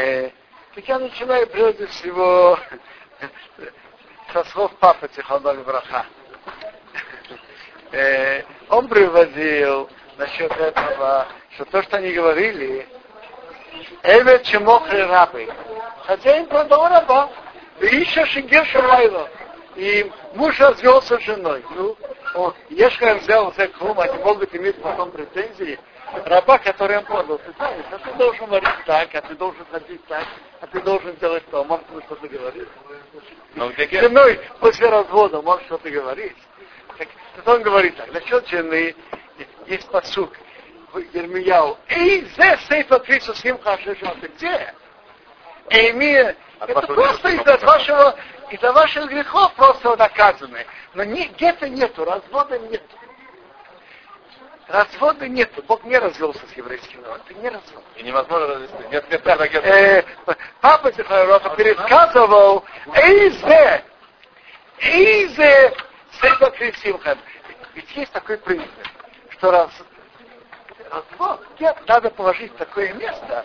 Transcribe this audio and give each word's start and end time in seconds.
Э, 0.00 0.30
так 0.74 0.88
я 0.88 0.98
начинаю 0.98 1.46
прежде 1.46 1.86
всего 1.88 2.58
со 4.32 4.44
слов 4.44 4.74
папы 4.76 5.08
Тихонок 5.08 5.62
Браха. 5.64 6.06
Э, 7.92 8.42
он 8.70 8.88
приводил 8.88 9.90
насчет 10.16 10.50
этого, 10.52 11.26
что 11.54 11.66
то, 11.66 11.82
что 11.82 11.98
они 11.98 12.12
говорили, 12.12 12.88
Эвет 14.02 14.44
Чемохри 14.44 15.02
рабы. 15.02 15.48
Хозяин 16.06 16.46
продал 16.46 16.88
раба. 16.88 17.30
И 17.80 17.96
еще 17.96 18.24
Шигер 18.24 18.64
Шамайло. 18.66 19.28
И 19.76 20.10
муж 20.34 20.58
развелся 20.60 21.18
с 21.18 21.22
женой. 21.22 21.62
Ну, 21.74 21.96
он, 22.34 22.54
Ешхар 22.70 23.18
взял 23.18 23.52
за 23.54 23.68
клум, 23.68 24.00
они 24.00 24.16
могут 24.18 24.54
иметь 24.54 24.80
потом 24.80 25.10
претензии. 25.10 25.78
Раба, 26.24 26.58
который 26.58 26.98
он 26.98 27.04
продал, 27.04 27.38
ты 27.38 27.52
знаешь, 27.56 27.84
а 27.90 27.98
ты 27.98 28.12
должен 28.14 28.46
говорить 28.46 28.84
так, 28.86 29.14
а 29.14 29.22
ты 29.22 29.34
должен 29.34 29.64
ходить 29.70 30.04
так, 30.06 30.26
а 30.60 30.66
ты 30.66 30.80
должен 30.80 31.14
делать 31.16 31.44
то. 31.50 31.64
Может, 31.64 31.86
ты 31.86 32.00
что-то 32.02 32.28
говоришь? 32.28 32.68
Но 33.54 33.70
где 33.70 33.86
С 33.86 33.90
женой 33.90 34.40
после 34.58 34.88
развода 34.88 35.40
может 35.42 35.64
что-то 35.66 35.90
говорить. 35.90 36.36
Так, 36.98 37.08
он 37.46 37.62
говорит 37.62 37.96
так, 37.96 38.12
насчет 38.12 38.46
жены 38.48 38.94
есть 39.66 39.88
посук 39.88 40.32
Ермияу. 41.12 41.78
Эй, 41.88 42.26
зе 42.36 42.58
сейфа 42.68 42.98
крису 42.98 43.34
симха 43.34 43.78
шешоты. 43.78 44.28
Где? 44.36 44.74
Эйми, 45.70 46.34
От 46.58 46.70
это 46.70 46.74
вашего 46.74 46.94
просто 46.94 47.28
из-за 47.28 47.56
вашего, 47.58 48.16
из-за 48.50 48.72
ваших 48.72 49.08
грехов 49.08 49.54
просто 49.54 49.96
наказаны. 49.96 50.66
Но 50.94 51.04
не, 51.04 51.28
где-то 51.28 51.68
нету, 51.68 52.04
развода 52.04 52.58
нет. 52.58 52.82
Развода 54.70 55.26
нет. 55.26 55.50
Бог 55.66 55.82
не 55.84 55.98
развелся 55.98 56.40
с 56.46 56.56
еврейским 56.56 57.02
народом. 57.02 57.22
Это 57.28 57.40
не 57.40 57.48
развод. 57.48 57.82
И 57.96 58.02
невозможно 58.04 58.46
развести. 58.54 58.76
Нет, 58.92 59.04
нет, 59.10 59.26
нет, 59.26 59.40
нет. 59.52 59.64
Э, 59.64 60.04
папа 60.60 60.92
Зихароха 60.92 61.50
пересказывал 61.56 62.64
Эйзе, 62.94 63.82
Эйзе 64.78 65.74
Сейба 66.20 66.50
Крисимхан. 66.52 67.18
Ведь 67.74 67.90
есть 67.96 68.12
такой 68.12 68.38
принцип, 68.38 68.70
что 69.30 69.50
раз, 69.50 69.70
развод 70.90 71.40
нет, 71.58 71.76
надо 71.88 72.10
положить 72.10 72.52
в 72.52 72.56
такое 72.56 72.92
место, 72.94 73.44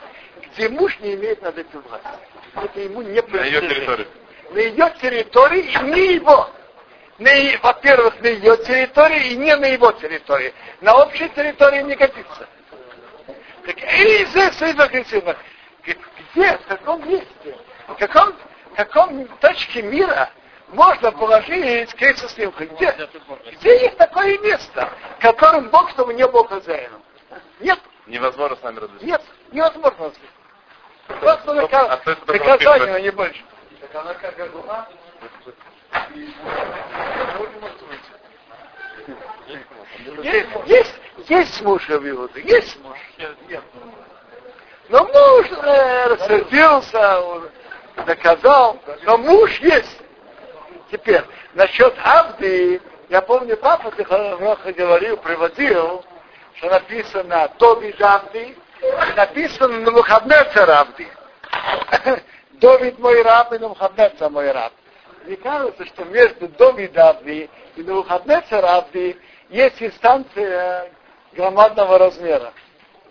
где 0.54 0.70
муж 0.70 0.98
не 1.00 1.16
имеет 1.16 1.42
над 1.42 1.58
этим 1.58 1.82
власти. 1.82 2.08
Это 2.56 2.80
ему 2.82 3.02
не 3.02 3.10
На 3.10 3.16
ее 3.16 3.24
принадлежит. 3.24 3.70
территории. 3.70 4.08
На 4.52 4.60
ее 4.60 4.94
территории 5.02 5.62
и 5.62 5.78
не 5.86 6.14
его. 6.16 6.50
На 7.18 7.32
во-первых, 7.64 8.20
на 8.20 8.28
ее 8.28 8.58
территории 8.58 9.32
и 9.32 9.36
не 9.38 9.56
на 9.56 9.66
его 9.68 9.92
территории. 9.94 10.54
На 10.82 10.96
общей 10.98 11.30
территории 11.30 11.82
не 11.82 11.96
годится. 11.96 12.48
Так, 13.66 13.78
зе, 13.80 14.52
сейва, 14.52 14.88
красиво. 14.88 15.36
Где, 15.84 16.58
в 16.58 16.66
каком 16.68 17.08
месте, 17.08 17.58
в 17.88 17.96
каком, 17.96 18.34
в 18.34 18.76
каком 18.76 19.28
точке 19.40 19.82
мира 19.84 20.30
можно 20.70 21.12
положить 21.14 21.94
крейсу 21.96 22.28
снимка? 22.30 22.66
Где? 22.66 22.92
Где 23.54 23.82
есть 23.84 23.98
такое 23.98 24.38
место, 24.40 24.90
в 25.18 25.22
котором 25.22 25.70
Бог, 25.70 25.90
чтобы 25.92 26.14
не 26.14 26.28
был 26.28 26.44
хозяином? 26.46 27.02
Нет, 27.62 27.80
Невозможно 28.08 28.56
с 28.58 28.62
нами 28.62 28.80
развести. 28.80 29.06
нет, 29.06 29.22
невозможно. 29.52 30.12
Просто 31.08 31.52
А 31.52 31.56
наказание, 31.56 32.00
воспитывать. 32.06 32.92
но 32.92 33.00
не 33.00 33.12
больше. 33.12 33.44
Так 33.80 33.96
она 33.96 34.14
как 34.16 34.38
жена. 34.38 34.88
Есть, 40.22 40.50
есть, 40.66 40.96
есть 41.28 41.62
муж 41.62 41.88
в 41.88 42.10
Иуде, 42.10 42.42
есть 42.42 42.78
муж. 42.84 42.98
Но 44.90 45.04
муж 45.04 45.48
э, 45.52 46.08
рассердился, 46.08 47.22
он 47.22 47.50
наказал, 48.06 48.80
но 49.04 49.18
муж 49.18 49.60
есть. 49.60 50.02
Теперь, 50.92 51.24
насчет 51.54 51.94
Авды, 52.04 52.82
я 53.10 53.22
помню, 53.22 53.58
папа 53.58 53.92
Тихоноха 53.92 54.72
говорил, 54.74 55.18
приводил, 55.18 56.06
что 56.56 56.70
написано 56.70 57.50
Тоби 57.58 57.96
Авди, 58.00 58.56
и 58.82 59.14
написано 59.16 59.80
Навуходнецер 59.80 60.70
Авди. 60.70 61.08
Довид 62.54 63.00
мой 63.00 63.22
раб 63.24 63.54
и 63.54 63.58
Навуходнецер 63.58 64.30
мой 64.30 64.52
раб. 64.52 64.72
Мне 65.26 65.38
кажется, 65.38 65.86
что 65.86 66.06
между 66.06 66.48
Довид 66.50 66.96
и 66.96 67.50
Навуходнецер 67.78 68.64
есть 69.50 69.82
инстанция 69.82 70.92
громадного 71.34 71.98
размера. 71.98 72.54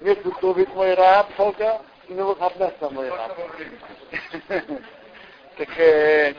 Между 0.01 0.33
Довид 0.41 0.73
мой 0.75 0.95
раб 0.95 1.29
только 1.37 1.83
и 2.09 2.15
Навуходнецер 2.15 2.91
мой 2.91 3.09
раб. 3.11 3.37
Так, 5.57 5.79
э, 5.79 6.35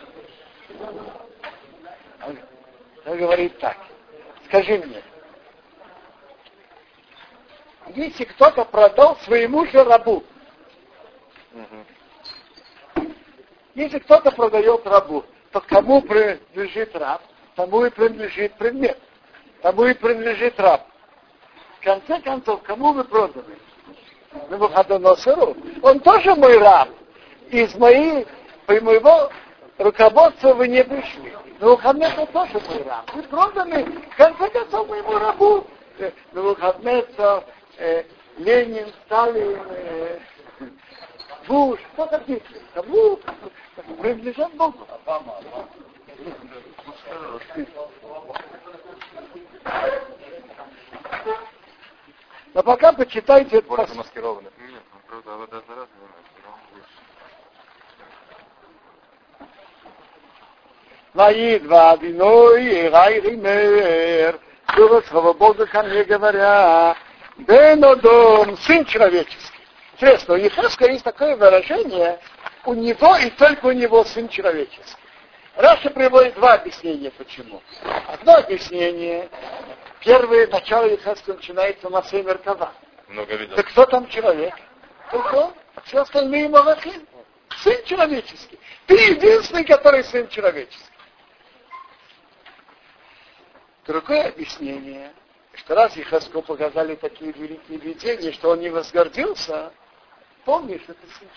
он 2.27 2.37
он 3.05 3.17
говорит 3.17 3.57
так. 3.59 3.77
Скажи 4.45 4.77
мне, 4.77 5.01
если 7.95 8.25
кто-то 8.25 8.65
продал 8.65 9.15
своему 9.17 9.65
же 9.67 9.83
рабу, 9.83 10.23
если 13.75 13.99
кто-то 13.99 14.31
продает 14.31 14.85
рабу, 14.87 15.23
то 15.55 15.61
кому 15.61 16.01
принадлежит 16.01 16.93
раб, 16.97 17.21
тому 17.55 17.85
и 17.85 17.89
принадлежит 17.89 18.55
предмет, 18.55 18.97
тому 19.61 19.85
и 19.85 19.93
принадлежит 19.93 20.59
раб. 20.59 20.81
В 21.79 21.83
конце 21.85 22.19
концов, 22.19 22.61
кому 22.63 22.91
вы 22.91 23.05
проданы? 23.05 23.55
Навуходоносору. 24.49 25.55
Он 25.81 26.01
тоже 26.01 26.35
мой 26.35 26.57
раб. 26.57 26.89
Из 27.51 27.73
моей, 27.75 28.27
при 28.65 28.81
моего 28.81 29.31
руководства 29.77 30.55
вы 30.55 30.67
не 30.67 30.83
пришли. 30.83 31.33
Навуходоносор 31.61 32.27
тоже 32.27 32.61
мой 32.67 32.83
раб. 32.83 33.09
Вы 33.13 33.23
проданы, 33.23 33.85
в 34.11 34.17
конце 34.17 34.49
концов, 34.49 34.89
моему 34.89 35.17
рабу. 35.17 35.65
Э, 35.99 36.11
Навуходоносор, 36.33 37.45
э, 37.77 38.03
Ленин, 38.39 38.91
Сталин, 39.05 39.57
э, 39.69 40.19
Буш, 41.47 41.79
кто 41.93 42.07
хотите. 42.07 42.43
Кому 42.73 43.19
принадлежат 44.01 44.53
Богу. 44.53 44.87
Но 52.53 52.63
пока 52.63 52.93
почитайте 52.93 53.57
это 53.57 53.67
пос- 53.67 53.87
замаскированный. 53.89 54.49
Нет, 54.57 54.81
ну 54.93 54.99
правда, 55.07 55.37
вода 55.37 55.61
заразная. 55.67 55.89
Ваидва 61.13 61.91
Адиной 61.91 62.89
Рай 62.89 63.19
Ример. 63.21 64.39
Слова 65.07 65.33
Бога 65.33 65.65
ко 65.65 65.83
мне 65.83 66.03
говоря. 66.03 66.95
Бенодом, 67.37 68.57
сын 68.57 68.85
человеческий. 68.85 69.54
Интересно, 69.95 70.33
у 70.33 70.37
Ехеска 70.37 70.91
есть 70.91 71.05
такое 71.05 71.37
выражение, 71.37 72.19
у 72.65 72.73
него 72.73 73.15
и 73.15 73.29
только 73.29 73.67
у 73.67 73.71
него 73.71 74.03
сын 74.03 74.27
человеческий. 74.27 75.01
Раша 75.55 75.89
приводит 75.89 76.33
два 76.35 76.55
объяснения, 76.55 77.11
почему. 77.11 77.63
Одно 78.09 78.35
объяснение, 78.35 79.29
первое 80.01 80.47
начало 80.47 80.87
Ехеска 80.87 81.35
начинается 81.35 81.89
на 81.89 82.03
Меркава. 82.11 82.73
Много 83.07 83.35
видел. 83.35 83.55
Так 83.55 83.67
кто 83.69 83.85
там 83.85 84.09
человек? 84.09 84.53
Только 85.11 85.33
он, 85.35 85.53
а 85.75 85.81
все 85.85 86.01
остальные 86.01 86.49
малахим. 86.49 87.07
Сын 87.59 87.81
человеческий. 87.85 88.59
Ты 88.87 88.95
единственный, 88.95 89.63
который 89.63 90.03
сын 90.03 90.27
человеческий. 90.27 90.91
Другое 93.87 94.27
объяснение, 94.27 95.13
что 95.53 95.73
раз 95.73 95.95
Ехаску 95.95 96.41
показали 96.41 96.95
такие 96.95 97.31
великие 97.31 97.77
видения, 97.77 98.33
что 98.33 98.49
он 98.49 98.59
не 98.59 98.69
возгордился, 98.69 99.71
помни, 100.45 100.77
что 100.77 100.93
ты 100.93 101.07
сын. 101.07 101.27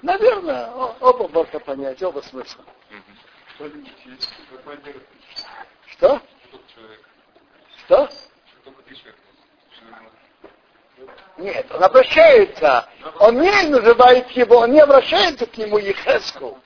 Наверное, 0.00 0.68
оба 0.72 1.28
можно 1.28 1.60
понять, 1.60 2.02
оба 2.02 2.20
смысла. 2.22 2.64
Что? 5.86 6.20
Что? 7.84 8.08
Нет, 11.36 11.70
он 11.70 11.84
обращается. 11.84 12.88
Он 13.20 13.40
не 13.40 13.68
называет 13.68 14.28
его, 14.32 14.58
он 14.58 14.72
не 14.72 14.80
обращается 14.80 15.46
к 15.46 15.56
нему 15.56 15.78
Ехеску. 15.78 16.58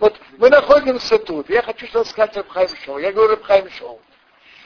Вот 0.00 0.18
мы 0.38 0.48
находимся 0.48 1.18
тут. 1.18 1.50
Я 1.50 1.62
хочу 1.62 1.86
что 1.86 2.04
сказать 2.04 2.36
Рабхайм 2.36 2.68
Шоу. 2.84 2.98
Я 2.98 3.12
говорю 3.12 3.32
Рабхайм 3.32 3.70
Шоу. 3.70 4.00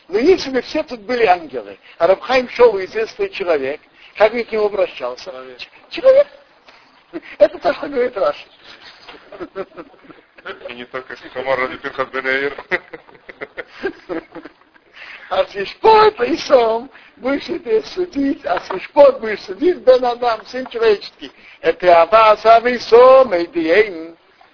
Но 0.07 0.19
если 0.19 0.51
бы 0.51 0.63
все 0.63 0.83
тут 0.85 1.01
были 1.01 1.25
ангелы, 1.27 1.79
а 1.99 2.07
Рабхайм 2.07 2.49
Шоу 2.49 2.79
известный 2.85 3.29
человек, 3.31 3.81
как 4.17 4.33
бы 4.33 4.45
к 4.45 4.53
нему 4.53 4.67
обращался? 4.67 5.33
Человек. 5.91 6.29
Это 7.39 7.59
то, 7.59 7.75
что 7.75 7.89
говорит 7.89 8.17
Раша. 8.17 8.47
И 10.69 10.73
не 10.75 10.85
только 10.85 11.17
Хамар 11.17 11.59
ради 11.59 11.79
Пинхас 11.79 12.09
Бенеир. 12.09 12.57
А 15.31 15.45
Сишпот 15.47 16.21
и 16.21 16.37
Сом 16.37 16.91
будешь 17.17 17.47
ты 17.47 17.83
судить, 17.83 18.45
а 18.45 18.61
Сишпот 18.61 19.21
будешь 19.21 19.41
судить 19.41 19.79
Бен 19.79 20.05
Адам, 20.05 20.45
сын 20.47 20.67
человеческий. 20.67 21.33
Это 21.61 22.03
Аваса 22.03 22.61
Висом 22.61 23.35
и 23.35 23.47
Диейн 23.47 24.14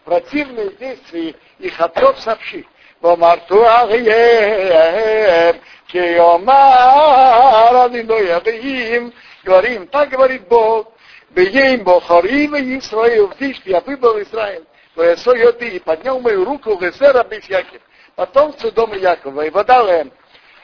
Противные 0.09 0.71
действия 0.71 1.35
их 1.59 1.79
отцов 1.81 2.19
сообщи. 2.19 2.65
ואמרתו 3.05 3.67
אריהם, 3.67 5.55
כי 5.87 5.97
יאמר 5.97 7.85
אני 7.85 8.03
לא 8.03 8.15
יראים, 8.15 9.11
говорим, 9.45 9.85
так 9.87 10.09
говорит 10.09 10.47
Бог, 10.47 10.91
Беем 11.29 11.83
Бохарим 11.83 12.55
и 12.55 12.79
Исраил, 12.79 13.31
видишь, 13.39 13.61
я 13.65 13.79
выбрал 13.81 14.19
Израиль, 14.21 14.63
Весо 14.95 15.35
Йоди, 15.35 15.67
и 15.67 15.79
поднял 15.79 16.19
мою 16.19 16.45
руку 16.45 16.75
в 16.75 16.81
Эсера 16.81 17.23
без 17.23 17.47
Яков, 17.47 17.81
потомцы 18.15 18.71
дома 18.71 18.95
Якова, 18.95 19.45
и 19.45 19.51
подал 19.51 19.87
им, 19.87 20.11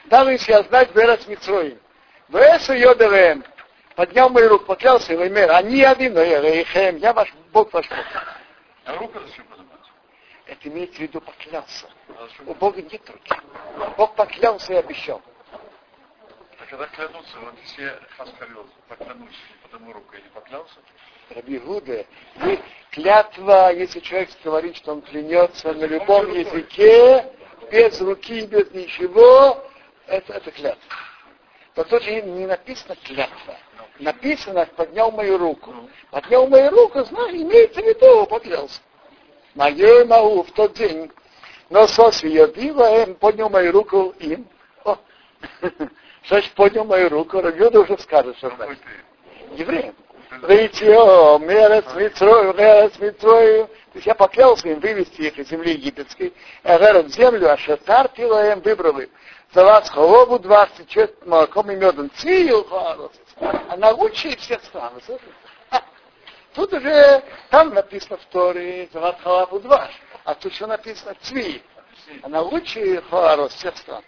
дал 0.06 0.28
им 0.28 0.38
я 0.48 0.62
знать 0.64 0.92
Верас 0.96 1.28
Митроим. 1.28 1.78
Весо 2.28 2.72
Йодерем, 2.72 3.44
поднял 3.94 4.30
мою 4.30 4.48
руку, 4.48 4.64
поклялся, 4.64 5.12
и 5.12 5.28
мир, 5.28 5.52
они 5.52 5.82
один, 5.84 6.14
но 6.14 6.22
я 6.22 7.12
ваш 7.12 7.32
Бог 7.52 7.72
ваш 7.72 7.88
Бог. 7.88 8.35
А 8.87 8.95
рука 8.95 9.19
зачем 9.19 9.45
поднимать? 9.47 9.81
Это 10.45 10.69
имеется 10.69 10.97
в 10.97 11.01
виду 11.01 11.19
поклялся. 11.19 11.87
У 12.45 12.53
Бога 12.53 12.81
нет 12.81 13.09
руки. 13.09 13.35
Бог 13.97 14.15
поклялся 14.15 14.73
и 14.73 14.77
обещал. 14.77 15.21
А 15.51 16.65
когда 16.69 16.87
клянутся, 16.87 17.37
вот 17.39 17.59
все 17.65 17.99
хаскалил, 18.17 18.65
поклянусь, 18.87 19.35
потому 19.63 19.91
руку 19.91 20.15
я 20.15 20.21
не 20.21 20.29
поклялся. 20.29 20.75
Раби 21.31 21.59
Гуда, 21.59 22.05
клятва, 22.91 23.73
если 23.73 23.99
человек 23.99 24.29
говорит, 24.41 24.77
что 24.77 24.93
он 24.93 25.01
клянется 25.01 25.73
на 25.73 25.83
любом 25.83 26.31
языке, 26.31 27.29
без 27.69 27.99
руки, 27.99 28.45
без 28.45 28.71
ничего, 28.71 29.69
это, 30.05 30.31
это 30.31 30.49
клятва. 30.51 30.95
Но 31.75 31.83
тут 31.83 32.03
же 32.03 32.21
не 32.21 32.45
написано 32.45 32.95
клятва. 32.95 33.57
Написано, 33.99 34.67
поднял 34.75 35.11
мою 35.11 35.37
руку. 35.37 35.73
Поднял 36.11 36.47
мою 36.47 36.69
руку, 36.69 37.03
знаешь, 37.03 37.33
имеется 37.33 37.81
в 37.81 37.85
виду, 37.85 38.25
поклялся. 38.27 38.81
Мою 39.55 40.05
могу 40.05 40.43
в 40.43 40.51
тот 40.51 40.73
день. 40.73 41.11
Но 41.69 41.87
соси 41.87 42.27
я 42.27 42.45
им, 42.45 43.15
поднял 43.15 43.49
мою 43.49 43.71
руку 43.71 44.13
им. 44.19 44.47
О, 44.85 44.97
Значит, 46.27 46.53
поднял 46.53 46.85
мою 46.85 47.09
руку, 47.09 47.41
Рагюда 47.41 47.79
уже 47.79 47.97
скажет, 47.97 48.37
что 48.37 48.49
значит. 48.51 48.79
Евреям. 49.55 49.95
Ритьо, 50.43 51.39
мерец 51.39 51.85
Митрою, 51.95 52.53
мерец 52.53 52.99
Митрою. 52.99 53.67
То 53.67 53.73
есть 53.95 54.05
я 54.05 54.13
поклялся 54.13 54.67
им 54.67 54.79
вывести 54.79 55.21
их 55.21 55.39
из 55.39 55.47
земли 55.49 55.71
египетской, 55.71 56.33
Эверет 56.63 57.13
землю, 57.13 57.49
а 57.51 57.57
шатар 57.57 58.11
им 58.17 58.59
выбрал 58.59 58.99
им. 58.99 59.09
За 59.53 59.63
вас 59.63 59.89
холову 59.89 60.37
24 60.37 61.13
молоком 61.25 61.71
и 61.71 61.75
медом. 61.75 62.11
Цил 62.15 62.67
Она 63.39 63.91
лучшая 63.91 64.33
из 64.33 64.41
всех 64.41 64.63
стран. 64.63 64.93
Тут 66.53 66.73
уже, 66.73 67.23
там 67.49 67.73
написано 67.73 68.17
в 68.17 68.25
Торе, 68.25 68.89
Зават 68.91 69.19
Халаву 69.21 69.59
Дваш, 69.59 69.91
а 70.23 70.33
тут 70.33 70.53
что 70.53 70.65
написано 70.67 71.15
Цви. 71.21 71.61
Она 72.23 72.41
лучшая 72.41 73.01
Халарос 73.01 73.53
всех 73.53 73.77
стран. 73.77 74.03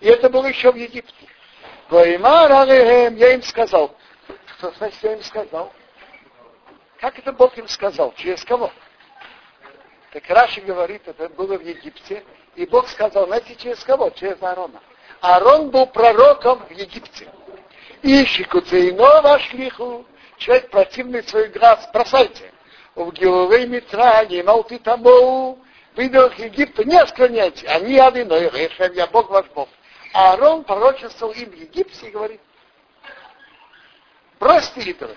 И 0.00 0.08
это 0.08 0.28
было 0.28 0.46
еще 0.46 0.72
в 0.72 0.76
Египте. 0.76 1.28
Я 1.90 3.34
им 3.34 3.42
сказал. 3.42 3.94
Что 4.58 4.72
значит, 4.72 5.02
я 5.02 5.12
им 5.14 5.22
сказал? 5.22 5.72
Как 6.98 7.18
это 7.18 7.32
Бог 7.32 7.56
им 7.58 7.68
сказал? 7.68 8.12
Через 8.14 8.44
кого? 8.44 8.72
Так 10.12 10.28
Раши 10.28 10.60
говорит, 10.60 11.06
это 11.06 11.28
было 11.28 11.58
в 11.58 11.62
Египте, 11.62 12.24
и 12.54 12.66
Бог 12.66 12.88
сказал, 12.88 13.26
знаете, 13.26 13.56
через 13.56 13.82
кого? 13.84 14.10
Через 14.10 14.42
Аарона. 14.42 14.80
Аарон 15.20 15.70
был 15.70 15.86
пророком 15.86 16.64
в 16.66 16.70
Египте. 16.70 17.28
Ищи 18.06 18.44
куцейно 18.44 19.22
вашлиху, 19.22 20.04
человек 20.36 20.68
противный 20.68 21.22
свой 21.22 21.48
глаз, 21.48 21.88
бросайте. 21.90 22.52
В 22.94 23.10
Гиловой 23.12 23.66
Митране, 23.66 24.42
Малти 24.42 24.76
Тамоу, 24.76 25.58
их 25.96 26.38
Египта, 26.38 26.84
не 26.84 27.06
склоняйте, 27.06 27.66
они 27.66 27.96
одиной, 27.98 28.50
Рехем, 28.50 28.92
я 28.92 29.06
Бог 29.06 29.30
ваш 29.30 29.46
Бог. 29.54 29.70
А 30.12 30.32
Аарон 30.32 30.64
пророчествовал 30.64 31.32
им 31.32 31.50
в 31.50 31.54
Египте 31.54 32.08
и 32.08 32.10
говорит, 32.10 32.42
бросьте 34.38 34.82
идолы. 34.82 35.16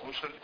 Слушали? 0.00 0.34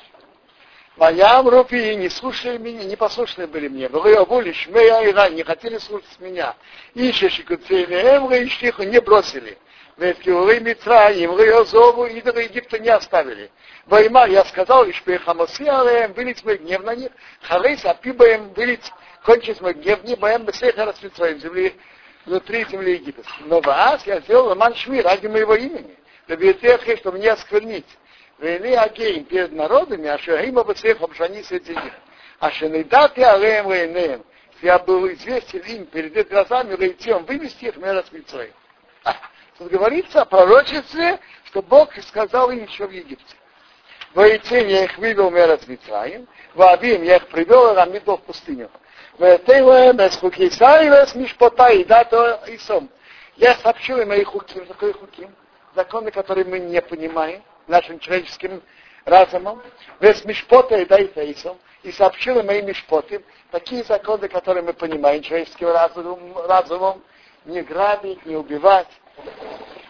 Моям 0.96 1.48
рупи 1.48 1.94
не 1.94 2.08
слушали 2.08 2.58
меня, 2.58 2.82
не 2.82 2.96
послушны 2.96 3.46
были 3.46 3.68
мне. 3.68 3.88
Вы 3.88 4.16
обули, 4.16 4.52
шмея 4.52 5.02
и 5.02 5.12
ран, 5.12 5.36
не 5.36 5.44
хотели 5.44 5.78
слушать 5.78 6.18
меня. 6.18 6.56
Ищешь 6.94 7.38
и 7.38 7.44
куцейны, 7.44 7.94
эмры 7.94 8.42
и 8.42 8.48
штиху 8.48 8.82
не 8.82 9.00
бросили. 9.00 9.56
Ведь 10.00 10.18
Киуры 10.20 10.60
Митраим, 10.60 11.38
Риозову, 11.38 12.06
идолы 12.06 12.44
Египта 12.44 12.78
не 12.78 12.88
оставили. 12.88 13.50
Войма, 13.84 14.24
я 14.24 14.46
сказал, 14.46 14.86
и 14.86 14.92
шпехамоси, 14.92 15.64
але 15.64 16.08
вылить 16.08 16.42
мой 16.42 16.56
гнев 16.56 16.82
на 16.84 16.94
них, 16.94 17.10
харейс, 17.42 17.84
апибаем, 17.84 18.50
вылить, 18.54 18.90
кончить 19.26 19.60
мой 19.60 19.74
гнев, 19.74 20.02
не 20.04 20.16
боем, 20.16 20.46
бесеха 20.46 20.86
расцветаем 20.86 21.38
земли, 21.38 21.74
внутри 22.24 22.64
земли 22.70 22.94
египетской. 22.94 23.44
Но 23.44 23.60
вас 23.60 24.06
я 24.06 24.20
сделал 24.20 24.46
Ламан 24.46 24.74
Шми 24.74 25.02
ради 25.02 25.26
моего 25.26 25.54
имени. 25.54 25.94
Добьетехи, 26.28 26.96
чтобы 26.96 27.18
не 27.18 27.28
осквернить. 27.28 27.98
Вели 28.38 28.72
Агейм 28.72 29.24
перед 29.26 29.52
народами, 29.52 30.08
а 30.08 30.16
Шахима 30.16 30.64
Бацех 30.64 31.02
обжани 31.02 31.42
среди 31.42 31.74
них. 31.74 31.92
А 32.38 32.50
Шенедати 32.50 33.20
Алеем 33.20 33.70
Рейнеем. 33.70 34.24
Я 34.62 34.78
был 34.78 35.06
известен 35.12 35.60
им 35.60 35.84
перед 35.84 36.16
их 36.16 36.30
глазами 36.30 36.72
Рейтем, 36.72 37.26
вывести 37.26 37.66
их 37.66 37.76
мера 37.76 38.02
с 38.02 38.10
Митцой. 38.10 38.50
Тут 39.60 39.72
говорится 39.72 40.22
о 40.22 40.24
пророчестве, 40.24 41.20
что 41.44 41.60
Бог 41.60 41.94
сказал 42.08 42.50
им 42.50 42.64
еще 42.64 42.86
в 42.86 42.92
Египте. 42.92 43.36
Воитин 44.14 44.66
я 44.68 44.84
их 44.84 44.96
вывел 44.96 45.28
в 45.28 45.36
Эрец 45.36 45.66
Митраим, 45.66 46.26
Вавим 46.54 47.02
я 47.02 47.16
их 47.16 47.28
привел 47.28 47.70
и 47.70 47.76
рамитал 47.76 48.16
в 48.16 48.22
пустыню. 48.22 48.70
Ветейлем 49.18 49.98
эс 49.98 50.16
хуки 50.16 50.48
сайвес 50.48 51.14
мишпота 51.14 51.72
и 51.72 51.84
дато 51.84 52.40
и 52.46 52.56
сом. 52.56 52.88
Я 53.36 53.54
сообщил 53.56 54.00
им 54.00 54.10
их 54.14 54.28
хуким, 54.28 54.64
такой 54.64 54.94
хуким, 54.94 55.28
законы, 55.74 56.10
которые 56.10 56.46
мы 56.46 56.58
не 56.58 56.80
понимаем 56.80 57.42
нашим 57.66 57.98
человеческим 57.98 58.62
разумом. 59.04 59.62
Вес 60.00 60.24
мишпота 60.24 60.78
и 60.78 60.86
дайта 60.86 61.20
и 61.20 61.34
сом. 61.34 61.58
И 61.82 61.92
сообщил 61.92 62.38
им 62.38 62.50
и 62.50 62.62
мишпоты, 62.62 63.22
такие 63.50 63.84
законы, 63.84 64.26
которые 64.28 64.62
мы 64.62 64.72
понимаем 64.72 65.20
человеческим 65.20 65.68
разумом, 65.68 66.34
разумом 66.46 67.02
не 67.44 67.60
грабить, 67.60 68.24
не 68.24 68.36
убивать, 68.36 68.88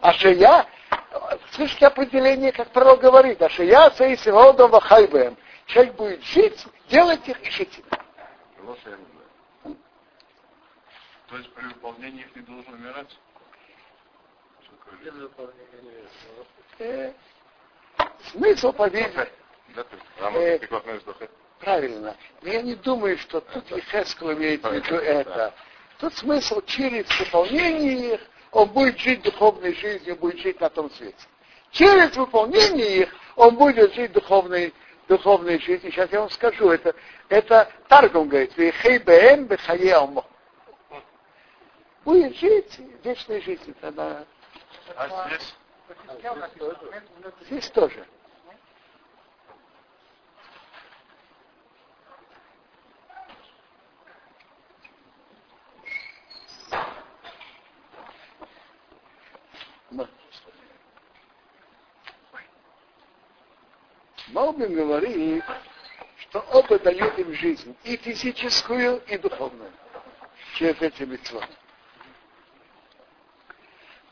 а 0.00 0.12
что 0.14 0.30
я, 0.30 0.66
слышите 1.52 1.86
определение, 1.86 2.52
как 2.52 2.70
пророк 2.70 3.00
говорит, 3.00 3.40
а 3.42 3.48
что 3.50 3.62
я 3.62 3.90
с 3.90 4.00
Исиводом 4.00 4.70
Вахайбаем, 4.70 5.36
человек 5.66 5.94
будет 5.94 6.22
жить, 6.24 6.66
делать 6.88 7.26
их 7.28 7.40
и 7.42 7.50
жить. 7.50 7.84
То 11.28 11.36
есть 11.36 11.52
при 11.54 11.64
выполнении 11.66 12.22
их 12.22 12.34
не 12.34 12.42
должен 12.42 12.74
умирать? 12.74 13.18
Э, 16.78 17.12
смысл, 18.32 18.74
есть, 18.92 19.14
Рама, 20.18 20.38
Э, 20.38 20.58
правильно. 21.60 22.16
Но 22.42 22.48
я 22.48 22.62
не 22.62 22.74
думаю, 22.74 23.18
что 23.18 23.40
тут 23.40 23.70
Ехескал 23.70 24.32
имеет 24.32 24.62
в 24.62 24.72
виду 24.72 24.96
это. 24.96 25.54
Тут 25.98 26.14
смысл 26.14 26.60
через 26.62 27.06
выполнение 27.18 28.14
их, 28.14 28.20
он 28.52 28.68
будет 28.70 28.98
жить 28.98 29.22
духовной 29.22 29.74
жизнью, 29.74 30.16
будет 30.16 30.38
жить 30.38 30.60
на 30.60 30.68
том 30.68 30.90
свете. 30.90 31.16
Через 31.70 32.16
выполнение 32.16 33.02
их 33.02 33.14
он 33.36 33.56
будет 33.56 33.94
жить 33.94 34.12
духовной, 34.12 34.74
духовной 35.08 35.58
жизнью. 35.60 35.92
Сейчас 35.92 36.10
я 36.10 36.20
вам 36.20 36.30
скажу, 36.30 36.70
это, 36.70 36.94
это 37.28 37.70
Таргум 37.88 38.28
говорит, 38.28 38.56
«Вехей 38.56 38.98
бэм 38.98 39.46
бэхае 39.46 39.94
алмо». 39.94 40.24
Будет 42.04 42.36
жить 42.36 42.80
вечной 43.04 43.40
жизнью. 43.42 43.74
Тогда 43.80 44.24
А 44.96 45.28
здесь? 45.28 45.54
здесь 47.46 47.68
тоже. 47.70 48.06
Малбин 64.60 64.76
говорит, 64.76 65.44
что 66.18 66.44
оба 66.52 66.78
дают 66.78 67.18
им 67.18 67.32
жизнь, 67.32 67.74
и 67.84 67.96
физическую, 67.96 69.02
и 69.06 69.16
духовную, 69.16 69.70
через 70.56 70.80
эти 70.80 71.02
митцвот. 71.04 71.48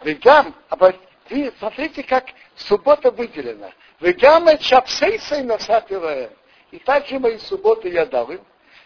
Вегам, 0.02 0.54
и 1.28 1.52
смотрите, 1.58 2.02
как 2.02 2.26
суббота 2.56 3.10
выделена. 3.10 3.72
Вегам 4.00 4.48
шапсейсей 4.60 5.42
насапилая. 5.42 6.30
И 6.70 6.78
также 6.78 7.18
мои 7.18 7.38
субботы 7.38 7.88
я 7.88 8.06
дал 8.06 8.30
им. 8.30 8.40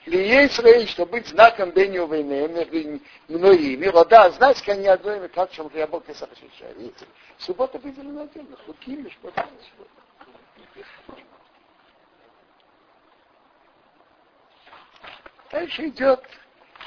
Ли 0.07 0.19
рейс, 0.19 0.91
что 0.91 1.07
быть 1.07 1.29
знаком 1.29 1.71
Беню 1.71 2.07
войны 2.07 2.49
между 2.49 3.01
мной 3.29 3.57
и 3.57 3.75
ими. 3.75 3.87
Вот 3.89 4.09
да, 4.09 4.31
знать, 4.31 4.59
как 4.61 4.77
они 4.77 4.89
одной, 4.89 5.29
как 5.29 5.53
чем 5.53 5.71
я 5.75 5.87
Бог 5.87 6.09
ощущаю. 6.09 6.75
Видите? 6.77 7.07
Суббота 7.39 7.79
выделена 7.79 8.23
отдельно. 8.23 8.57
Хуким, 8.67 9.05
Мишпот, 9.05 9.35
Дальше 15.53 15.89
идет, 15.89 16.25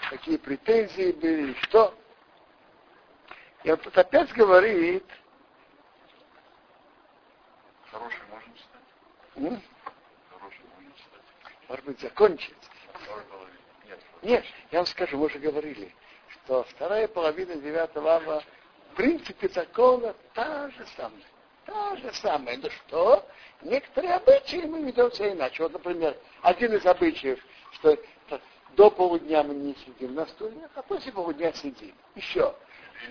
какие 0.10 0.38
претензии 0.38 1.12
были, 1.12 1.54
что. 1.62 1.94
И 3.64 3.72
он 3.72 3.78
тут 3.78 3.96
опять 3.96 4.32
говорит, 4.34 5.06
Хороший 7.92 8.22
можно 8.30 8.54
читать. 8.54 8.82
м, 9.36 9.62
Хороший 10.32 10.66
можно 10.74 10.92
читать. 10.96 11.22
может 11.70 11.86
быть, 11.86 12.00
закончить. 12.02 12.56
Нет. 13.86 14.00
Нет, 14.24 14.46
я 14.72 14.80
вам 14.80 14.88
скажу, 14.88 15.18
мы 15.18 15.28
уже 15.28 15.38
говорили, 15.38 15.94
что 16.30 16.64
вторая 16.64 17.08
половина 17.08 17.56
девятого 17.58 18.16
ава, 18.16 18.44
в 18.92 18.96
принципе, 18.96 19.48
закона 19.50 20.16
та 20.34 20.70
же 20.72 20.86
самая. 20.98 21.24
Та 21.66 21.96
же 21.98 22.12
самая. 22.14 22.58
Но 22.58 22.70
что? 22.70 23.28
Некоторые 23.62 24.16
обычаи 24.16 24.66
мы 24.66 24.84
ведем 24.84 25.12
себя 25.12 25.34
иначе. 25.34 25.62
Вот, 25.64 25.74
например, 25.74 26.18
один 26.42 26.74
из 26.74 26.86
обычаев, 26.86 27.40
что 27.74 27.98
до 28.76 28.92
полудня 28.92 29.44
мы 29.44 29.54
не 29.56 29.76
сидим 29.76 30.14
на 30.16 30.26
стуле, 30.28 30.70
а 30.76 30.82
после 30.82 31.12
полудня 31.12 31.54
сидим. 31.54 31.96
Еще. 32.16 32.54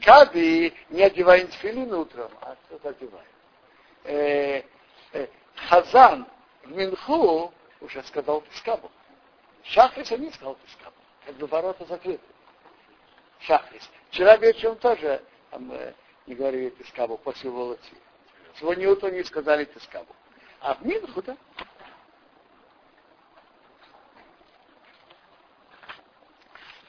Каби 0.03 0.73
не 0.91 1.03
одеваем 1.03 1.49
тфилин 1.49 1.93
утром, 1.93 2.31
а 2.41 2.57
кто-то 2.67 2.91
одевает. 2.91 3.29
Э, 4.05 4.63
э, 5.13 5.29
Хазан 5.69 6.27
в 6.65 6.73
Минху 6.73 7.53
уже 7.81 8.03
сказал 8.05 8.43
Тискабу. 8.43 8.91
Шахрис 9.63 10.11
не 10.11 10.31
сказал 10.33 10.57
Тискабу. 10.67 10.97
Как 11.25 11.35
бы 11.37 11.47
ворота 11.47 11.85
закрыты. 11.87 12.25
Шахрис. 13.41 13.89
Вчера 14.11 14.37
вечером 14.37 14.77
тоже 14.77 15.23
там, 15.51 15.71
э, 15.73 15.95
не 16.27 16.35
говорили 16.35 16.71
Тискабу 16.71 17.17
после 17.19 17.51
волоти. 17.51 17.95
Сегодня 18.59 18.91
утром 18.91 19.15
не 19.15 19.25
сказали 19.25 19.65
Тискабу. 19.65 20.15
А 20.61 20.75
в 20.75 20.85
Минху, 20.85 21.23
да? 21.23 21.37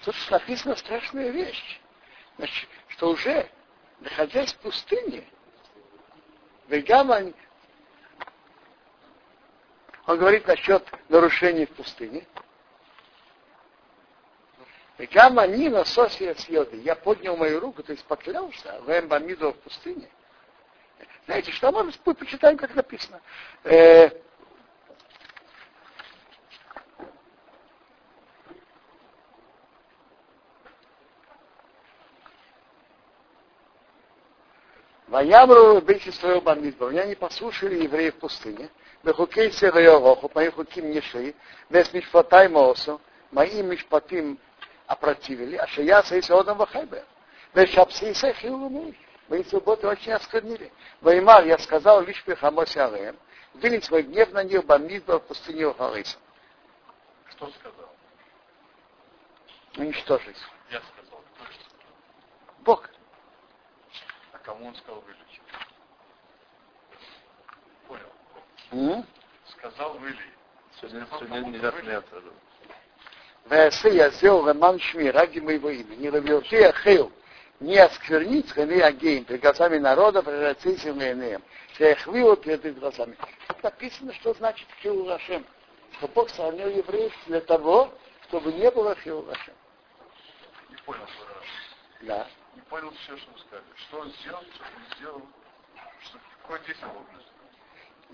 Тут 0.05 0.15
написана 0.29 0.75
страшная 0.75 1.31
вещь. 1.31 1.81
Значит, 2.37 2.69
что 2.89 3.09
уже, 3.09 3.49
находясь 4.01 4.53
в 4.53 4.57
пустыне, 4.59 5.27
Вегама, 6.67 7.33
он 10.05 10.19
говорит 10.19 10.45
насчет 10.45 10.87
нарушений 11.09 11.65
в 11.65 11.71
пустыне. 11.71 12.27
Вегама 14.99 15.47
не 15.47 15.69
на 15.69 15.83
сосе 15.85 16.35
съеды. 16.35 16.77
Я 16.77 16.95
поднял 16.95 17.35
мою 17.35 17.59
руку, 17.59 17.81
то 17.81 17.91
есть 17.91 18.05
поклялся 18.05 18.79
в 18.81 18.89
Эмбамиду 18.91 19.53
в 19.53 19.57
пустыне. 19.57 20.07
Знаете, 21.25 21.51
что 21.51 21.71
мы 21.71 21.91
почитаем, 22.13 22.57
как 22.57 22.75
написано. 22.75 23.19
Э, 23.63 24.11
Ваямру 35.15 35.79
бейти 35.79 36.11
своего 36.11 36.41
бамидба. 36.41 36.89
Меня 36.89 37.05
не 37.05 37.15
послушали 37.15 37.83
евреи 37.83 38.09
в 38.09 38.15
пустыне. 38.15 38.69
Бехукей 39.01 39.49
севеороху, 39.49 40.29
мои 40.35 40.49
хуким 40.49 40.91
не 40.91 40.99
шли. 40.99 41.33
Вес 41.69 41.93
мишпатай 41.93 42.49
моосу, 42.49 42.99
мои 43.31 43.63
мишпатим 43.63 44.37
опротивили, 44.87 45.55
а 45.55 45.67
шея 45.67 46.03
сейс 46.03 46.29
одам 46.29 46.57
вахайбе. 46.57 47.05
Вес 47.53 47.69
шапсейса 47.69 48.33
хилуми. 48.33 48.93
Мои 49.29 49.45
субботы 49.45 49.87
очень 49.87 50.11
осквернили. 50.11 50.69
Ваймар, 50.99 51.45
я 51.45 51.57
сказал, 51.59 52.01
лишь 52.01 52.21
пехамоси 52.25 52.77
алеем. 52.77 53.15
Вылить 53.53 53.85
свой 53.85 54.01
гнев 54.01 54.33
на 54.33 54.43
них 54.43 54.65
бамидба 54.65 55.19
в 55.19 55.27
пустыне 55.27 55.73
Хариса. 55.75 56.17
Что 57.29 57.49
сказал? 57.51 57.89
Уничтожить. 59.77 60.37
Я 60.69 60.81
сказал. 60.81 61.23
Кто 61.35 61.45
же 61.45 61.53
сказал? 61.53 61.85
Бог. 62.65 62.89
А 64.33 64.34
кому 64.45 64.67
он 64.67 64.75
сказал 64.75 65.01
вылечить? 65.01 65.41
Понял. 67.87 68.11
М? 68.71 69.05
Сказал 69.49 69.97
выли. 69.97 70.17
Сегодня, 70.79 71.07
сегодня 71.19 71.39
нельзя 71.47 71.71
смеяться. 71.71 72.21
Весы 73.45 73.89
я 73.89 74.09
сделал 74.11 74.45
роман 74.45 74.79
шми 74.79 75.09
ради 75.09 75.39
моего 75.39 75.69
имени. 75.69 76.01
Не 76.01 76.09
равьоты 76.09 76.65
ахил. 76.65 77.11
Не 77.59 77.77
осквернить 77.77 78.51
ханы 78.51 78.81
агейм 78.81 79.23
перед 79.23 79.41
глазами 79.41 79.77
народа, 79.77 80.21
превратиться 80.21 80.91
в 80.91 80.97
иным. 80.97 81.41
Шехвилу 81.77 82.35
перед 82.35 82.65
их 82.65 82.77
глазами. 82.79 83.17
Тут 83.47 83.63
написано, 83.63 84.13
что 84.13 84.33
значит 84.33 84.67
хил 84.81 85.07
Рашем. 85.07 85.45
Что 85.97 86.07
Бог 86.09 86.29
сравнил 86.29 86.67
евреев 86.67 87.13
для 87.27 87.39
того, 87.41 87.93
чтобы 88.27 88.51
не 88.53 88.69
было 88.71 88.95
хил 88.95 89.25
Рашем. 89.27 89.53
Не 90.69 90.77
понял. 90.77 91.07
Да. 92.01 92.27
Не 92.55 92.61
понял 92.61 92.91
все, 92.91 93.17
что 93.17 93.31
вы 93.31 93.39
сказали. 93.39 93.63
Что 93.75 93.99
он 93.99 94.11
сделал, 94.11 94.43
что 94.53 94.63
он 94.63 94.81
не 94.81 94.95
сделал. 94.95 95.21
Что, 96.01 96.19
какое 96.41 96.59
действие 96.59 96.91
Бог 96.93 97.05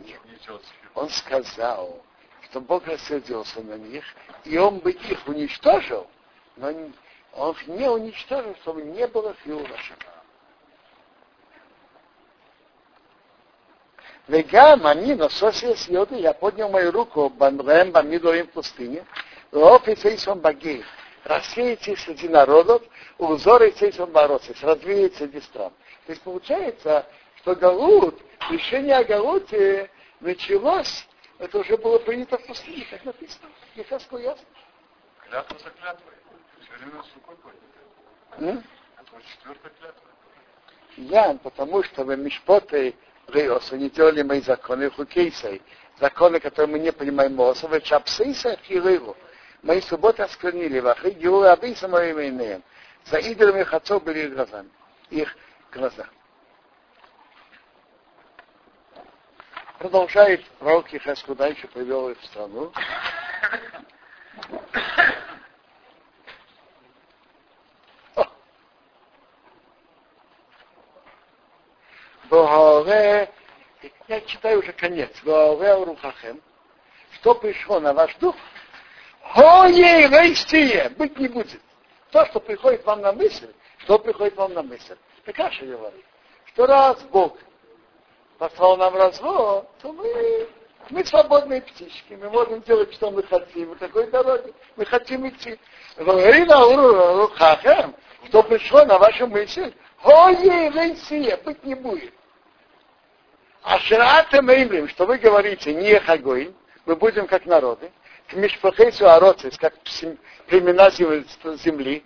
Нет. 0.05 0.25
не 0.25 0.37
себе? 0.37 0.89
Он 0.95 1.09
сказал, 1.09 2.03
что 2.43 2.61
Бог 2.61 2.85
рассердился 2.87 3.61
на 3.61 3.77
них, 3.77 4.03
и 4.45 4.57
он 4.57 4.79
бы 4.79 4.91
их 4.91 5.27
уничтожил, 5.27 6.07
но 6.57 6.71
он 7.33 7.51
их 7.51 7.67
не 7.67 7.87
уничтожил, 7.87 8.55
чтобы 8.57 8.81
не 8.81 9.07
было 9.07 9.35
Рашем. 9.45 9.97
Вегам 14.27 14.85
они 14.85 15.15
на 15.15 15.29
сосе 15.29 15.75
съеды, 15.75 16.15
я 16.15 16.33
поднял 16.33 16.69
мою 16.69 16.91
руку 16.91 17.29
бамрем 17.29 17.91
бамидорим 17.91 18.47
в 18.47 18.51
пустыне, 18.51 19.05
офицейсом 19.51 20.39
багей, 20.39 20.85
рассеется 21.23 21.95
среди 21.95 22.27
народов, 22.27 22.81
узорится 23.17 24.05
бороться, 24.05 24.53
развеется 24.61 25.19
среди 25.19 25.41
стран. 25.41 25.71
То 26.05 26.11
есть 26.11 26.21
получается, 26.23 27.05
что 27.37 27.55
Галут, 27.55 28.19
решение 28.49 28.97
о 28.97 29.03
Галуте 29.03 29.89
началось, 30.19 31.07
это 31.39 31.59
уже 31.59 31.77
было 31.77 31.99
принято 31.99 32.37
в 32.37 32.45
пустыне, 32.45 32.85
как 32.89 33.03
написано. 33.05 33.49
Ефеску 33.75 34.17
ясно. 34.17 34.45
Клятва 35.27 35.57
за 35.59 35.69
клятвой. 35.71 36.13
Все 36.61 36.85
время 36.85 37.03
с 37.03 37.15
рукой? 37.15 37.35
Это 38.37 39.11
вот 39.11 39.23
четвертая 39.25 39.71
клятва. 39.79 40.07
Ян, 40.97 41.37
потому 41.39 41.83
что 41.83 42.03
в 42.03 42.15
Мишпоте 42.17 42.93
Риосу 43.27 43.77
не 43.77 43.89
делали 43.89 44.23
мои 44.23 44.41
законы, 44.41 44.89
хукейсой, 44.89 45.61
законы, 45.99 46.39
которые 46.39 46.71
мы 46.71 46.79
не 46.79 46.91
понимаем 46.91 47.35
Моса, 47.35 47.67
в 47.67 47.79
Чапсейса 47.81 48.57
Хилыву. 48.63 49.15
Мои 49.61 49.79
субботы 49.81 50.23
осквернили, 50.23 50.79
вахи 50.79 51.11
Геулы 51.11 51.49
Абиса 51.49 51.87
моими 51.87 52.25
иными. 52.25 52.61
За 53.05 53.17
идолами 53.17 53.63
хацов 53.63 54.03
были 54.03 54.27
их 54.27 54.33
глазами. 54.33 54.69
Их 55.09 55.35
глаза. 55.71 56.07
Продолжает 59.77 60.43
пророк 60.59 60.91
Ехеску 60.93 61.35
дальше, 61.35 61.67
привел 61.67 62.09
их 62.09 62.19
в 62.19 62.25
страну. 62.25 62.71
Ваоре, 72.29 73.29
я 74.07 74.21
читаю 74.21 74.59
уже 74.59 74.71
конец. 74.73 75.11
Ваоре 75.23 75.75
Урухахем, 75.75 76.41
что 77.15 77.35
пришло 77.35 77.79
на 77.79 77.93
ваш 77.93 78.15
дух, 78.15 78.35
Хое 79.33 80.09
рейстие, 80.09 80.89
быть 80.97 81.17
не 81.17 81.29
будет. 81.29 81.61
То, 82.11 82.25
что 82.25 82.41
приходит 82.41 82.85
вам 82.85 82.99
на 83.01 83.13
мысль, 83.13 83.49
что 83.77 83.97
приходит 83.97 84.35
вам 84.35 84.53
на 84.53 84.61
мысль. 84.61 84.97
Так 85.23 85.39
Аша 85.39 85.65
говорит, 85.65 86.05
что 86.47 86.65
раз 86.65 87.01
Бог 87.03 87.37
послал 88.37 88.75
нам 88.75 88.93
развод, 88.93 89.69
то 89.81 89.93
мы, 89.93 90.49
мы 90.89 91.05
свободные 91.05 91.61
птички, 91.61 92.13
мы 92.13 92.29
можем 92.29 92.61
делать, 92.63 92.93
что 92.93 93.09
мы 93.09 93.23
хотим, 93.23 93.71
в 93.71 93.77
какой 93.77 94.07
дороге 94.07 94.53
мы 94.75 94.83
хотим 94.85 95.25
идти. 95.29 95.57
Что 98.27 98.43
пришло 98.43 98.83
на 98.83 98.97
вашу 98.97 99.27
мысль, 99.27 99.73
Хое 100.01 100.71
рейстие, 100.71 101.37
быть 101.37 101.63
не 101.63 101.75
будет. 101.75 102.13
А 103.63 103.79
шраатем 103.79 104.51
имрим, 104.51 104.89
что 104.89 105.05
вы 105.05 105.19
говорите, 105.19 105.73
не 105.73 105.99
хагоим, 105.99 106.53
мы 106.85 106.95
будем 106.95 107.27
как 107.27 107.45
народы, 107.45 107.91
к 108.31 108.33
мишпахейсу 108.33 109.09
ароцис, 109.09 109.57
как 109.57 109.73
племена 110.47 110.89
зем- 110.91 111.25
земли, 111.57 112.03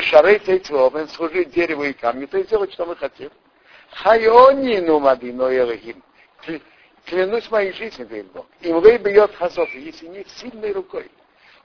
шары 0.00 0.38
тейцвовен, 0.38 1.08
служить 1.08 1.50
дереву 1.50 1.84
и 1.84 1.92
камню, 1.92 2.26
то 2.28 2.38
есть 2.38 2.48
делать, 2.48 2.72
что 2.72 2.86
мы 2.86 2.96
хотим. 2.96 3.30
Хайони 3.90 4.78
нумадино 4.78 5.54
элохим. 5.54 6.02
Кля- 6.44 6.62
Клянусь 7.04 7.50
моей 7.50 7.72
жизнью, 7.72 8.08
говорит 8.08 8.32
Бог. 8.32 8.46
Им 8.62 8.80
вы 8.80 8.96
бьет 8.96 9.34
хазов, 9.36 9.72
если 9.74 10.06
не 10.08 10.24
сильной 10.24 10.72
рукой. 10.72 11.10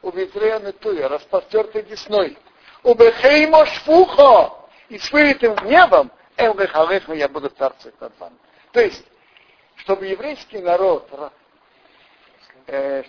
у 0.04 0.12
Витреяны 0.12 0.72
Туя, 0.74 1.08
распростертой 1.08 1.84
десной. 1.84 2.38
У 2.84 2.94
Бехеймо 2.94 3.66
Шфухо, 3.66 4.52
и 4.90 4.98
с 4.98 5.12
вылитым 5.12 5.56
гневом, 5.56 6.12
Бехалеху 6.38 7.14
я 7.14 7.30
буду 7.30 7.50
царствовать 7.50 8.00
над 8.02 8.20
вами. 8.20 8.36
То 8.72 8.82
есть, 8.82 9.06
чтобы 9.78 10.08
еврейский 10.08 10.60
народ 10.60 11.08
э, 12.68 13.04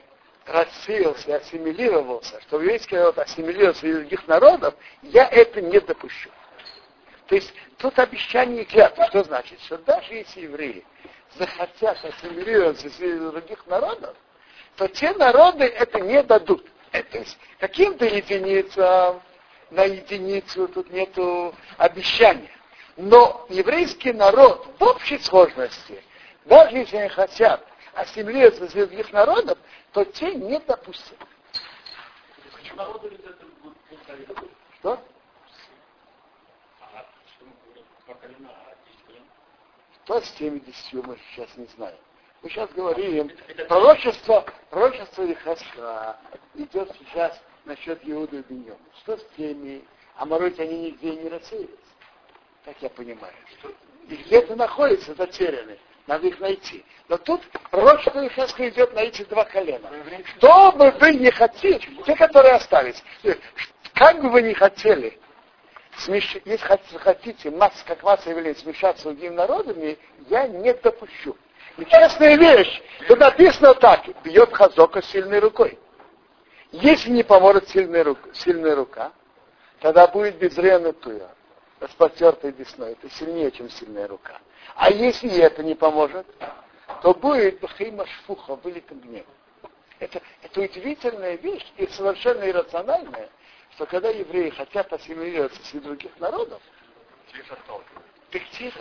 рассеялся, 0.47 1.37
ассимилировался, 1.37 2.41
чтобы 2.43 2.65
еврейский 2.65 2.97
народ 2.97 3.19
ассимилировался 3.19 3.87
из 3.87 3.97
других 3.97 4.27
народов, 4.27 4.75
я 5.03 5.27
это 5.29 5.61
не 5.61 5.81
допущу. 5.81 6.31
То 7.27 7.37
есть 7.37 7.53
тут 7.79 7.99
обещание 7.99 8.65
клятвы, 8.65 9.07
что 9.09 9.25
значит, 9.25 9.61
что 9.61 9.79
даже 9.79 10.15
если 10.15 10.43
евреи 10.43 10.85
захотят 11.37 12.05
ассимилироваться 12.05 12.89
из 12.89 12.97
других 12.97 13.67
народов, 13.67 14.15
то 14.77 14.89
те 14.89 15.13
народы 15.13 15.65
это 15.65 16.01
не 16.01 16.23
дадут. 16.23 16.67
Это 16.91 17.19
есть 17.19 17.39
каким-то 17.59 18.05
единицам 18.05 19.23
на 19.71 19.85
единицу 19.85 20.69
тут 20.69 20.91
нету 20.91 21.55
обещания. 21.79 22.51
Но 22.97 23.47
еврейский 23.49 24.13
народ 24.13 24.69
в 24.79 24.83
общей 24.83 25.19
сложности, 25.19 26.03
даже 26.45 26.77
если 26.77 26.99
они 26.99 27.09
хотят 27.09 27.67
ассимилироваться 27.95 28.65
из 28.65 28.73
других 28.73 29.13
народов, 29.13 29.59
то 29.93 30.05
те 30.05 30.35
не 30.35 30.59
допустят. 30.61 31.19
Что? 34.79 35.01
Что 40.05 40.21
с 40.21 40.31
теми 40.33 40.59
десятью 40.61 41.03
мы 41.07 41.19
сейчас 41.31 41.57
не 41.57 41.67
знаем. 41.67 41.97
Мы 42.43 42.51
сейчас 42.51 42.71
говорим, 42.73 43.31
пророчество, 43.69 44.45
пророчество 44.69 45.31
Ихаска 45.31 46.19
идет 46.55 46.91
сейчас 46.99 47.41
насчет 47.65 48.01
Иуды 48.03 48.41
и 48.41 48.43
Беньома. 48.43 48.81
Что 49.03 49.17
с 49.17 49.25
теми, 49.37 49.85
а 50.17 50.27
морозь 50.27 50.59
они 50.59 50.87
нигде 50.87 51.15
не 51.15 51.29
рассеялись, 51.29 51.69
как 52.65 52.83
я 52.83 52.91
понимаю. 52.91 53.35
И 54.09 54.17
где-то 54.17 54.57
находятся 54.57 55.15
затеряны, 55.15 55.79
надо 56.07 56.27
их 56.27 56.41
найти. 56.41 56.85
Но 57.09 57.17
тут 57.19 57.43
пророчество 57.71 58.27
Ихаска 58.27 58.69
идет 58.69 58.95
на 58.95 59.01
эти 59.01 59.23
два 59.25 59.45
колена. 59.45 59.89
Что 60.39 60.73
бы 60.73 60.91
вы 60.93 61.15
не 61.15 61.31
хотели, 61.31 61.81
те, 62.05 62.15
которые 62.17 62.55
остались, 62.55 63.03
как 63.95 64.21
бы 64.21 64.31
вы 64.31 64.43
не 64.43 64.55
хотели 64.55 65.19
смеш... 65.99 66.37
если 66.45 66.99
хотите, 66.99 67.51
масс, 67.51 67.83
как 67.87 68.03
масса 68.03 68.31
являет 68.31 68.59
смешаться 68.59 69.03
с 69.03 69.05
другими 69.05 69.35
народами, 69.35 69.99
я 70.29 70.47
не 70.47 70.73
допущу. 70.75 71.37
И 71.79 71.85
честная 71.85 72.37
вещь, 72.37 72.83
тут 73.09 73.19
написано 73.19 73.75
так, 73.75 74.05
бьет 74.23 74.53
Хазока 74.53 75.03
сильной 75.03 75.39
рукой. 75.39 75.79
Если 76.71 77.11
не 77.11 77.23
поможет 77.23 77.69
сильная 77.69 78.05
рука, 78.05 78.31
сильная 78.33 78.75
рука 78.75 79.13
тогда 79.81 80.07
будет 80.07 80.37
безренный 80.39 80.93
туя, 80.93 81.29
распотертый 81.83 82.53
десной. 82.53 82.93
Это 82.93 83.11
сильнее, 83.11 83.51
чем 83.51 83.69
сильная 83.69 84.07
рука. 84.07 84.41
А 84.77 84.91
если 84.91 85.31
это 85.41 85.63
не 85.63 85.75
поможет, 85.75 86.27
то 87.03 87.13
будет 87.15 87.61
бахима 87.61 88.07
шфуха, 88.07 88.55
вылитым 88.57 89.01
гнев. 89.01 89.27
Это, 89.99 90.21
это 90.43 90.61
удивительная 90.61 91.37
вещь 91.37 91.67
и 91.77 91.87
совершенно 91.89 92.49
иррациональная, 92.49 93.29
что 93.75 93.87
когда 93.87 94.11
евреи 94.11 94.51
хотят 94.51 94.93
ассимилироваться 94.93 95.61
с 95.65 95.73
других 95.81 96.19
народов, 96.19 96.61
Тихо 97.33 97.55
отталкивают. 97.55 98.05
так 98.31 98.43
тихо, 98.51 98.79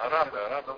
Арабы, 0.00 0.38
арабы. 0.38 0.74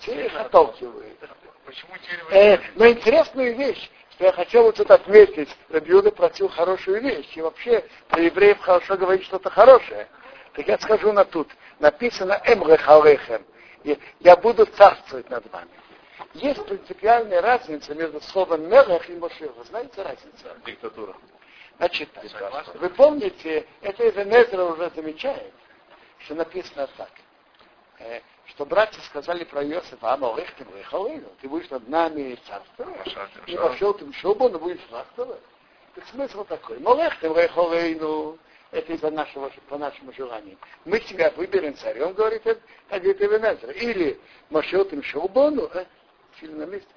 тихо 0.00 0.40
отталкивают. 0.40 1.18
Почему 1.64 1.92
Э, 2.30 2.58
но 2.74 2.88
интересную 2.88 3.56
вещь, 3.56 3.90
что 4.12 4.24
я 4.24 4.32
хотел 4.32 4.64
вот 4.64 4.76
тут 4.76 4.90
отметить, 4.90 5.48
Рабиуда 5.70 6.10
просил 6.10 6.48
хорошую 6.48 7.00
вещь, 7.00 7.36
и 7.36 7.40
вообще 7.40 7.84
про 8.08 8.20
евреев 8.22 8.58
хорошо 8.60 8.96
говорить 8.96 9.24
что-то 9.24 9.50
хорошее. 9.50 10.08
Так 10.54 10.66
я 10.66 10.78
скажу 10.78 11.12
на 11.12 11.24
тут, 11.24 11.48
написано 11.78 12.40
Эмрехалехем, 12.44 13.44
я 14.20 14.36
буду 14.36 14.66
царствовать 14.66 15.28
над 15.30 15.50
вами. 15.50 15.70
Есть 16.34 16.64
принципиальная 16.64 17.42
разница 17.42 17.94
между 17.94 18.20
словом 18.20 18.68
Мелех 18.68 19.08
и 19.08 19.14
Мошех. 19.14 19.54
Вы 19.56 19.64
знаете 19.64 20.02
разницу? 20.02 20.46
Диктатура. 20.64 21.14
Значит, 21.78 22.08
вы 22.74 22.88
помните, 22.90 23.66
это 23.80 24.08
Эвенезра 24.08 24.64
уже 24.64 24.90
замечает, 24.94 25.52
что 26.18 26.34
написано 26.34 26.88
так, 26.96 27.10
э, 27.98 28.20
что 28.46 28.64
братья 28.66 29.00
сказали 29.02 29.44
про 29.44 29.64
Иосифа, 29.64 30.12
а 30.12 30.16
Малых 30.16 30.54
ты 30.54 30.64
выехал, 30.64 31.10
ты 31.40 31.48
будешь 31.48 31.68
над 31.70 31.88
нами 31.88 32.38
царствовать, 32.46 33.16
и 33.46 33.56
пошел 33.56 33.94
ты 33.94 34.04
в 34.04 34.14
шубу, 34.14 34.48
но 34.48 34.58
будешь 34.58 34.80
царствовать. 34.90 35.40
Так 35.94 36.06
смысл 36.08 36.44
такой, 36.44 36.78
Малых 36.78 37.18
ты 37.18 37.28
выехал, 37.28 37.72
это 38.72 38.94
из-за 38.94 39.10
нашего, 39.10 39.52
по 39.68 39.78
нашему 39.78 40.12
желанию. 40.14 40.56
Мы 40.86 40.98
тебя 41.00 41.30
выберем 41.36 41.76
царем, 41.76 42.14
говорит, 42.14 42.42
говорит 42.42 43.22
Эвенезра. 43.22 43.70
Или 43.72 44.18
Машел 44.48 44.84
ты 44.86 45.00
Шоубону, 45.02 45.70
э, 45.74 45.84
сильно 46.40 46.66
на 46.66 46.70
месте. 46.70 46.88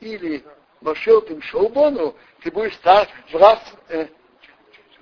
Или 0.00 0.44
Машел 0.82 1.22
ты 1.22 1.40
Шоубону, 1.40 2.14
ты 2.42 2.50
будешь 2.50 2.76
так 2.76 3.08
властвовать, 3.32 3.84
э, 3.88 4.08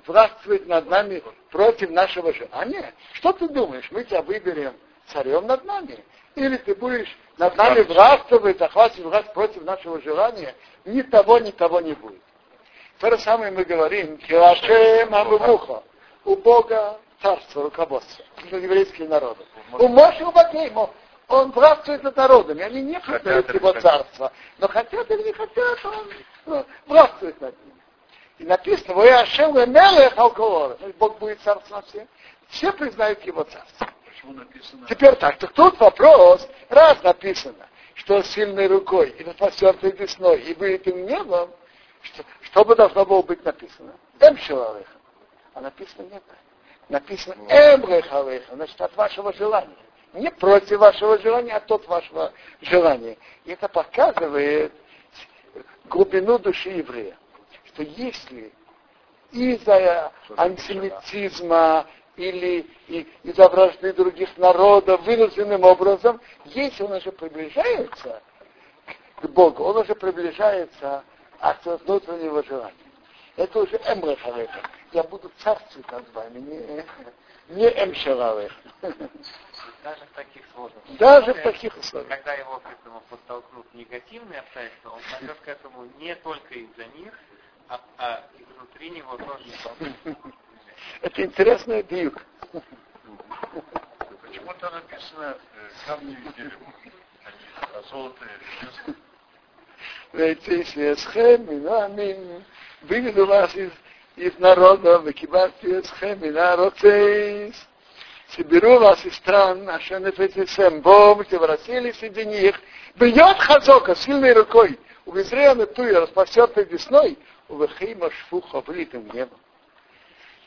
властвовать 0.07 0.67
над 0.67 0.89
нами 0.89 1.23
против 1.51 1.91
нашего 1.91 2.33
желания. 2.33 2.95
Что 3.15 3.33
ты 3.33 3.49
думаешь, 3.49 3.91
мы 3.91 4.05
тебя 4.05 4.23
выберем 4.23 4.75
царем 5.09 5.49
над 5.49 5.65
нами? 5.65 5.99
Или 6.37 6.59
ты 6.59 6.77
будешь 6.77 7.19
над 7.39 7.57
нами 7.57 7.81
властвовать, 7.81 8.59
захватывать 8.59 9.05
власть 9.05 9.33
против 9.35 9.65
нашего 9.65 10.01
желания? 10.01 10.55
Ни 10.85 11.03
того, 11.03 11.41
ни 11.41 11.51
того 11.51 11.81
не 11.81 11.95
будет. 11.95 12.23
То 12.99 13.11
же 13.11 13.19
самое 13.19 13.53
мы 13.53 13.65
говорим, 13.65 14.19
Килашем 14.19 15.15
Амбуха. 15.15 15.83
У 16.25 16.35
Бога 16.37 16.99
царство, 17.23 17.63
руководство. 17.63 18.25
Это 18.45 18.57
еврейские 18.57 19.09
народы. 19.09 19.45
У 19.73 19.89
Моше 19.89 20.25
у 20.25 20.33
Бакеймо. 20.33 20.91
Он 21.29 21.51
властвует 21.53 22.03
над 22.03 22.17
народами. 22.17 22.63
Они 22.63 22.83
не 22.83 23.01
хотят 23.01 23.55
его 23.55 23.73
царства. 23.81 24.33
Но 24.59 24.69
хотят 24.69 25.11
или 25.11 25.23
не 25.25 25.33
хотят, 25.33 25.85
он 25.85 26.09
ну, 26.47 26.67
властвует 26.87 27.41
над 27.41 27.55
ними. 27.65 27.81
И 28.39 28.45
написано, 28.45 28.95
вы 28.95 29.11
Ашем 29.11 29.55
Мелех 29.55 30.17
Алкоора. 30.17 30.79
Бог 30.99 31.19
будет 31.19 31.41
царством 31.43 31.77
над 31.79 31.87
всем. 31.87 32.09
Все 32.49 32.73
признают 32.73 33.23
его 33.25 33.45
царство. 33.45 33.89
Почему 34.07 34.33
написано? 34.33 34.87
Теперь 34.89 35.15
так, 35.17 35.39
так 35.39 35.53
тут 35.53 35.79
вопрос, 35.79 36.49
раз 36.71 37.03
написано, 37.03 37.69
что 37.95 38.23
сильной 38.23 38.67
рукой, 38.67 39.11
и 39.11 39.23
распростертой 39.23 39.93
весной, 39.93 40.41
и 40.41 40.55
вылитым 40.55 41.05
небом, 41.05 41.51
что, 42.03 42.25
что 42.43 42.65
бы 42.65 42.75
должно 42.77 43.05
было 43.05 43.23
быть 43.23 43.45
написано? 43.45 43.93
Эм 44.21 44.37
Шилалеха. 44.37 44.93
А 45.55 45.61
написано 45.61 46.07
нет. 46.11 46.23
Написано 46.89 47.35
Эм 47.49 47.85
Рехалеха, 47.85 48.55
значит, 48.55 48.81
от 48.81 48.95
вашего 48.97 49.33
желания. 49.33 49.77
Не 50.15 50.31
против 50.31 50.79
вашего 50.79 51.19
желания, 51.19 51.55
а 51.55 51.75
от 51.75 51.87
вашего 51.87 52.33
желания. 52.63 53.17
И 53.45 53.53
это 53.53 53.69
показывает 53.69 54.73
глубину 55.85 56.39
души 56.39 56.71
еврея. 56.71 57.17
Что 57.67 57.83
если 57.83 58.53
из-за 59.33 60.13
антисемитизма 60.37 61.87
или 62.17 62.67
из-за 63.23 63.49
вражды 63.49 63.93
других 63.93 64.37
народов 64.39 65.03
вынужденным 65.03 65.65
образом, 65.65 66.21
если 66.47 66.83
он 66.83 66.93
уже 66.93 67.13
приближается 67.13 68.23
к 69.21 69.27
Богу, 69.29 69.65
он 69.65 69.79
уже 69.79 69.95
приближается 69.95 71.05
от 71.41 71.65
внутреннего 71.65 72.43
желания. 72.43 72.75
Это 73.37 73.61
уже 73.61 73.77
эмрехалеха. 73.77 74.61
Я 74.93 75.05
буду 75.05 75.31
царствовать 75.39 75.91
над 75.93 76.13
вами, 76.13 76.39
не, 76.41 76.85
не 77.55 77.69
эмшалалех. 77.69 78.53
Даже 79.85 80.05
в 80.07 80.15
таких 80.15 80.43
сложностях. 80.53 80.97
Даже 80.99 81.35
в 81.35 81.43
таких 81.43 81.77
условиях. 81.77 82.09
Когда 82.09 82.35
его 82.35 82.59
к 82.59 82.67
этому 82.67 83.01
подтолкнут 83.09 83.73
негативные 83.75 84.41
обстоятельства, 84.41 84.91
он 84.91 85.01
пойдет 85.13 85.39
к 85.39 85.49
этому 85.49 85.85
не 85.99 86.17
только 86.17 86.55
из-за 86.55 86.85
них, 86.99 87.13
а, 87.69 87.81
а 87.99 88.25
и 88.39 88.45
внутри 88.55 88.91
него 88.91 89.17
тоже. 89.17 89.45
Это 91.03 91.23
интересный 91.23 91.83
дьюк. 91.85 92.21
Почему-то 94.23 94.71
написано 94.71 95.39
э, 95.55 95.71
камни 95.87 96.15
видели, 96.17 96.53
а 97.73 97.83
золото 97.83 98.25
Вейти 98.25 98.67
эсхем, 98.67 98.97
минамин, 101.39 102.45
выведу 102.83 103.27
вас 103.27 103.55
из, 103.55 103.71
из 104.17 104.39
народа. 104.39 105.03
Соберу 108.31 108.79
вас 108.79 109.05
из 109.07 109.15
стран, 109.17 109.69
ашен 109.69 110.09
эфетисем, 110.11 110.81
бом, 110.83 111.25
превратили 111.25 111.93
среди 111.93 112.27
них. 112.27 112.61
Бьет 112.97 113.39
хазока 113.39 113.95
сильной 113.95 114.35
рукой, 114.35 114.79
у 115.07 115.13
Визрея 115.13 115.55
туя, 115.67 116.01
распростертой 116.01 116.65
весной, 116.65 117.19
у 117.49 117.59
Вехима 117.59 118.11
шфуха, 118.11 118.61
влитым 118.61 119.09
небом. 119.15 119.39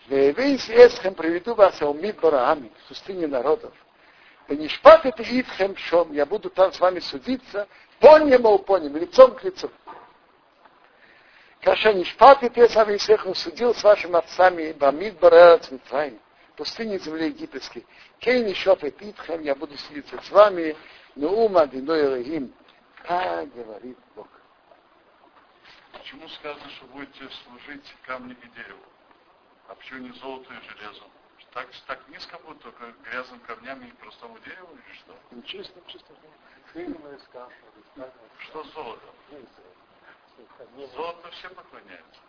Вейс 0.07 0.69
эсхем 0.69 1.15
приведу 1.15 1.55
вас 1.55 1.81
у 1.81 1.93
Мидбараами, 1.93 2.71
в 2.83 2.87
пустыне 2.89 3.27
народов. 3.27 3.73
Нишпат 4.49 5.05
это 5.05 5.23
Итхем 5.23 5.75
Шом, 5.77 6.11
я 6.11 6.25
буду 6.25 6.49
там 6.49 6.73
с 6.73 6.79
вами 6.79 6.99
судиться, 6.99 7.67
понем 8.01 8.45
у 8.45 8.59
понем, 8.59 8.97
лицом 8.97 9.33
к 9.35 9.43
лицу. 9.43 9.71
Каша 11.61 11.93
Нишпат 11.93 12.41
и 12.43 12.49
Песав 12.49 12.89
Исеху 12.89 13.35
судил 13.35 13.75
с 13.75 13.83
вашими 13.83 14.15
отцами 14.15 14.73
Бамид 14.73 15.19
Барац 15.19 15.69
Митраим, 15.69 16.19
пустыне 16.57 16.97
земли 16.97 17.27
египетской. 17.27 17.85
Кей 18.19 18.43
Нишоп 18.43 18.83
и 18.83 18.91
Питхам, 18.91 19.41
я 19.41 19.53
буду 19.53 19.77
судиться 19.77 20.19
с 20.21 20.31
вами, 20.31 20.75
но 21.15 21.29
ума 21.29 21.67
Диной 21.67 22.09
Рахим. 22.09 22.53
Так 23.07 23.53
говорит 23.53 23.97
Бог. 24.15 24.27
Почему 25.93 26.27
сказано, 26.29 26.69
что 26.71 26.85
будете 26.87 27.29
служить 27.43 27.95
камню 28.07 28.35
и 28.35 28.47
дереву? 28.57 28.81
А 29.67 29.75
почему 29.75 29.99
не 29.99 30.11
золото 30.13 30.51
и 30.53 30.69
железо? 30.69 31.03
Так, 31.53 31.67
так 31.85 31.99
низко 32.09 32.39
будет, 32.39 32.61
только 32.61 32.93
грязным 33.03 33.39
камнями 33.41 33.87
и 33.87 33.91
простому 33.93 34.39
дереву 34.39 34.73
или 34.73 34.95
что? 34.95 35.13
Чисто, 35.45 35.79
чисто. 35.87 36.13
Что 38.39 38.63
золото? 38.63 39.01
Золото 40.95 41.31
все 41.31 41.49
поклоняются. 41.49 42.21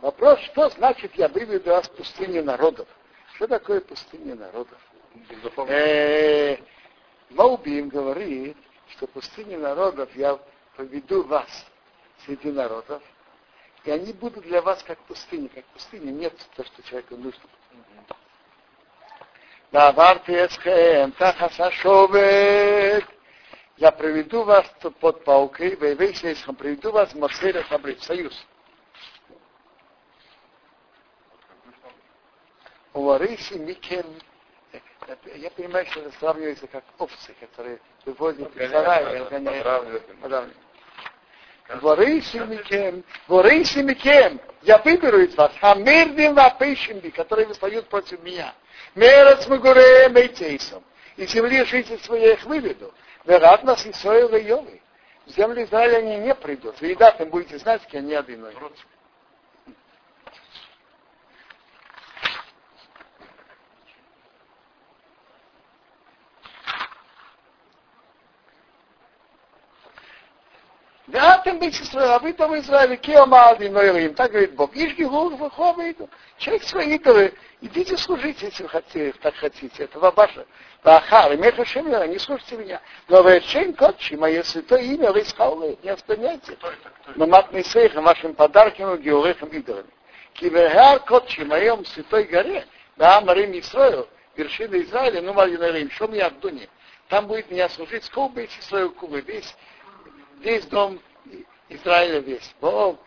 Вопрос, 0.00 0.40
что 0.40 0.68
значит 0.70 1.14
я 1.14 1.28
выведу 1.28 1.70
вас 1.70 1.88
в 1.88 1.92
пустыне 1.92 2.42
народов? 2.42 2.88
Что 3.34 3.46
такое 3.46 3.80
пустыня 3.80 4.34
народов? 4.34 4.78
Э, 5.68 6.56
Маубим 7.30 7.88
говорит, 7.88 8.56
что 8.90 9.06
пустыня 9.06 9.58
народов 9.58 10.14
я 10.16 10.38
поведу 10.76 11.22
вас 11.24 11.66
среди 12.24 12.50
народов, 12.50 13.02
и 13.84 13.90
они 13.90 14.12
будут 14.12 14.44
для 14.44 14.60
вас 14.60 14.82
как 14.82 14.98
пустыня, 15.00 15.48
как 15.48 15.64
пустыня. 15.66 16.10
Нет 16.10 16.34
то, 16.56 16.64
что 16.64 16.82
человеку 16.82 17.16
нужно. 17.16 17.48
Я 23.76 23.90
приведу 23.90 24.44
вас 24.44 24.64
под 25.00 25.24
паукой, 25.24 25.74
Вейвейсейсхам, 25.74 26.54
приведу 26.54 26.92
вас 26.92 27.12
в 27.12 27.18
Мосфере 27.18 27.64
Фабрик, 27.64 28.00
Союз. 28.00 28.46
Уварыси 32.92 33.54
Микем, 33.54 34.06
я 35.34 35.50
понимаю, 35.50 35.86
что 35.86 36.02
это 36.02 36.12
сравнивается 36.20 36.68
как 36.68 36.84
овцы, 36.98 37.34
которые 37.40 37.80
выводят 38.04 38.56
из 38.56 38.70
сарая 38.70 39.12
и 39.12 39.18
отгоняют. 39.22 39.66
Ворейси 41.68 42.36
Микем, 42.38 43.04
Ворейси 43.26 43.78
Микем, 43.78 44.40
я 44.62 44.78
выберу 44.78 45.20
из 45.20 45.34
вас, 45.34 45.52
Хамирдин 45.60 46.34
Вапейшимби, 46.34 47.08
которые 47.10 47.46
восстают 47.46 47.88
против 47.88 48.22
меня. 48.22 48.54
Мерец 48.94 49.46
Магуре 49.48 50.08
Мейтейсом. 50.10 50.82
И 51.16 51.26
земли 51.26 51.64
жителей 51.64 51.98
своих 52.00 52.44
выведу. 52.44 52.92
Верат 53.24 53.62
нас 53.62 53.86
и 53.86 53.92
Соева 53.92 54.36
Йовы. 54.36 54.80
В 55.26 55.30
землю 55.30 55.62
Израиля 55.64 55.98
они 55.98 56.16
не 56.18 56.34
придут. 56.34 56.80
Вы 56.80 56.88
едат, 56.88 57.20
им 57.20 57.30
будете 57.30 57.58
знать, 57.58 57.82
что 57.88 57.98
они 57.98 58.14
одиной. 58.14 58.54
Да, 71.06 71.36
там 71.38 71.58
быть 71.58 71.78
Исраил, 71.78 72.12
а 72.12 72.18
вы 72.18 72.32
там 72.32 72.56
Израиль, 72.58 72.96
Киомалди, 72.96 73.66
Ноилим, 73.66 74.14
так 74.14 74.30
говорит 74.30 74.54
Бог. 74.54 74.74
Ишки 74.74 75.02
гур, 75.02 75.34
выходит, 75.34 75.98
человек 76.38 76.62
свои 76.62 76.94
идолы, 76.94 77.34
идите 77.60 77.98
служите, 77.98 78.46
если 78.46 78.62
вы 78.62 78.70
хотите, 78.70 79.14
так 79.20 79.34
хотите. 79.34 79.84
Это 79.84 79.98
ваше. 79.98 80.46
Бахар, 80.82 81.32
и 81.32 81.36
Меха 81.36 81.64
Шемера, 81.66 82.06
не 82.06 82.18
слушайте 82.18 82.56
меня. 82.56 82.80
Но 83.08 83.22
вы 83.22 83.40
Шейн 83.42 83.74
Котчи, 83.74 84.14
мое 84.14 84.42
святое 84.42 84.80
имя, 84.80 85.12
вы 85.12 85.20
искали, 85.20 85.78
не 85.82 85.94
вспоминайте. 85.94 86.56
Но 87.16 87.26
матный 87.26 87.64
сейхом, 87.64 88.04
вашим 88.04 88.34
подарком, 88.34 88.96
георехом 88.96 89.50
идолами. 89.50 89.90
Киверхар 90.32 91.00
Котчи, 91.00 91.42
моем 91.42 91.84
святой 91.84 92.24
горе, 92.24 92.66
да, 92.96 93.20
Марим 93.20 93.52
Исраил, 93.58 94.08
вершина 94.36 94.80
Израиля, 94.80 95.20
ну, 95.20 95.34
Марин 95.34 95.90
что 95.90 96.08
мне 96.08 96.22
Абдуни. 96.22 96.68
Там 97.08 97.26
будет 97.26 97.50
меня 97.50 97.68
служить, 97.68 98.04
сколько 98.04 98.34
быть 98.34 98.50
Исраил 98.58 98.90
Кубы, 98.90 99.20
весь 99.20 99.54
весь 100.40 100.66
дом 100.66 101.00
Израиля 101.68 102.20
весь. 102.20 102.54
Бо, 102.60 102.98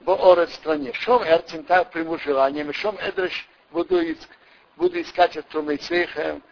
бо 0.00 0.12
орет 0.12 0.50
в 0.50 0.54
стране. 0.54 0.92
Шом 0.92 1.22
эрцин 1.22 1.64
так 1.64 1.90
приму 1.90 2.18
желанием. 2.18 2.72
Шом 2.72 2.96
эдреш 2.98 3.48
буду, 3.70 4.00
иск, 4.00 4.28
буду 4.76 5.00
искать 5.00 5.36
от 5.36 5.48
трумейцехем. 5.48 6.42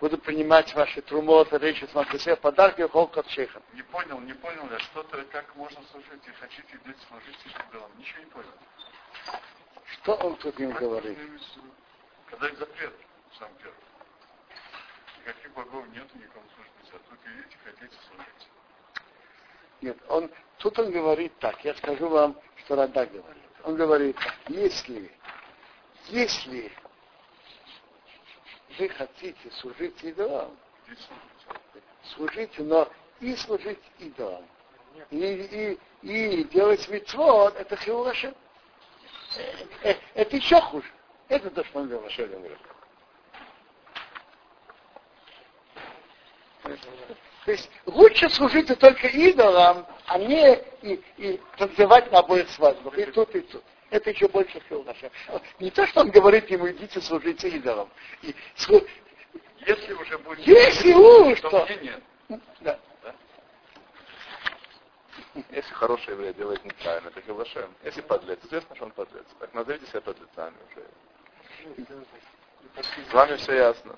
Буду 0.00 0.16
принимать 0.16 0.72
ваши 0.74 1.02
трумоты, 1.02 1.58
речи 1.58 1.84
с 1.84 1.92
Максея, 1.92 2.36
подарки 2.36 2.82
холка 2.82 3.24
чехам. 3.24 3.62
Не 3.72 3.82
понял, 3.82 4.20
не 4.20 4.32
понял 4.32 4.68
я, 4.70 4.78
что-то, 4.78 5.24
как 5.24 5.56
можно 5.56 5.82
служить 5.90 6.24
и 6.24 6.30
хотите 6.38 6.76
идти 6.76 6.94
служить 7.08 7.38
идолам. 7.68 7.90
Ничего 7.98 8.20
не 8.20 8.26
понял. 8.26 8.52
Что 9.84 10.14
он 10.14 10.36
тут 10.36 10.60
им 10.60 10.70
говорит? 10.70 11.18
Когда 12.30 12.48
запрет, 12.54 12.94
сам 13.38 13.48
первый. 13.58 13.74
Никаких 15.18 15.52
богов 15.52 15.84
нет, 15.88 16.14
никому 16.14 16.44
служить 16.54 16.72
нельзя. 16.80 16.98
Тут 17.10 17.18
идите, 17.26 17.56
хотите 17.64 17.96
служить. 18.06 18.57
Нет, 19.80 19.96
он, 20.08 20.30
тут 20.58 20.78
он 20.78 20.90
говорит 20.90 21.32
так, 21.38 21.64
я 21.64 21.74
скажу 21.74 22.08
вам, 22.08 22.36
что 22.56 22.76
Рада 22.76 23.06
говорит. 23.06 23.42
Он 23.64 23.76
говорит 23.76 24.16
если, 24.48 25.10
если 26.08 26.72
вы 28.78 28.88
хотите 28.88 29.50
служить 29.52 30.02
идолам, 30.02 30.56
служите, 32.14 32.62
но 32.62 32.88
и 33.20 33.34
служить 33.36 33.80
идолам, 33.98 34.44
и, 35.10 35.16
и, 35.16 35.78
и 36.02 36.44
делать 36.44 36.88
митцвот, 36.88 37.56
это 37.56 37.76
хилашем. 37.76 38.34
Э, 39.82 39.94
это 40.14 40.36
еще 40.36 40.60
хуже. 40.60 40.90
Это 41.28 41.50
то, 41.50 41.62
что 41.64 41.80
он 41.80 41.88
говорит. 41.88 42.58
То 47.48 47.52
есть 47.52 47.70
лучше 47.86 48.28
служить 48.28 48.78
только 48.78 49.06
идолам, 49.06 49.86
а 50.04 50.18
не 50.18 50.54
и, 50.82 51.02
и 51.16 51.40
танцевать 51.56 52.12
на 52.12 52.18
обоих 52.18 52.46
свадьбах. 52.50 52.98
И 52.98 53.06
тут, 53.06 53.34
и 53.34 53.40
тут. 53.40 53.64
Это 53.88 54.10
еще 54.10 54.28
больше 54.28 54.60
филнаша. 54.68 55.10
Не 55.58 55.70
то, 55.70 55.86
что 55.86 56.02
он 56.02 56.10
говорит 56.10 56.50
ему, 56.50 56.68
идите 56.68 57.00
служите 57.00 57.48
идолам. 57.48 57.88
И, 58.20 58.34
слу... 58.54 58.86
Если 59.60 59.94
уже 59.94 60.18
будет... 60.18 60.46
Если 60.46 60.92
уж, 60.92 61.40
то... 61.40 61.64
Мне 61.64 61.76
нет. 62.28 62.42
Да. 62.60 62.78
Если 65.50 65.72
хороший 65.72 66.12
еврей 66.12 66.34
делает 66.34 66.62
неправильно, 66.66 67.08
это 67.08 67.22
Хилашем. 67.22 67.74
Если 67.82 68.02
подлец, 68.02 68.40
известно, 68.44 68.76
что 68.76 68.84
он 68.84 68.90
подлец. 68.90 69.24
Так 69.40 69.54
назовите 69.54 69.86
себя 69.86 70.02
подлецами 70.02 70.56
уже. 70.70 70.84
С 73.08 73.14
вами 73.14 73.36
все 73.36 73.54
ясно. 73.54 73.96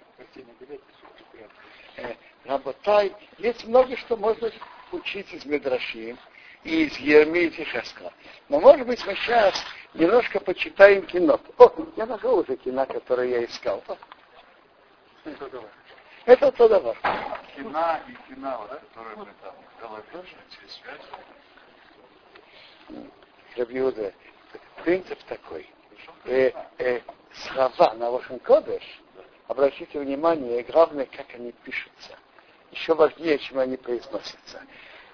Работай, 2.44 3.14
есть 3.38 3.66
много 3.66 3.96
что 3.98 4.16
можно 4.16 4.50
учить 4.92 5.33
из 5.33 5.44
Медрашим 5.44 6.18
и 6.64 6.85
из 6.85 6.96
Ерми 6.96 7.40
и 7.40 7.50
Тихаска. 7.50 8.12
Но 8.48 8.61
может 8.61 8.87
быть 8.87 9.05
мы 9.07 9.14
сейчас 9.16 9.55
немножко 9.94 10.40
почитаем 10.40 11.05
кино. 11.07 11.38
О, 11.59 11.70
я 11.96 12.07
нашел 12.07 12.38
уже 12.38 12.57
кино, 12.57 12.87
которое 12.87 13.29
я 13.29 13.44
искал. 13.44 13.85
Это 16.24 16.50
то 16.53 16.68
давай. 16.68 16.96
Кина 17.57 18.00
и 18.09 18.12
кина, 18.29 18.59
да, 18.70 18.76
которые 18.76 19.16
мы 19.16 19.26
там 19.42 19.55
голове 19.81 20.05
через 20.50 20.72
связь. 20.74 21.00
Рабиуда, 23.57 24.12
принцип 24.83 25.18
такой. 25.24 25.68
Э, 26.24 26.53
э, 26.79 27.00
слова 27.33 27.94
на 27.94 28.11
вашем 28.11 28.38
кодеш, 28.38 28.83
обратите 29.48 29.98
внимание, 29.98 30.62
главное, 30.62 31.07
как 31.07 31.26
они 31.35 31.53
пишутся 31.53 32.16
еще 32.72 32.94
важнее, 32.94 33.38
чем 33.38 33.59
они 33.59 33.76
произносятся. 33.76 34.62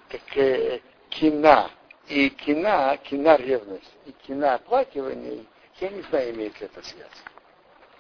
Как 0.09 0.37
э, 0.37 0.81
кина 1.09 1.71
и 2.09 2.31
кина, 2.31 2.97
кина 2.99 3.37
ревность, 3.37 3.93
и 4.05 4.13
кина 4.13 4.55
оплакивание, 4.55 5.45
я 5.81 5.89
не 5.91 6.03
знаю, 6.03 6.35
имеет 6.35 6.61
ли 6.61 6.67
это 6.67 6.83
связь. 6.83 7.25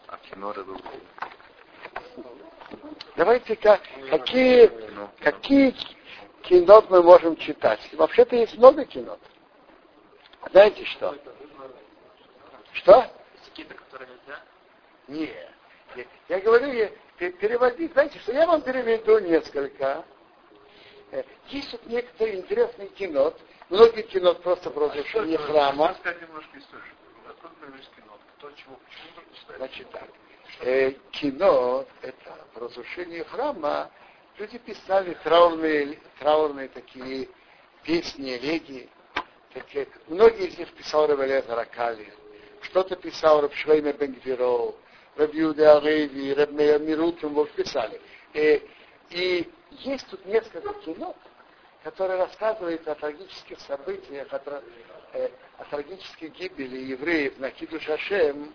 А 0.06 0.16
кино 0.18 0.54
Давайте-ка, 3.16 3.80
какие, 4.10 4.70
какие 5.20 5.74
кинот 6.42 6.90
мы 6.90 7.02
можем 7.02 7.36
читать? 7.36 7.80
Вообще-то 7.94 8.36
есть 8.36 8.56
много 8.56 8.84
кинот. 8.84 9.20
Знаете 10.50 10.84
что? 10.84 11.16
Что? 12.72 13.10
Нет. 15.08 15.50
Я 16.28 16.40
говорю, 16.40 16.90
переводить, 17.16 17.92
знаете, 17.92 18.18
что 18.20 18.32
я 18.32 18.46
вам 18.46 18.62
переведу 18.62 19.18
несколько. 19.18 20.04
Э, 21.10 21.22
есть 21.48 21.70
тут 21.70 21.86
некоторые 21.86 22.38
интересные 22.38 22.88
кинот. 22.88 23.38
Многие 23.68 24.02
кинот 24.02 24.42
просто 24.42 24.70
про 24.70 24.88
разрушение 24.88 25.38
а 25.38 25.42
храма. 25.42 25.88
Рассказать 25.88 26.22
немножко 26.22 26.58
историю. 26.58 26.94
Откуда 27.28 27.54
появились 27.54 27.88
кинот? 27.96 28.20
Кто 28.36 28.50
чего? 28.52 28.78
Почему 28.84 29.56
Значит 29.56 29.90
так. 29.90 30.08
Э, 30.60 30.92
кино– 31.12 31.84
это 32.02 32.46
разрушение 32.54 33.24
храма. 33.24 33.90
Люди 34.38 34.58
писали 34.58 35.16
траурные, 35.24 35.98
траурные 36.18 36.68
такие 36.68 37.28
песни, 37.82 38.32
регии. 38.32 38.88
Так, 39.54 39.64
многие 40.08 40.48
из 40.48 40.58
них 40.58 40.70
писал 40.74 41.08
Ревелет 41.08 41.48
Ракали, 41.48 42.12
что-то 42.60 42.94
писал 42.96 43.40
Рабшвейме 43.40 43.94
Бенгвиро, 45.16 45.52
Рабиуде 45.56 45.66
Ареви, 45.66 46.34
Рабмея 46.34 46.78
Мирутум, 46.78 47.34
вот 47.34 47.50
писали. 47.52 48.00
И, 48.34 49.50
есть 49.70 50.06
тут 50.08 50.24
несколько 50.26 50.72
кино, 50.74 51.14
которые 51.82 52.18
рассказывают 52.18 52.86
о 52.88 52.94
трагических 52.94 53.60
событиях, 53.60 54.32
о, 54.32 54.62
э, 55.12 55.30
о 55.58 55.64
трагической 55.64 56.28
гибели 56.28 56.78
евреев 56.78 57.38
на 57.38 57.50
Киду 57.50 57.80
Шашем 57.80 58.54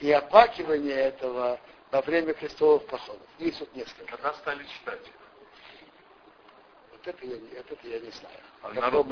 и 0.00 0.10
оплакивании 0.10 0.92
этого 0.92 1.60
во 1.90 2.02
время 2.02 2.34
крестовых 2.34 2.86
походов. 2.86 3.26
Есть 3.38 3.58
тут 3.58 3.74
несколько. 3.74 4.16
Когда 4.16 4.32
стали 4.34 4.64
читать? 4.64 5.12
Вот 6.92 7.06
это 7.06 7.26
я, 7.26 7.36
это 7.58 7.76
я 7.84 8.00
не 8.00 8.10
знаю. 8.10 8.38
А 8.62 8.72
народ 8.72 9.06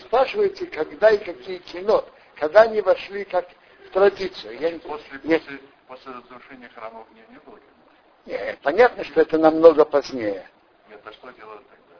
Спрашиваете, 0.00 0.66
когда 0.66 1.10
и 1.10 1.18
какие 1.22 1.58
кино, 1.58 2.04
когда 2.36 2.62
они 2.62 2.80
вошли 2.80 3.24
как 3.24 3.48
в 3.86 3.90
традицию. 3.90 4.58
Я, 4.58 4.78
после, 4.78 5.20
я, 5.24 5.38
после, 5.38 5.60
после 5.88 6.12
разрушения 6.12 6.68
храмов 6.68 7.06
не, 7.12 7.22
не 7.32 7.40
было? 7.40 7.58
Нет, 8.26 8.58
понятно, 8.62 9.04
что 9.04 9.20
это 9.20 9.38
намного 9.38 9.84
позднее. 9.84 10.48
Нет, 10.88 11.00
а 11.04 11.12
что 11.12 11.30
делали 11.30 11.58
тогда? 11.58 11.96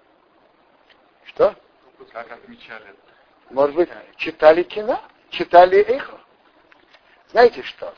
Что? 1.25 1.57
Как 2.13 2.31
отмечали 2.31 2.85
это? 2.85 2.99
Может 3.51 3.77
быть, 3.77 3.89
читали 4.17 4.63
кино? 4.63 5.01
Читали 5.31 5.79
эхо? 5.79 6.19
Знаете 7.31 7.63
что? 7.63 7.95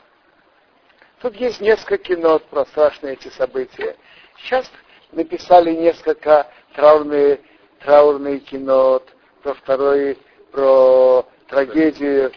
Тут 1.21 1.35
есть 1.35 1.59
несколько 1.59 1.97
кино 1.97 2.39
про 2.39 2.65
страшные 2.65 3.13
эти 3.13 3.27
события. 3.29 3.95
Сейчас 4.37 4.69
написали 5.11 5.73
несколько 5.73 6.49
траурные, 6.75 7.41
траурные 7.79 8.39
кино 8.39 9.01
про 9.43 9.53
второй, 9.53 10.17
про 10.51 11.25
трагедию 11.49 12.31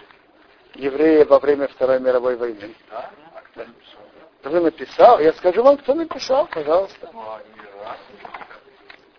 евреев 0.75 1.29
во 1.29 1.39
время 1.39 1.69
Второй 1.69 2.01
мировой 2.01 2.37
войны. 2.37 2.75
Кто 4.41 4.61
написал? 4.61 5.21
Я 5.21 5.33
скажу 5.35 5.63
вам, 5.63 5.77
кто 5.77 5.95
написал, 5.95 6.47
пожалуйста. 6.49 7.11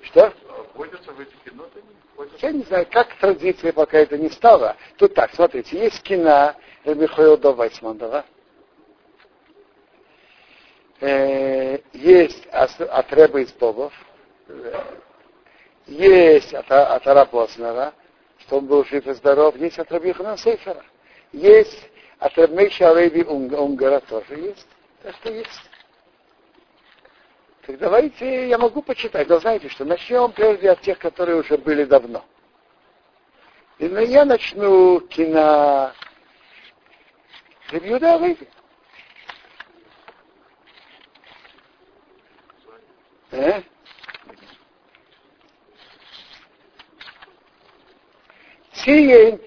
Что? 0.02 0.34
Я 2.42 2.52
не 2.52 2.64
знаю, 2.64 2.88
как 2.92 3.16
традиция 3.20 3.72
пока 3.72 4.00
это 4.00 4.18
не 4.18 4.30
стало. 4.30 4.76
Тут 4.98 5.14
так, 5.14 5.34
смотрите, 5.34 5.78
есть 5.78 6.02
кино 6.04 6.54
Михаила 6.84 7.38
Довайсмандова. 7.38 8.26
Э, 11.00 11.80
есть 11.94 12.46
от, 12.48 13.12
Рэба 13.12 13.42
из 13.42 13.52
Богов. 13.54 13.94
Есть 15.86 16.54
от, 16.54 16.72
от 16.72 17.08
Арабоснера, 17.08 17.94
что 18.44 18.58
он 18.58 18.66
был 18.66 18.86
жив 18.86 19.06
и 19.08 19.14
здоров. 19.14 19.56
Есть 19.56 19.80
от 19.80 19.92
Рабихана 19.92 20.38
Сейфера. 20.38 20.84
Есть 21.32 21.90
от 22.20 22.38
Рабмейша 22.38 22.92
Алеви 22.92 23.24
Унгара 23.24 24.00
тоже 24.02 24.36
есть. 24.36 24.68
Так 25.02 25.16
что 25.16 25.32
есть. 25.32 25.70
Так 27.66 27.78
давайте, 27.78 28.50
я 28.50 28.58
могу 28.58 28.82
почитать, 28.82 29.30
но 29.30 29.40
знаете 29.40 29.70
что, 29.70 29.86
начнем 29.86 30.32
прежде 30.32 30.72
от 30.72 30.82
тех, 30.82 31.00
которые 31.00 31.38
уже 31.38 31.58
были 31.58 31.86
давно. 31.86 32.26
И 33.80 33.88
ну, 33.88 34.00
я 34.00 34.26
начну 34.26 35.00
кино 35.00 35.92
Ревьюда 37.72 38.16
Алеви. 38.16 38.48
Э? 43.32 43.62
Сиен 48.84 49.40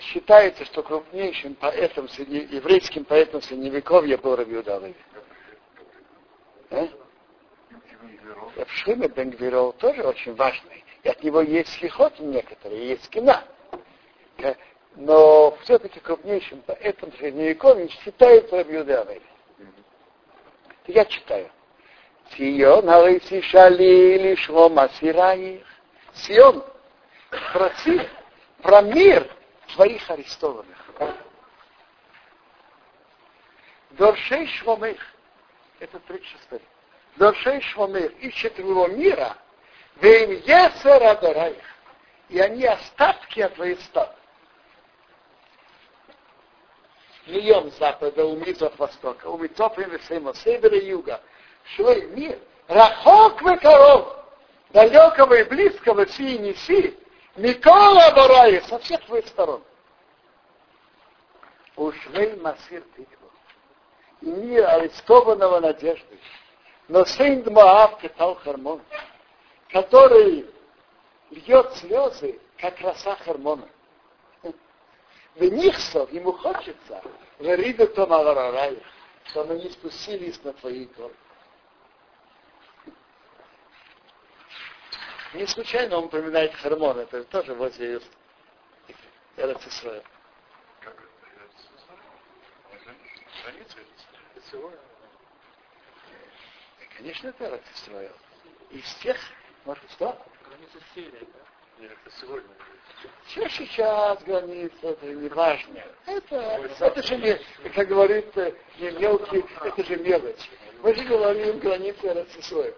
считается, 0.00 0.64
что 0.64 0.82
крупнейшим 0.82 1.54
поэтом, 1.54 2.06
еврейским 2.06 3.04
поэтом 3.04 3.42
средневековья 3.42 4.16
был 4.16 4.36
Рабиуда 4.36 4.78
Леви. 4.78 4.94
Э? 6.70 6.88
Равшима 8.56 9.08
Бенгвирол 9.08 9.72
тоже 9.74 10.02
очень 10.02 10.34
важный. 10.34 10.84
И 11.02 11.08
от 11.08 11.22
него 11.22 11.42
есть 11.42 11.74
хихот 11.76 12.18
некоторые, 12.20 12.88
есть 12.88 13.08
кина. 13.10 13.44
Э, 14.38 14.54
но 14.96 15.56
все-таки 15.62 16.00
крупнейшим 16.00 16.62
поэтом 16.62 17.12
средневековья 17.14 17.88
считается 17.88 18.56
Рабиуда 18.56 19.06
Леви. 19.08 19.22
Я 20.86 21.04
читаю. 21.04 21.50
Сион, 22.30 22.88
алейси 22.88 23.42
шали 23.42 24.18
лишмо 24.18 24.70
масираих. 24.70 25.66
Сион, 26.14 26.64
проси 27.52 28.00
про 28.64 28.80
мир 28.80 29.30
твоих 29.74 30.10
арестованных. 30.10 30.78
Доршей 33.90 34.48
Швомых, 34.48 34.98
это 35.78 36.00
36 36.00 36.62
Доршей 37.16 37.60
Швомых 37.60 38.10
ищет 38.20 38.54
твоего 38.54 38.88
мира, 38.88 39.36
вейм 39.96 40.30
есера 40.30 41.14
дараих, 41.16 41.62
и 42.30 42.40
они 42.40 42.64
остатки 42.64 43.40
от 43.40 43.54
твоих 43.54 43.80
стад. 43.82 44.16
Мием 47.26 47.70
запада, 47.72 48.24
умизов 48.24 48.78
востока, 48.78 49.26
умитопим 49.26 49.94
и 49.94 49.98
сейма 50.04 50.34
севера 50.34 50.76
и 50.76 50.86
юга. 50.86 51.20
Шлой 51.76 52.06
мир, 52.06 52.38
рахок 52.68 53.42
векоров, 53.42 54.24
далекого 54.70 55.34
и 55.34 55.44
близкого 55.44 56.06
си 56.06 56.36
и 56.36 56.38
не 56.38 56.54
си, 56.54 56.98
Микола 57.36 58.12
Бараи, 58.14 58.60
со 58.60 58.78
всех 58.78 59.04
твоих 59.06 59.26
сторон. 59.26 59.62
Ушвей 61.76 62.36
Масир 62.36 62.82
Тикву. 62.96 63.30
И 64.20 64.26
мир 64.26 64.66
арестованного 64.66 65.60
надежды. 65.60 66.18
Но 66.86 67.04
сын 67.04 67.42
Дмаав 67.42 67.98
Кетал 67.98 68.36
Хармон, 68.36 68.80
который 69.70 70.46
льет 71.30 71.72
слезы, 71.74 72.38
как 72.58 72.80
роса 72.80 73.16
Хармона. 73.16 73.68
В 75.34 75.42
Нихсов 75.42 76.12
ему 76.12 76.32
хочется, 76.32 77.02
Верида 77.40 77.88
Томагарарая, 77.88 78.76
что 79.24 79.42
они 79.42 79.68
спустились 79.70 80.40
на 80.44 80.52
твои 80.52 80.84
горы. 80.84 81.14
Не 85.34 85.46
случайно 85.48 85.98
он 85.98 86.04
упоминает 86.04 86.54
Хармон, 86.54 87.00
это 87.00 87.24
тоже 87.24 87.54
возле 87.54 88.00
Эрцисроя. 89.36 90.02
Как 90.80 90.94
это? 90.94 91.08
Граница 93.42 93.78
Конечно, 96.96 97.28
это 97.28 97.44
Эрцисроя. 97.46 98.12
Из 98.70 98.94
тех, 99.02 99.16
может, 99.64 99.90
что? 99.90 100.24
Граница 100.48 100.78
Сирии, 100.94 101.10
да? 101.32 101.82
Нет, 101.82 101.90
это 101.90 102.16
сегодня. 102.20 102.54
Все 103.26 103.48
сейчас 103.48 104.22
граница, 104.22 104.76
это 104.82 105.06
не 105.06 105.28
важно. 105.30 105.82
Это, 106.06 106.36
это 106.78 107.02
же, 107.02 107.40
как 107.74 107.88
говорит 107.88 108.36
не 108.78 108.90
мелкий, 108.92 109.44
это 109.64 109.82
же 109.82 109.96
мелочь. 109.96 110.48
Мы 110.80 110.94
же 110.94 111.02
говорим 111.04 111.58
границы 111.58 112.06
Эрцисроя. 112.06 112.72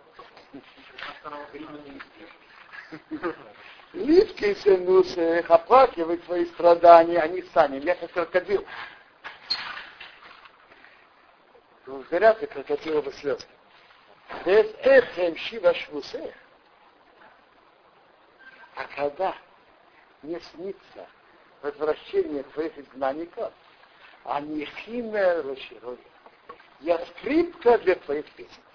Липкий 3.92 4.55
сынусы, 4.57 5.44
оплакивай 5.49 6.18
твои 6.18 6.44
страдания, 6.46 7.18
они 7.18 7.42
сами. 7.55 7.81
Как 7.81 8.11
крокодил. 8.12 8.66
Говорят, 11.87 12.42
и 12.42 12.46
крокодиловы 12.46 13.12
слезы. 13.12 13.46
Без 14.44 14.66
эхем 14.81 15.37
шива 15.37 15.72
швусе. 15.75 16.35
А 18.75 18.85
когда 18.96 19.35
не 20.22 20.38
снится 20.40 21.09
возвращение 21.62 22.42
твоих 22.42 22.77
изгнанников, 22.77 23.53
они 24.25 24.64
химер 24.64 25.46
расшируют. 25.46 26.01
Я 26.81 26.99
скрипка 27.07 27.79
для 27.79 27.94
твоих 27.94 28.27
песен. 28.33 28.65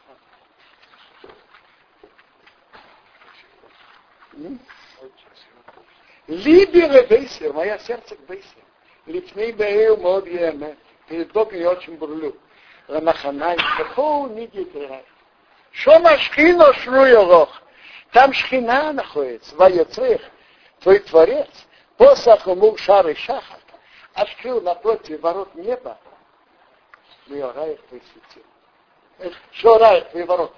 Либере 6.28 7.04
бейсер, 7.08 7.54
мое 7.54 7.78
сердце 7.80 8.16
к 8.16 8.20
бейсер. 8.22 8.64
Литмей 9.06 9.52
бею 9.52 9.98
мод 9.98 10.28
еме. 10.28 10.78
Перед 11.08 11.32
Богом 11.32 11.58
я 11.58 11.72
очень 11.72 11.98
бурлю. 11.98 12.36
Ламаханай, 12.88 13.58
какого 13.78 14.30
не 14.30 14.48
дитера. 14.48 15.04
Шома 15.72 16.18
шхино 16.18 16.74
шруя 16.74 17.20
лох. 17.20 17.62
Там 18.12 18.34
шхина 18.34 18.92
находится, 18.92 19.56
ваяцех, 19.56 20.22
твой 20.82 21.00
творец, 21.00 21.50
посах 21.98 22.46
ему 22.46 22.76
шар 22.78 23.08
и 23.08 23.16
шахат, 23.16 23.62
открыл 24.14 24.62
напротив 24.62 25.22
ворот 25.22 25.56
неба, 25.56 25.98
Миораев 27.28 27.80
твой 27.88 28.02
светил. 28.12 29.34
Шораев 29.54 30.10
твой 30.10 30.26
ворот. 30.26 30.54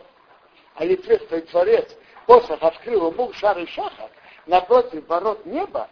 А 0.75 0.85
Литвех 0.85 1.27
твой 1.27 1.41
творец, 1.41 1.95
посох 2.25 2.61
открыл 2.61 3.11
Бог 3.11 3.33
шар 3.35 3.57
и 3.57 3.65
шахар, 3.67 4.09
напротив 4.45 5.07
ворот 5.07 5.45
неба, 5.45 5.89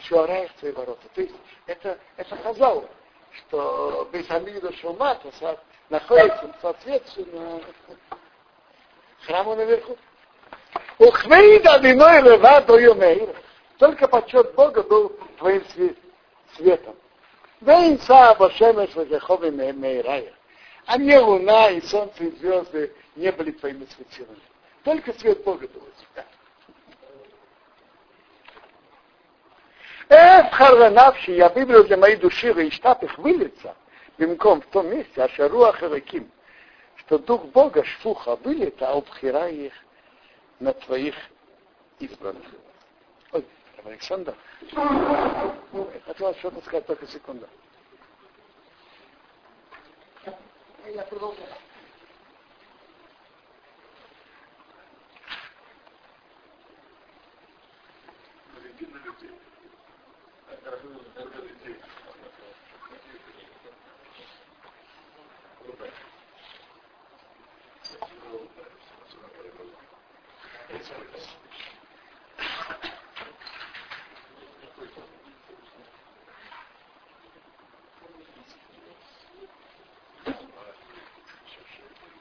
шуараях 0.00 0.52
твои 0.54 0.72
ворота. 0.72 1.06
То 1.14 1.20
есть 1.22 1.34
это, 1.66 1.98
это 2.16 2.36
сказал, 2.36 2.84
что 3.32 4.08
Бейсамида 4.12 4.72
Шумата 4.74 5.30
находится 5.90 6.54
соответственно 6.60 7.60
храму 9.22 9.54
наверху. 9.54 9.96
Ухмейда 10.98 11.78
виной 11.78 12.22
лева 12.22 12.60
до 12.62 12.78
Юмейра. 12.78 13.34
Только 13.78 14.08
почет 14.08 14.54
Бога 14.54 14.82
был 14.82 15.10
твоим 15.38 15.64
светом. 16.56 16.96
Вейнца 17.60 18.34
Башемеш 18.34 18.94
Вазеховы 18.94 19.50
Мейрая. 19.50 20.32
А 20.86 20.96
не 20.96 21.18
луна 21.18 21.70
и 21.70 21.80
солнце 21.82 22.24
и 22.24 22.30
звезды 22.38 22.92
не 23.14 23.30
были 23.30 23.52
твоими 23.52 23.86
светилами. 23.94 24.40
Только 24.84 25.12
свет 25.14 25.42
Бога 25.44 25.68
был 25.68 25.82
тебя. 25.98 26.24
Эф 30.08 30.50
харванавши, 30.52 31.32
я 31.32 31.48
выбрал 31.50 31.84
для 31.84 31.96
моей 31.96 32.16
души 32.16 32.50
и 32.66 32.70
штаб 32.70 33.02
их 33.02 33.18
вылиться, 33.18 33.76
бимком 34.16 34.62
в 34.62 34.66
том 34.66 34.88
месте, 34.88 35.22
а 35.22 35.28
шаруа 35.28 35.72
хараким, 35.72 36.30
что 36.96 37.18
Дух 37.18 37.44
Бога 37.46 37.84
шфуха 37.84 38.36
вылета, 38.36 38.88
а 38.88 38.96
обхира 38.96 39.48
их 39.48 39.74
на 40.60 40.72
твоих 40.72 41.14
избранных. 41.98 42.46
Ой, 43.32 43.44
Александр, 43.84 44.34
я 44.72 46.00
хотел 46.06 46.34
что-то 46.36 46.60
сказать, 46.62 46.86
только 46.86 47.06
секунду. 47.06 47.46
Я 50.86 51.02
продолжаю. 51.02 51.67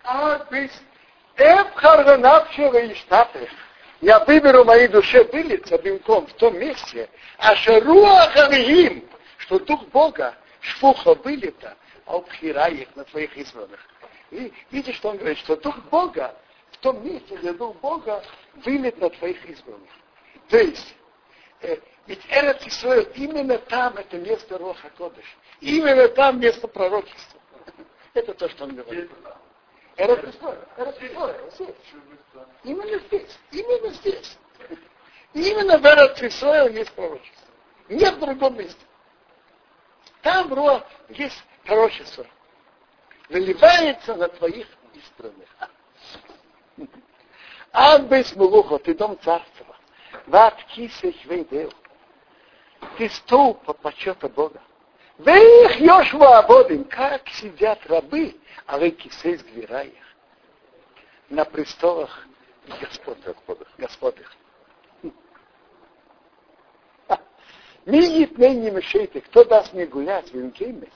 აკვის 0.08 0.76
ებხარდა 1.38 2.14
ნახშევი 2.26 2.84
შტატე 3.00 3.48
Я 4.02 4.20
выберу 4.20 4.64
моей 4.64 4.88
душе 4.88 5.24
вылиться 5.24 5.78
бимком 5.80 6.28
в 6.28 6.34
том 6.34 6.58
месте, 6.58 7.10
а 7.38 7.56
шаруа 7.56 8.32
им, 8.54 9.10
что 9.38 9.60
Дух 9.60 9.88
Бога 9.88 10.36
шфуха 10.62 11.16
вылета, 11.16 11.76
а 12.06 12.18
убхира 12.18 12.68
их 12.68 12.96
на 12.96 13.04
твоих 13.06 13.36
избранных. 13.36 13.80
И 14.30 14.54
видите, 14.72 14.94
что 14.94 15.10
он 15.10 15.18
говорит, 15.18 15.38
что 15.40 15.56
Дух 15.56 15.78
Бога 15.90 16.36
в 16.72 16.78
том 16.78 17.04
месте, 17.04 17.36
где 17.38 17.54
Дух 17.54 17.76
Бога 17.78 18.24
вылет 18.66 19.00
на 19.00 19.10
твоих 19.10 19.44
избранных. 19.46 19.90
То 20.50 20.58
есть, 20.58 20.96
э, 21.62 21.78
ведь 22.06 22.22
Эрет 22.30 22.66
Исраил, 22.68 23.08
именно 23.16 23.58
там 23.58 23.98
это 23.98 24.18
место 24.18 24.58
Роха 24.58 24.90
Кодыш. 24.98 25.26
Именно 25.60 26.08
там 26.10 26.40
место 26.40 26.68
пророчества. 26.68 27.40
Это 28.14 28.34
то, 28.34 28.48
что 28.50 28.66
он 28.66 28.76
говорит. 28.76 29.10
Эрет 29.98 30.24
Исраил, 30.28 30.60
Эрет 30.78 31.04
Исраил, 31.04 31.52
здесь. 31.52 31.76
Именно 32.64 33.00
здесь, 33.00 33.40
именно 33.52 33.90
здесь. 33.94 34.38
Именно 35.34 35.78
в 35.80 35.86
Эрет 35.86 36.22
Исраил 36.22 36.70
есть 36.70 36.92
пророчество. 36.94 37.48
Нет 37.90 38.16
в 38.16 38.20
другом 38.20 38.58
месте. 38.58 38.86
Там 40.22 40.54
Роа 40.54 40.86
есть 41.10 41.44
пророчество. 41.64 42.26
Наливается 43.30 44.16
на 44.16 44.28
твоих 44.28 44.68
избранных. 44.94 45.50
Ад 47.74 48.04
без 48.04 48.36
мулуха, 48.36 48.78
ты 48.80 48.94
дом 48.94 49.20
царства. 49.22 49.76
Ват 50.28 50.64
кисех 50.66 51.26
вейдел. 51.26 51.74
Ты 52.98 53.10
столб 53.10 53.64
почета 53.82 54.30
Бога. 54.30 54.62
Вех 55.18 55.80
Йошва 55.80 56.40
Абодим, 56.40 56.84
как 56.86 57.28
сидят 57.30 57.80
рабы, 57.88 58.36
а 58.68 58.78
вы 58.78 58.92
кисей 58.92 59.38
сгвираях 59.38 59.94
на 61.30 61.44
престолах 61.44 62.28
Господь, 62.80 63.18
Господах. 63.24 63.68
Господых. 63.78 64.36
Мигит 67.86 68.38
не 68.38 68.70
мешайте, 68.70 69.22
кто 69.22 69.46
даст 69.46 69.74
мне 69.74 69.86
гулять 69.86 70.32
в 70.32 70.40
Инкеймес? 70.40 70.90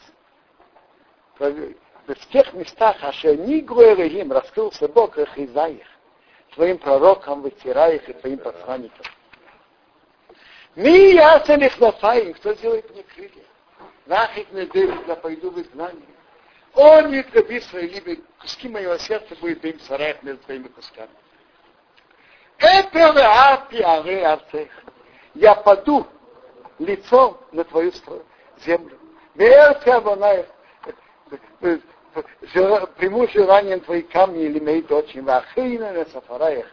В 1.39 2.15
тех 2.31 2.53
местах, 2.53 2.97
а 3.01 3.13
что 3.13 3.35
ни 3.35 3.61
им 4.19 4.31
раскрылся 4.31 4.87
Бог 4.89 5.17
их 5.17 5.37
из 5.37 5.55
твоим 6.53 6.77
пророкам, 6.77 7.41
вытирая 7.41 7.95
их 7.95 8.09
и 8.09 8.13
твоим 8.13 8.39
посланникам. 8.39 9.05
Ми 10.75 11.13
ясен 11.13 11.61
их 11.61 11.79
кто 12.33 12.53
сделает 12.53 12.89
мне 12.91 13.03
крылья? 13.03 13.45
Нахик 14.05 14.51
не 14.51 14.65
дырит, 14.65 15.07
я 15.07 15.15
пойду 15.15 15.51
в 15.51 15.61
изгнание. 15.61 16.05
Он 16.73 17.11
не 17.11 17.59
свои 17.61 17.87
либо 17.87 18.21
куски 18.39 18.69
моего 18.69 18.97
сердца 18.97 19.35
будет 19.35 19.63
им 19.65 19.79
сараях 19.81 20.23
между 20.23 20.41
твоими 20.43 20.67
кусками. 20.69 21.09
Это. 22.57 23.11
Я 25.33 25.55
паду 25.55 26.07
лицом 26.79 27.37
на 27.51 27.63
твою 27.63 27.91
землю. 28.65 28.97
Приму 32.97 33.27
желание 33.29 33.79
твои 33.79 34.01
камни 34.01 34.43
или 34.43 34.59
мои 34.59 34.81
дочери, 34.81 35.21
вахейна 35.21 35.93
на 35.93 36.05
сафараях, 36.05 36.67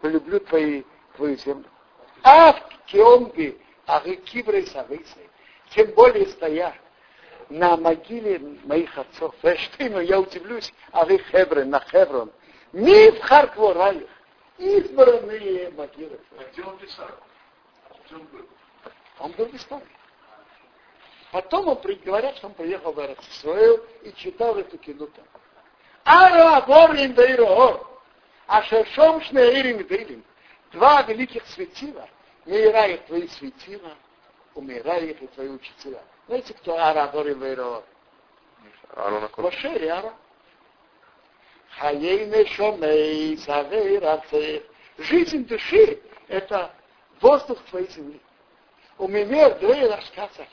полюблю 0.00 0.40
твои, 0.40 0.82
твою 1.16 1.36
землю. 1.38 1.64
А 2.22 2.52
в 2.52 2.60
кеомби, 2.86 3.58
а 3.86 4.00
кибрей 4.00 4.66
савейсей, 4.66 5.25
тем 5.70 5.90
более 5.92 6.26
стоя 6.26 6.74
на 7.48 7.76
могиле 7.76 8.38
моих 8.64 8.96
отцов. 8.98 9.34
Эштину, 9.42 10.00
я 10.00 10.20
удивлюсь, 10.20 10.72
а 10.92 11.04
вы 11.04 11.18
Хеврон, 11.18 11.70
на 11.70 11.80
Хеврон. 11.80 12.32
Ми 12.72 13.10
в 13.10 13.20
Харквораях. 13.20 14.08
Избранные 14.58 15.70
могилы. 15.70 16.18
А 16.38 16.44
где 16.50 16.62
он 16.62 16.78
писал? 16.78 17.08
Где 18.06 18.14
он 18.16 18.22
был? 18.24 18.46
Он 19.18 19.32
был 19.32 19.46
в 19.46 19.54
истории. 19.54 19.84
Потом 21.30 21.68
он 21.68 21.78
говорят, 22.04 22.36
что 22.36 22.46
он 22.46 22.54
приехал 22.54 22.92
в 22.92 22.98
Эрцисраил 22.98 23.84
и 24.02 24.12
читал 24.14 24.56
эту 24.56 24.78
кину 24.78 25.06
там. 25.08 25.24
Ара 26.04 26.56
Аборин 26.56 27.12
Дейроор. 27.12 27.86
А 28.46 28.62
Шершом 28.62 29.20
Шнеирин 29.20 29.86
Дейлин. 29.86 30.24
Два 30.72 31.02
великих 31.02 31.46
светила. 31.48 32.08
Мейра 32.46 32.96
твои 32.98 33.26
светила, 33.28 33.96
умирая 34.56 35.00
их 35.00 35.22
и 35.22 35.26
твои 35.28 35.48
учителя. 35.48 36.02
Знаете, 36.26 36.54
кто 36.54 36.76
Ара 36.76 37.04
Аборин 37.04 37.38
Дейроор? 37.38 37.84
Моше 39.36 39.76
и 39.76 39.86
Ара. 39.86 40.14
Хаейне 41.78 42.46
Шомей 42.46 43.36
Савей 43.38 44.64
Жизнь 44.98 45.46
души– 45.46 46.00
это 46.28 46.74
воздух 47.20 47.62
твоей 47.70 47.88
земли. 47.90 48.20
У 48.98 49.06
меня 49.08 49.50
двое 49.50 49.88
рассказов 49.88 50.48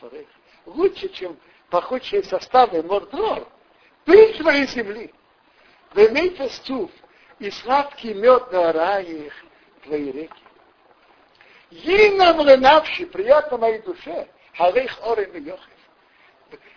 лучше, 0.65 1.07
чем 1.09 1.37
пахучие 1.69 2.23
составы 2.23 2.83
мордрор, 2.83 3.47
пыль 4.03 4.37
твоей 4.37 4.67
земли. 4.67 5.13
Вемейте 5.93 6.49
стуф 6.49 6.91
и 7.39 7.49
сладкий 7.49 8.13
мед 8.13 8.51
на 8.51 8.73
рае 8.73 9.27
их 9.27 9.45
твои 9.83 10.12
реки. 10.12 10.42
Енам 11.82 12.40
ленавши, 12.42 13.08
приятно 13.08 13.58
моей 13.58 13.80
душе, 13.80 14.28
харих 14.56 14.96
орем 15.08 15.32
и 15.32 15.42
йохев. 15.42 15.69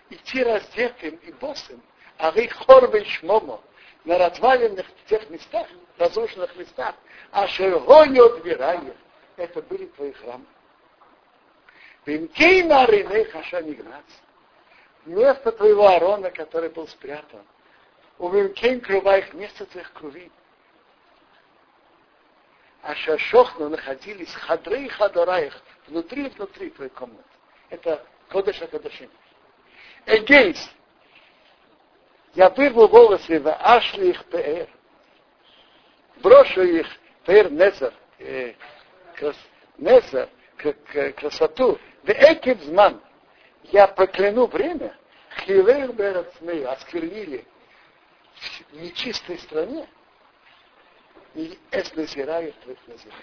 Идти 0.09 0.43
раздетым 0.43 1.15
и 1.17 1.31
босым, 1.33 1.83
арих 2.17 2.55
хор 2.65 2.89
шмомо, 3.05 3.61
на 4.05 4.17
разваленных 4.17 4.87
тех 5.07 5.29
местах, 5.29 5.67
разрушенных 5.99 6.55
местах, 6.55 6.95
а 7.31 7.47
шергонет 7.47 8.43
вираев. 8.43 8.95
Это 9.35 9.61
были 9.61 9.85
твои 9.85 10.13
храмы. 10.13 10.45
Вимкейна 12.07 12.85
Рене 12.87 13.25
Хаша 13.25 13.61
Нигнац. 13.61 14.05
Место 15.05 15.51
твоего 15.51 15.89
Арона, 15.89 16.31
который 16.31 16.69
был 16.69 16.87
спрятан. 16.87 17.45
У 18.17 18.29
Вимкейн 18.29 18.79
их 18.79 19.33
место 19.33 19.67
твоих 19.67 19.93
крови. 19.93 20.31
А 22.87 22.95
Шашохну 22.95 23.67
находились 23.67 24.33
хадры 24.33 24.85
и 24.85 24.87
хадораих 24.87 25.61
внутри 25.87 26.27
и 26.27 26.29
внутри 26.29 26.69
твоей 26.69 26.89
комнаты. 26.89 27.21
Это 27.69 28.01
Кодыш 28.29 28.61
Акадашим. 28.61 29.09
Эгейс. 30.05 30.71
Я 32.33 32.49
вырву 32.49 32.87
волосы 32.87 33.41
в 33.41 33.51
Ашли 33.51 34.11
их 34.11 34.23
ПР. 34.27 34.69
Брошу 36.21 36.61
их 36.61 36.87
Теперь 37.23 37.51
Незер, 37.51 37.93
э, 38.19 38.53
крас, 39.15 39.35
Незер, 39.77 40.29
к, 40.55 40.71
к, 40.71 41.11
красоту, 41.11 41.77
в 42.03 42.09
Экивзман, 42.09 43.01
я 43.63 43.85
прокляну 43.89 44.45
время, 44.45 44.95
Хилех 45.41 45.93
Берацмей, 45.93 46.65
осквернили 46.65 47.43
в 48.71 48.77
нечистой 48.77 49.39
стране, 49.39 49.89
и 51.37 51.59
эс 51.71 51.93
назираю 51.95 52.51
твоих 52.63 52.79
назираю. 52.87 53.21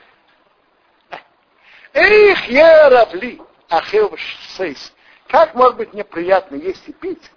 Эх, 1.93 2.49
я 2.49 2.89
равли, 2.89 3.41
ахев 3.69 4.13
сейс. 4.57 4.95
Как 5.29 5.55
может 5.55 5.77
быть 5.77 5.93
неприятно 5.95 6.55
есть 6.57 6.89
и 6.89 6.93
пить? 6.93 7.31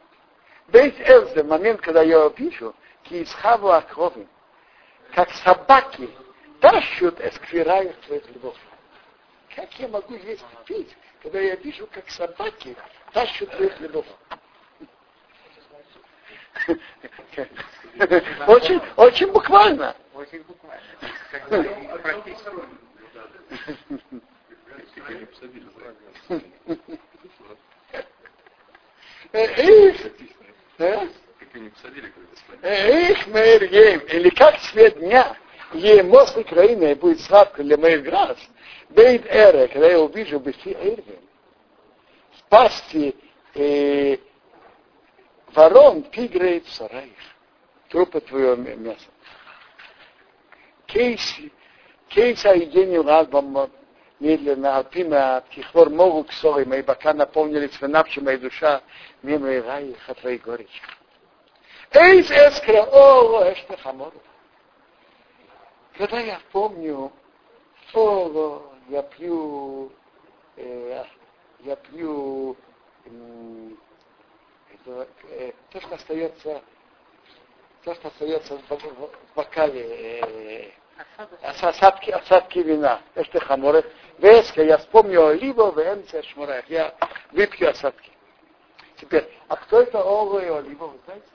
Бейт 0.67 0.99
Элзе, 0.99 1.43
момент, 1.43 1.81
когда 1.81 2.01
я 2.03 2.19
его 2.19 2.29
пишу, 2.29 2.75
кисхаву 3.03 3.69
акровим, 3.69 4.27
как 5.13 5.31
собаки 5.31 6.09
тащут 6.59 7.19
эсквираю 7.21 7.93
твоих 8.05 8.29
любовь. 8.29 8.57
Как 9.55 9.73
я 9.79 9.87
могу 9.87 10.13
есть 10.15 10.43
и 10.43 10.65
пить, 10.65 10.95
когда 11.23 11.39
я 11.39 11.55
вижу, 11.55 11.87
как 11.87 12.09
собаки 12.11 12.75
тащат 13.13 13.49
твоих 13.51 13.79
любовь? 13.79 14.05
Очень, 18.47 18.81
очень 18.95 19.31
буквально. 19.31 19.95
Очень 20.13 20.43
буквально. 20.43 20.81
Их 32.63 33.27
Мейргейм, 33.27 33.99
или 33.99 34.29
как 34.29 34.59
свет 34.59 34.99
дня, 34.99 35.35
Емос 35.73 36.35
Украины 36.37 36.95
будет 36.95 37.21
сладко 37.21 37.63
для 37.63 37.77
моих 37.77 38.03
глаз, 38.03 38.37
Бейт 38.89 39.25
Эре, 39.25 39.67
когда 39.67 39.87
я 39.87 39.99
увижу 39.99 40.39
Бефи 40.39 40.69
Эйргейм, 40.69 41.21
в 42.31 42.43
пасти 42.49 43.15
э, 43.55 44.17
ворон 45.53 46.03
пиграет 46.03 46.65
в 46.65 46.73
сараях, 46.73 47.36
трупы 47.89 48.19
твоего 48.21 48.55
мяса. 48.55 49.07
Кейси, 50.85 51.51
кейса 52.09 52.53
единил 52.53 53.03
Рабам 53.03 53.69
медленно, 54.19 54.77
Альпина, 54.77 55.43
Тихвор 55.51 55.89
Могу 55.89 56.23
Ксовой, 56.23 56.65
мои 56.65 56.81
бока 56.81 57.13
наполнились 57.13 57.79
винавшей 57.81 58.23
моя 58.23 58.37
душа, 58.37 58.81
мимо 59.21 59.51
и 59.51 59.59
рай, 59.59 59.95
хатвой 60.05 60.37
горечь. 60.37 60.81
Эйс 61.91 62.29
эскра, 62.29 62.83
о, 62.83 63.43
эшта 63.51 63.77
хамору. 63.77 64.21
Когда 65.97 66.19
я 66.19 66.39
помню, 66.51 67.11
о, 67.93 68.61
я 68.89 69.03
пью, 69.03 69.91
э, 70.57 71.03
я 71.61 71.75
пью 71.75 72.57
э, 73.05 73.69
э, 75.29 75.51
то, 75.71 75.81
что 75.81 75.95
остается, 75.95 76.61
то, 77.87 77.95
что 77.95 78.09
остается 78.09 78.57
в, 78.57 78.69
в, 78.69 78.75
в 78.75 79.33
бокале, 79.33 80.19
э, 80.19 80.71
осадки, 81.41 82.11
осадки 82.11 82.59
вина, 82.59 83.01
это 83.15 83.39
хаморы. 83.39 83.85
Веска, 84.17 84.61
я 84.61 84.77
вспомню 84.77 85.27
оливу, 85.27 85.71
венца 85.71 86.21
шмурах. 86.23 86.69
Я 86.69 86.93
выпью 87.31 87.69
осадки. 87.69 88.11
Теперь, 88.97 89.25
а 89.47 89.55
кто 89.55 89.79
это 89.79 90.03
олово 90.03 90.39
и 90.39 90.49
оливу, 90.49 90.87
вы 90.87 90.99
знаете? 91.05 91.27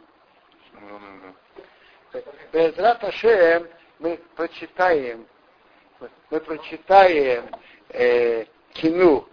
Безрат 2.52 3.02
Ашем 3.02 3.68
мы 3.98 4.20
прочитаем, 4.36 5.26
мы 6.28 6.40
прочитаем 6.40 7.48
э, 7.88 8.44
кину 8.74 9.26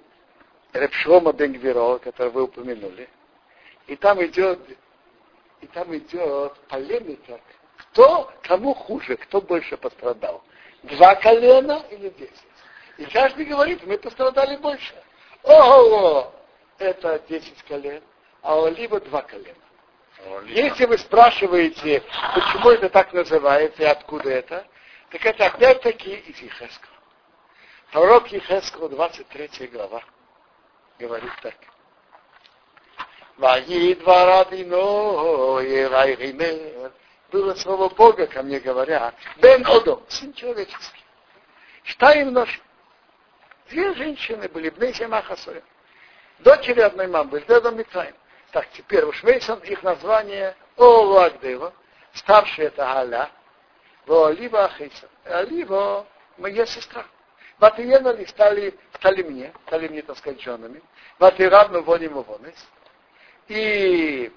Репшлома 0.72 1.34
Бенгвиро, 1.34 1.98
который 1.98 2.32
вы 2.32 2.44
упомянули, 2.44 3.10
и 3.88 3.98
там 3.98 4.24
идет, 4.24 4.60
и 5.62 5.68
там 5.68 5.95
идет 5.95 6.53
полемика, 6.68 7.39
кто, 7.78 8.32
кому 8.43 8.74
хуже, 8.74 9.18
кто 9.18 9.41
больше 9.41 9.78
пострадал. 9.78 10.43
Два 10.84 11.16
колена 11.16 11.84
или 11.89 12.10
десять. 12.10 12.45
И 12.97 13.05
каждый 13.05 13.45
говорит, 13.45 13.86
мы 13.86 13.97
пострадали 13.97 14.57
больше. 14.57 14.93
Ого, 15.43 16.34
это 16.78 17.22
десять 17.28 17.62
колен, 17.64 18.03
а 18.41 18.68
либо 18.70 18.99
два 18.99 19.22
колена. 19.22 19.55
Если 20.47 20.86
вы 20.86 20.97
спрашиваете, 20.97 22.03
почему 22.36 22.72
это 22.72 22.89
так 22.89 23.14
называется 23.14 23.84
и 23.84 23.86
откуда 23.86 24.30
это, 24.30 24.68
так 25.12 25.26
это 25.26 25.45
опять-таки 25.45 26.14
из 26.14 26.38
Ехескова. 26.39 26.93
Пророк 27.91 28.28
Ехескова, 28.28 28.89
23 28.89 29.68
глава, 29.68 30.03
говорит 30.99 31.32
так. 31.41 31.55
Ваидва 33.40 34.26
Радино, 34.26 35.60
Евайример. 35.62 36.92
Было 37.32 37.56
слово 37.56 37.88
Бога 37.88 38.28
ко 38.28 38.44
мне 38.44 38.60
говоря, 38.60 39.14
Бен 39.38 39.66
Одо, 39.66 40.04
сын 40.10 40.34
человеческий. 40.34 41.04
Штаим 41.84 42.34
нож. 42.34 42.60
Две 43.70 43.94
женщины 43.94 44.50
были, 44.50 44.70
Бнейся 44.70 45.08
Махасоя. 45.08 45.64
Дочери 46.40 46.82
одной 46.82 47.08
мамы 47.08 47.30
были, 47.30 47.46
Дедом 47.46 47.78
Митраем. 47.78 48.16
Так, 48.52 48.68
теперь 48.74 49.06
уж 49.06 49.24
Мейсон, 49.24 49.60
их 49.60 49.84
название 49.84 50.56
Олу 50.76 51.18
Агдева, 51.20 51.72
старший 52.14 52.66
это 52.66 52.92
Аля, 52.92 53.30
во 54.06 54.28
Олива 54.28 54.66
Ахейса. 54.66 55.08
Олива 55.24 56.06
моя 56.38 56.66
сестра. 56.66 57.06
Ватиенали 57.60 58.26
стали, 58.26 58.78
стали 58.96 59.22
мне, 59.22 59.54
стали 59.68 59.88
мне, 59.88 60.02
так 60.02 60.18
сказать, 60.18 60.42
женами. 60.42 60.82
Ватирадну 61.20 61.84
воним 61.84 62.22
вонес. 62.22 62.68
И 63.50 64.32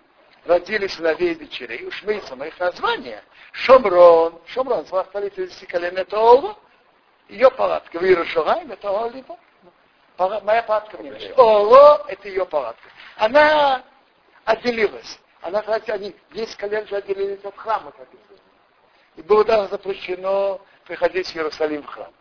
родились 0.44 0.94
сыновей 0.94 1.32
и 1.32 1.34
дочерей. 1.36 1.86
Уж 1.86 2.02
Мейсон, 2.02 2.42
их 2.42 2.58
название. 2.58 3.22
Шомрон. 3.52 4.40
Шомрон, 4.46 4.86
столица 4.86 5.48
Сикален, 5.48 5.96
это 5.96 6.18
Олу. 6.18 6.56
Ее 7.28 7.50
палатка. 7.50 7.98
Вирушураем, 7.98 8.72
это 8.72 9.04
Олива. 9.04 9.38
Моя 10.18 10.62
палатка 10.62 10.98
мне. 10.98 11.32
Оло, 11.36 12.04
это 12.08 12.28
ее 12.28 12.46
палатка. 12.46 12.88
Она 13.16 13.84
отделилась. 14.44 15.18
Она, 15.42 15.60
кстати, 15.60 15.90
они 15.90 16.14
10 16.32 16.56
колен 16.56 16.86
же 16.86 16.96
отделились 16.96 17.44
от 17.44 17.56
храма, 17.56 17.92
как. 17.92 18.08
И 19.16 19.22
было 19.22 19.44
даже 19.44 19.68
запрещено 19.68 20.60
приходить 20.84 21.26
в 21.26 21.36
Иерусалим 21.36 21.82
в 21.82 21.86
храм. 21.86 22.12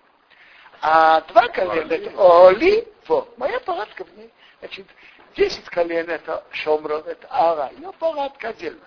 А 0.81 1.21
два 1.21 1.47
колена 1.49 1.93
это 1.93 2.47
Оли, 2.47 2.87
вот, 3.07 3.37
моя 3.37 3.59
палатка 3.59 4.03
в 4.03 4.17
ней. 4.17 4.31
Значит, 4.59 4.87
10 5.35 5.69
колен 5.69 6.09
это 6.09 6.43
Шомрон, 6.51 7.03
это 7.05 7.27
Ара, 7.29 7.71
ее 7.71 7.91
палатка 7.93 8.49
отдельно. 8.49 8.85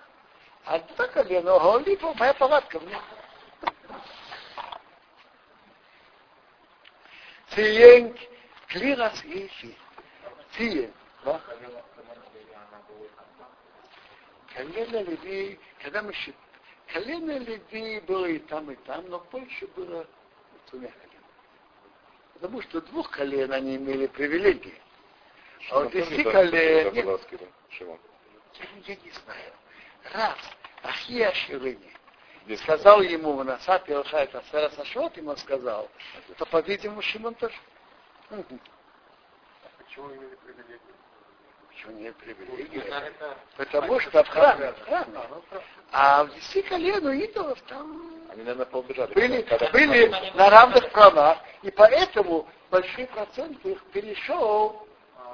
А 0.65 0.79
два 0.79 1.07
колена 1.07 1.55
Оли, 1.75 1.95
вот, 1.95 2.19
моя 2.19 2.33
палатка 2.33 2.79
в 2.79 2.85
ней. 2.85 2.97
Циен 7.49 8.17
клирас 8.67 9.23
ифи. 9.23 9.75
Циен. 10.57 10.93
Колено 14.53 15.01
Леви, 15.03 15.59
когда 15.81 16.01
мы 16.01 16.13
считаем, 16.13 16.39
колено 16.93 17.37
Леви 17.39 17.99
было 18.01 18.25
и 18.25 18.39
там, 18.39 18.71
и 18.71 18.75
там, 18.75 19.07
но 19.09 19.19
больше 19.31 19.67
было 19.67 20.07
двумя 20.69 20.89
колен. 20.89 21.23
Потому 22.35 22.61
что 22.61 22.81
двух 22.81 23.09
колен 23.11 23.51
они 23.51 23.75
имели 23.75 24.07
привилегии. 24.07 24.81
А 25.71 25.79
вот 25.79 25.91
колен... 25.91 26.95
Я 28.85 28.95
не 28.95 29.11
знаю. 29.11 29.53
Раз, 30.13 30.37
Ахия 30.83 31.31
Ширыни, 31.33 31.91
сказал 32.57 33.01
ему 33.01 33.33
в 33.33 33.43
Насап 33.43 33.89
Илхайт 33.89 34.33
Асера 34.35 34.69
Сашот, 34.69 35.17
ему 35.17 35.35
сказал, 35.35 35.89
то, 36.37 36.45
по-видимому, 36.45 37.01
Шимон 37.01 37.33
тоже. 37.35 37.55
Почему 38.29 40.09
имели 40.09 40.35
привилегию? 40.35 40.79
Почему 41.69 41.91
нет 41.97 42.15
привилегии? 42.17 42.83
Потому 43.57 43.99
что 43.99 44.23
в 44.23 44.27
храме, 44.27 44.71
в 44.71 44.79
храме. 44.85 45.19
А 45.91 46.23
в 46.23 46.33
десяти 46.33 46.61
колен 46.63 47.05
у 47.05 47.11
идолов 47.11 47.59
там 47.67 48.29
Они, 48.29 48.43
наверное, 48.43 48.65
поубежали. 48.65 49.13
были, 49.13 49.41
были 49.71 50.31
на 50.35 50.49
равных 50.49 50.91
правах, 50.91 51.39
и 51.63 51.71
поэтому 51.71 52.47
большой 52.69 53.07
процент 53.07 53.63
их 53.65 53.83
перешел 53.85 54.84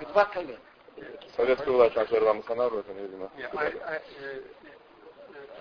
два 0.05 0.25
колена. 0.25 0.59
Советская 1.35 1.73
власть 1.73 1.95
вам 1.95 2.39
останавливать, 2.39 2.89
они, 2.89 3.01
видимо, 3.01 3.31
Не, 3.35 3.43
а- 3.43 3.49
сказали. 3.49 3.77
а, 3.79 3.93
э, 3.93 4.01
э, 4.21 4.41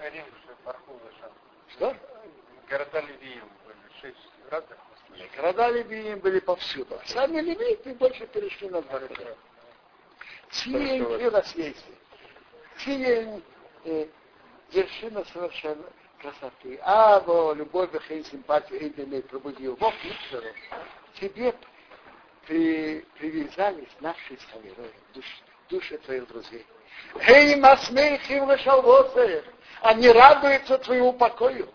э, 0.03 0.13
же. 0.13 0.25
Что? 1.69 1.97
Города 2.69 3.01
Ливием 3.01 3.49
были, 3.67 4.01
шесть 4.01 4.29
разных. 4.51 4.79
Города 5.37 5.71
Левиим 5.71 6.19
были 6.21 6.41
повсюду. 6.41 6.99
А 7.01 7.07
Сами 7.07 7.41
левиты 7.41 7.95
больше 7.95 8.27
перешли 8.27 8.69
на 8.71 8.83
два 8.83 9.01
колена. 9.01 9.37
Тиень 10.51 11.21
и 11.21 11.29
рассвете. 11.29 11.81
Тиень 12.79 13.43
э, 13.85 14.07
вершина 14.73 15.25
совершенно, 15.33 15.85
красоты. 16.21 16.79
А, 16.83 17.21
во, 17.21 17.53
любовь, 17.55 17.91
хей, 18.07 18.25
симпатию, 18.25 18.83
эйдене, 18.83 19.23
пробудил. 19.23 19.77
Бог 19.77 19.95
тебе 21.21 21.55
при, 22.51 23.05
привязались 23.17 23.95
наши 24.01 24.37
саверы, 24.51 24.91
душ, 25.15 25.25
души 25.69 25.97
твоих 25.99 26.27
друзей. 26.27 26.67
Эй, 27.29 27.55
масмейхим 27.55 28.51
лешалвозе, 28.51 29.45
они 29.83 30.11
радуются 30.11 30.79
твоему 30.79 31.13
покою. 31.13 31.73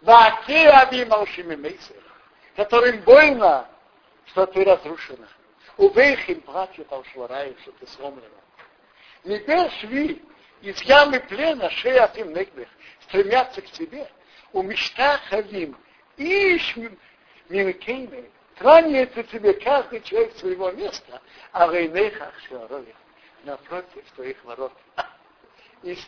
Ваке 0.00 0.70
абималшими 0.70 1.56
мейсер, 1.56 2.02
которым 2.56 3.02
больно, 3.02 3.68
что 4.28 4.46
ты 4.46 4.64
разрушена. 4.64 5.28
Увейхим 5.76 6.40
плачут 6.40 6.90
алшварай, 6.90 7.54
что 7.60 7.72
ты 7.72 7.86
сломлена. 7.86 8.40
Не 9.24 9.38
шви 9.80 10.24
из 10.62 10.80
ямы 10.80 11.20
плена 11.20 11.68
шея 11.68 12.08
тим 12.08 12.32
негбех, 12.32 12.68
стремятся 13.02 13.60
к 13.60 13.66
тебе. 13.66 14.10
У 14.54 14.62
мечта 14.62 15.18
хавим, 15.28 15.76
ищ 16.16 16.74
мимикейны, 17.50 18.30
кланяется 18.58 19.22
тебе 19.24 19.54
каждый 19.54 20.00
человек 20.02 20.36
своего 20.36 20.70
места, 20.72 21.20
а 21.52 21.68
рейнеха 21.68 22.32
шарове, 22.48 22.94
напротив 23.44 24.04
твоих 24.14 24.42
ворот. 24.44 24.72
Из, 25.82 25.98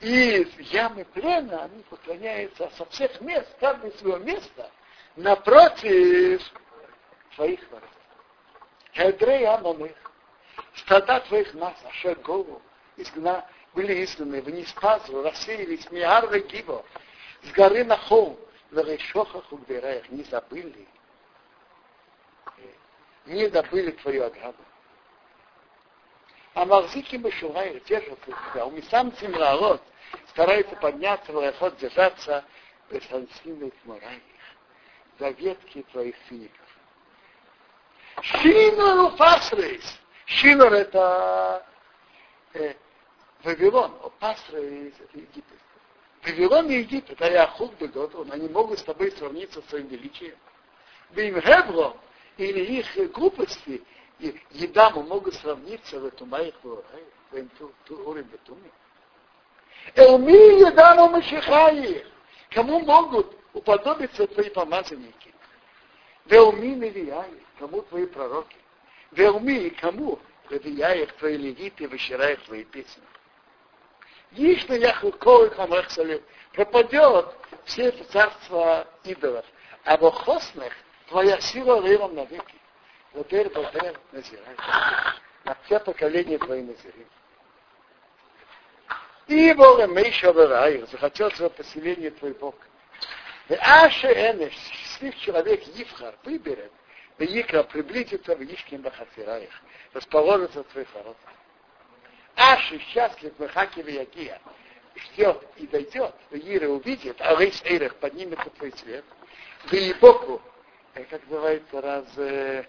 из 0.00 0.58
ямы 0.72 1.04
плена 1.04 1.64
они 1.64 1.82
поклоняются 1.84 2.70
со 2.76 2.84
всех 2.86 3.20
мест, 3.20 3.48
каждый 3.60 3.92
своего 3.92 4.18
места, 4.18 4.70
напротив 5.16 6.42
твоих 7.34 7.60
ворот. 7.70 7.88
Хедрей 8.94 9.46
Амоных, 9.46 9.96
стада 10.76 11.20
твоих 11.20 11.52
нас, 11.54 11.74
Ашер 11.84 12.18
Голу, 12.20 12.62
изгна, 12.96 13.46
были 13.74 14.04
изгнаны 14.04 14.40
в 14.40 14.48
Ниспазу, 14.48 15.22
рассеялись 15.22 15.90
Миарвы 15.90 16.40
Гибо, 16.40 16.84
с 17.42 17.52
горы 17.52 17.84
на 17.84 17.96
холм, 17.96 18.38
в 18.70 18.78
Решохах 18.78 19.52
Угбераях, 19.52 20.08
не 20.10 20.24
забыли, 20.24 20.88
не 23.28 23.48
добыли 23.48 23.92
твою 23.92 24.24
ограду. 24.24 24.58
А 26.54 26.64
Махзики 26.64 27.16
Мишурай 27.16 27.80
держат 27.86 28.18
тебя, 28.24 28.66
у 28.66 28.70
Мисам 28.70 29.14
Цимрарот 29.16 29.82
старается 30.30 30.74
подняться, 30.76 31.32
в 31.32 31.38
Рахот 31.38 31.76
держаться 31.76 32.44
без 32.90 33.02
Ансины 33.12 33.70
Тмураих, 33.82 34.22
за 35.18 35.30
ветки 35.30 35.84
твоих 35.92 36.16
фиников. 36.28 36.66
Шинор 38.22 39.14
Фасрейс. 39.16 39.98
Шинор 40.26 40.72
это 40.72 41.64
э, 42.54 42.74
Вавилон, 43.44 43.92
Пасрейс 44.18 44.94
это 44.98 45.18
Египет. 45.18 45.58
Вавилон 46.24 46.68
и 46.70 46.78
Египет, 46.78 47.22
а 47.22 47.30
Яхук 47.30 47.74
Беготон, 47.74 48.32
они 48.32 48.48
могут 48.48 48.80
с 48.80 48.82
тобой 48.82 49.12
сравниться 49.12 49.62
своим 49.68 49.86
величием. 49.86 50.36
Бим 51.10 51.40
Хеврон 51.40 51.96
или 52.38 52.78
их 52.78 53.12
глупости, 53.12 53.82
Едаму 54.50 55.02
могут 55.02 55.34
сравниться 55.34 56.00
в 56.00 56.06
этом 56.06 56.28
моих 56.30 56.54
Бетуме. 58.22 58.70
Элми 59.94 60.60
Едаму 60.60 61.08
Машихаи. 61.10 62.06
Кому 62.50 62.80
могут 62.80 63.36
уподобиться 63.52 64.26
твои 64.26 64.50
помазанники? 64.50 65.34
Велми 66.24 66.68
Невияи 66.68 67.42
кому 67.58 67.82
твои 67.82 68.06
пророки? 68.06 68.56
Велми 69.12 69.66
и 69.66 69.70
кому 69.70 70.18
их 70.48 71.12
твои 71.16 71.36
левиты, 71.36 71.88
вычираях 71.88 72.40
твои 72.44 72.64
песни? 72.64 73.02
Ишь 74.32 74.66
на 74.68 74.74
Яхукой 74.74 75.50
Хамахсалю 75.50 76.22
пропадет 76.52 77.34
все 77.64 77.84
это 77.84 78.04
царство 78.04 78.86
идолов, 79.04 79.44
а 79.84 79.96
в 79.96 80.04
Охоснах 80.04 80.72
твоя 81.08 81.40
сила 81.40 81.80
рылом 81.82 82.14
навеки. 82.14 82.54
Теперь 83.14 83.48
Балтер 83.50 83.98
назирай. 84.12 84.56
На 85.44 85.56
все 85.64 85.80
поколения 85.80 86.38
твои 86.38 86.62
назирай. 86.62 87.06
И 89.26 89.52
Бога 89.52 89.86
Мейша 89.86 90.32
Вараир, 90.32 90.86
захотел 90.88 91.30
свое 91.32 91.50
поселение 91.50 92.10
твой 92.12 92.32
Бог. 92.32 92.54
И 93.48 93.54
Аше 93.54 94.06
Энеш, 94.06 94.52
счастлив 94.52 95.16
человек 95.18 95.62
Ивхар, 95.74 96.14
выберет, 96.24 96.72
Веикра 97.18 97.62
приблизится 97.62 98.36
в 98.36 98.42
Ишкин 98.42 98.82
Бахасираях, 98.82 99.50
расположится 99.92 100.62
в 100.62 100.66
твоих 100.68 100.92
воротах. 100.94 101.32
Аши 102.36 102.78
счастлив 102.78 103.32
Махаки 103.38 103.82
Виягия, 103.82 104.40
ждет 104.94 105.42
и 105.56 105.66
дойдет, 105.66 106.14
Веира 106.30 106.68
увидит, 106.68 107.16
а 107.20 107.34
весь 107.34 107.60
Эйрах 107.64 107.96
поднимется 107.96 108.48
твой 108.50 108.70
цвет. 108.70 109.04
Веибоку, 109.70 110.40
как 111.04 111.22
называется, 111.28 111.80
раз... 111.80 112.18
Э, 112.18 112.64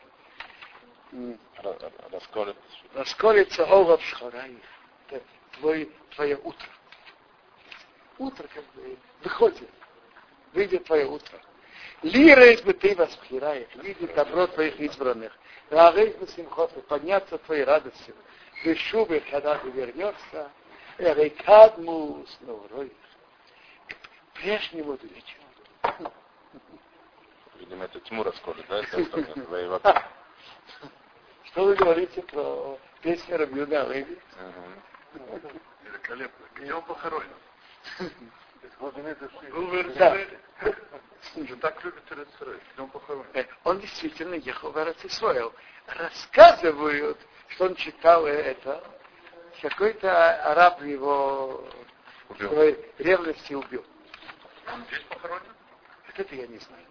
расколется. 2.12 2.62
Расколется 2.94 3.66
Олав 3.66 4.02
Шхараих. 4.04 4.58
Твой, 5.54 5.92
твое 6.16 6.38
утро. 6.38 6.68
Утро 8.18 8.48
как 8.54 8.64
бы 8.74 8.98
выходит. 9.24 9.70
Выйдет 10.54 10.86
твое 10.86 11.06
утро. 11.06 11.40
Лирейс 12.02 12.62
бы 12.62 12.74
ты 12.74 12.96
воспхираешь, 12.96 13.74
видит 13.76 14.14
добро 14.16 14.48
твоих 14.48 14.80
избранных. 14.80 15.38
Рагейс 15.70 16.16
бы 16.16 16.28
симхот, 16.28 16.72
подняться 16.88 17.38
твоей 17.40 17.64
радостью. 17.64 18.16
Ты 18.64 18.76
шубы, 18.76 19.22
когда 19.30 19.58
ты 19.58 19.70
вернешься, 19.70 20.50
Эрейкадмус 20.98 22.38
Новрой. 22.42 22.92
Прежнему 24.34 24.98
вечеру. 25.02 26.12
Видимо, 27.60 27.86
это 27.86 27.99
тьму 27.99 28.24
расколет, 28.24 28.66
да? 28.68 28.82
Что 31.43 31.66
вы 31.66 31.76
говорите 31.76 32.22
про 32.22 32.80
песню 33.01 33.38
Рабиуда 33.38 33.84
Леви? 33.88 34.18
Великолепно. 35.84 36.45
Где 36.55 36.74
он 36.74 36.84
похоронен? 36.84 37.36
Да. 39.97 40.18
Же 41.36 41.55
так 41.57 41.84
любит 41.84 42.12
Эрицрой. 42.12 42.60
Где 42.74 42.82
он 42.82 42.89
похоронен? 42.89 43.47
Он 43.66 43.80
действительно 43.80 44.36
ехал 44.36 44.72
в 44.72 44.78
Эрицисроил. 44.78 45.53
Рассказывают, 45.88 47.18
что 47.49 47.66
он 47.66 47.76
читал 47.76 48.26
это. 48.26 48.82
Какой-то 49.62 50.51
араб 50.51 50.82
его 50.84 51.68
ревности 52.99 53.53
убил. 53.53 53.84
Он 54.72 54.86
здесь 54.86 55.01
похоронен? 55.10 55.43
Это 56.16 56.36
я 56.36 56.47
не 56.47 56.60
знаю. 56.60 56.86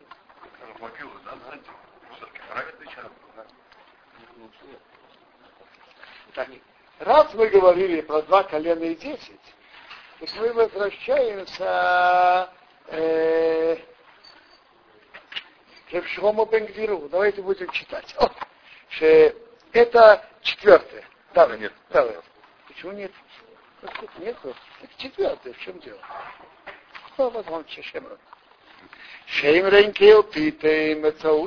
В 0.74 0.80
могилу, 0.80 1.10
да, 1.24 1.36
знаете? 1.36 1.70
Все-таки 2.16 2.40
правильный 2.50 2.86
человек. 2.86 3.12
Так, 6.34 6.48
раз 6.98 7.34
мы 7.34 7.48
говорили 7.48 8.00
про 8.02 8.22
два 8.22 8.44
колена 8.44 8.84
и 8.84 8.94
десять, 8.94 9.40
так 10.20 10.28
мы 10.36 10.52
возвращаемся 10.52 12.52
э, 12.88 13.76
к 15.90 16.06
Шлому 16.08 16.44
Бенгвиру. 16.44 17.08
Давайте 17.08 17.42
будем 17.42 17.70
читать. 17.70 18.14
О, 18.18 18.30
что 18.90 19.34
это 19.72 20.24
четвертое. 20.42 21.04
Да, 21.34 21.46
нет. 21.56 21.72
Да, 21.90 22.06
Почему 22.66 22.92
нет? 22.92 23.12
Нет, 24.18 24.36
это 24.44 24.98
четвертое. 24.98 25.52
В 25.54 25.58
чем 25.58 25.78
дело? 25.80 26.00
Кто 27.12 27.30
возьмем 27.30 27.66
Шемрон? 27.68 28.18
Шемрон 29.30 29.92
кил 29.92 30.22
питем, 30.22 31.02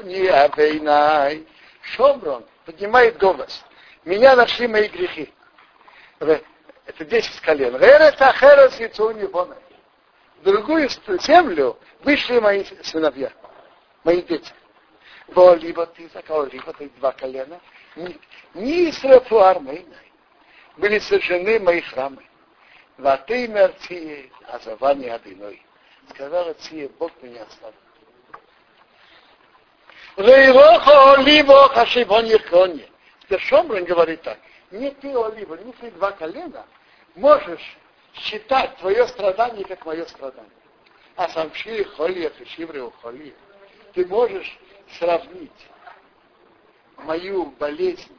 не 0.08 0.28
авейнай. 0.28 1.48
Шомрон 1.82 2.46
поднимает 2.66 3.18
голос. 3.18 3.64
Меня 4.06 4.36
нашли 4.36 4.68
мои 4.68 4.88
грехи. 4.88 5.34
Это 6.20 7.06
10 7.06 7.42
колен. 7.42 7.78
Верет 7.78 8.22
ахерес 8.22 8.80
и 8.80 8.88
цуни 8.88 9.24
В 9.24 10.44
другую 10.44 10.90
землю 11.22 11.78
вышли 12.02 12.40
мои 12.40 12.64
сыновья, 12.84 13.32
мои 14.04 14.22
дети. 14.22 14.54
Во 15.28 15.56
либо 15.56 15.86
ты 15.88 16.10
закал, 16.14 16.46
либо 16.46 16.74
ты 16.74 16.90
два 16.98 17.12
колена. 17.14 17.60
Не 18.54 18.90
Исрафу 18.90 19.40
армейной. 19.40 20.12
Были 20.78 21.00
сожжены 21.00 21.60
мои 21.60 21.82
храмы. 21.82 22.24
Ваты 22.98 23.48
мерти, 23.48 24.32
а 24.48 24.60
завани 24.60 25.10
одиной. 25.10 25.66
Сказала 26.14 26.54
Ция, 26.56 26.90
Бог 27.00 27.12
меня 27.22 27.44
оставил. 27.44 27.76
Рейрохо 30.18 31.14
оливо 31.14 31.70
хашибон 31.70 32.26
ерконе. 32.26 32.88
Шомран 33.38 33.86
говорит 33.86 34.22
так. 34.24 34.38
Не 34.72 34.92
ты, 34.92 35.16
Олива, 35.16 35.56
не 35.56 35.72
ты 35.74 35.90
два 35.92 36.12
колена, 36.12 36.66
можешь 37.16 37.78
считать 38.14 38.76
твое 38.78 39.08
страдание 39.08 39.64
как 39.66 39.86
мое 39.86 40.06
страдание. 40.06 40.52
А 41.16 41.30
сам 41.30 41.54
шири 41.54 41.84
холия, 41.84 42.32
шивре 42.46 42.90
холия. 43.02 43.34
Ты 43.94 44.06
можешь 44.06 44.60
сравнить 44.98 45.52
мою 46.98 47.46
болезнь, 47.52 48.18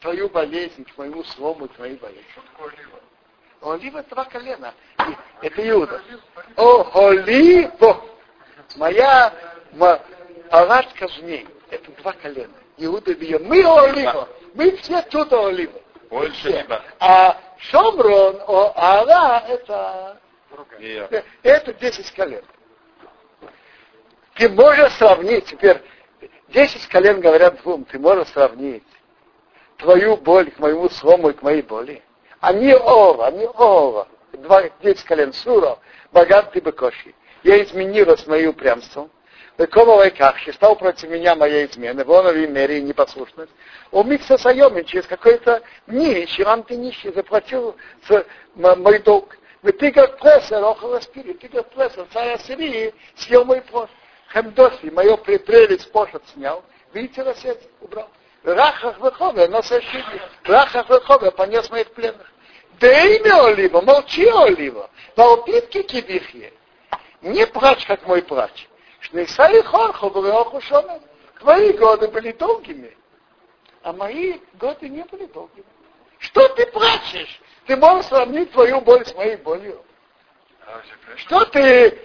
твою 0.00 0.28
болезнь 0.28 0.84
к 0.84 0.96
моему 0.98 1.24
слому, 1.24 1.68
к 1.68 1.78
моей 1.78 1.96
болезни. 1.96 2.24
Олива 3.60 4.02
два 4.04 4.24
колена. 4.24 4.72
Это 5.42 5.68
Иуда. 5.68 6.00
О, 6.56 7.08
Оливо. 7.08 8.04
Моя 8.76 9.32
палатка 10.50 11.08
в 11.08 11.22
ней. 11.22 11.46
Это 11.70 11.90
два 12.02 12.12
колена. 12.12 12.54
Иуда 12.76 13.14
бьет. 13.14 13.42
Мы 13.42 13.64
Олива. 13.64 14.28
Мы 14.54 14.76
все 14.76 15.02
тут 15.02 15.32
Олива. 15.32 15.80
Больше 16.10 16.48
либо. 16.48 16.82
А 17.00 17.38
Шомрон, 17.58 18.40
о, 18.46 18.72
Ара, 18.76 19.44
это, 19.48 20.20
это 21.42 21.72
10 21.74 22.10
колен. 22.12 22.44
Ты 24.34 24.48
можешь 24.50 24.92
сравнить, 24.94 25.46
теперь 25.46 25.82
10 26.48 26.86
колен 26.88 27.20
говорят 27.20 27.60
двум, 27.62 27.84
ты 27.84 27.98
можешь 27.98 28.28
сравнить 28.28 28.84
твою 29.78 30.16
боль 30.16 30.50
к 30.50 30.58
моему 30.58 30.88
слому 30.90 31.30
и 31.30 31.32
к 31.32 31.42
моей 31.42 31.62
боли. 31.62 32.02
Они 32.40 32.72
ова, 32.74 33.26
они 33.26 33.46
ова. 33.46 34.08
Два, 34.42 34.68
10 34.82 35.04
колен 35.04 35.32
сура, 35.32 35.78
богат 36.12 36.52
ты 36.52 36.60
бекоши. 36.60 37.14
Я 37.42 37.62
изменилась 37.62 38.26
мою 38.26 38.50
упрямством. 38.50 39.10
Векового 39.58 40.10
как, 40.10 40.36
стал 40.52 40.76
против 40.76 41.08
меня 41.08 41.34
моя 41.34 41.64
измена, 41.64 42.04
вон 42.04 42.26
в 42.26 42.36
мере 42.50 42.82
непослушность. 42.82 43.52
Он 43.90 44.08
микса 44.08 44.36
сайоми 44.36 44.82
через 44.82 45.06
какой-то 45.06 45.62
дни, 45.86 46.26
чирам 46.26 46.62
ты 46.62 46.76
нищий, 46.76 47.10
заплатил 47.12 47.74
за 48.06 48.26
мой 48.54 48.98
долг. 48.98 49.38
Вы 49.62 49.72
ты 49.72 49.90
как 49.92 50.18
плесер, 50.18 50.62
около 50.62 51.00
спири, 51.00 51.32
ты 51.32 51.48
как 51.48 51.70
плесер, 51.70 52.06
царь 52.12 52.34
Ассирии, 52.34 52.94
съел 53.16 53.44
мой 53.44 53.62
плод. 53.62 53.88
Хемдоси, 54.32 54.90
мое 54.90 55.16
прелесть 55.16 55.90
пошет 55.90 56.22
снял, 56.34 56.62
видите, 56.92 57.22
рассец, 57.22 57.58
убрал. 57.80 58.10
Рахах 58.42 58.98
выхода, 58.98 59.48
но 59.48 59.62
сошли. 59.62 60.04
Рахах 60.44 60.88
выхода, 60.88 61.30
понес 61.30 61.70
моих 61.70 61.90
пленных. 61.92 62.30
Имя 62.80 63.46
Олива, 63.46 63.80
молчи 63.80 64.26
Олива, 64.26 64.90
по 65.14 65.34
упитке 65.34 65.82
кибихе. 65.82 66.52
Не 67.22 67.46
плачь, 67.46 67.86
как 67.86 68.06
мой 68.06 68.22
плач. 68.22 68.68
Шнейсали 69.00 69.60
вреху 69.60 70.60
шомен. 70.60 71.00
Твои 71.40 71.72
годы 71.72 72.08
были 72.08 72.32
долгими, 72.32 72.96
а 73.82 73.92
мои 73.92 74.40
годы 74.54 74.88
не 74.88 75.02
были 75.04 75.26
долгими. 75.26 75.64
Что 76.18 76.48
ты 76.48 76.66
плачешь? 76.66 77.40
Ты 77.66 77.76
можешь 77.76 78.06
сравнить 78.06 78.50
твою 78.52 78.80
боль 78.80 79.04
с 79.04 79.14
моей 79.14 79.36
болью. 79.36 79.82
Что 81.16 81.44
ты? 81.46 81.98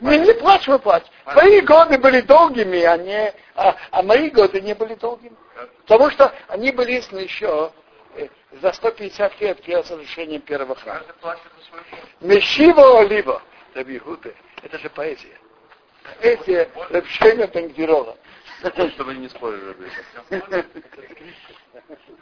Не, 0.00 0.18
не 0.18 0.32
плачь, 0.34 0.66
вы 0.66 0.78
плачь. 0.78 1.04
Твои 1.24 1.60
годы 1.60 1.98
были 1.98 2.20
долгими, 2.22 2.80
а, 2.82 2.96
не, 2.96 3.34
а, 3.54 3.76
а 3.90 4.02
мои 4.02 4.30
годы 4.30 4.60
не 4.60 4.74
были 4.74 4.94
долгими. 4.94 5.36
Потому 5.86 6.10
что 6.10 6.32
они 6.48 6.70
были 6.70 6.92
еще 6.92 7.46
э, 7.46 7.70
за 8.60 8.72
150 8.72 9.40
лет 9.40 9.62
перед 9.62 9.86
совершением 9.86 10.40
первого 10.42 10.74
храма. 10.74 11.04
Мешиво 12.20 13.00
Олива. 13.00 13.42
Рабихуты. 13.74 14.34
Это 14.62 14.78
же 14.78 14.88
поэзия. 14.90 15.38
Поэзия 16.20 16.68
Рабшема 16.90 17.46
Бенгдирова. 17.46 18.16
Чтобы 18.94 19.14
не 19.14 19.28
спорили 19.28 19.70
об 20.30 20.40
этом. 20.40 20.64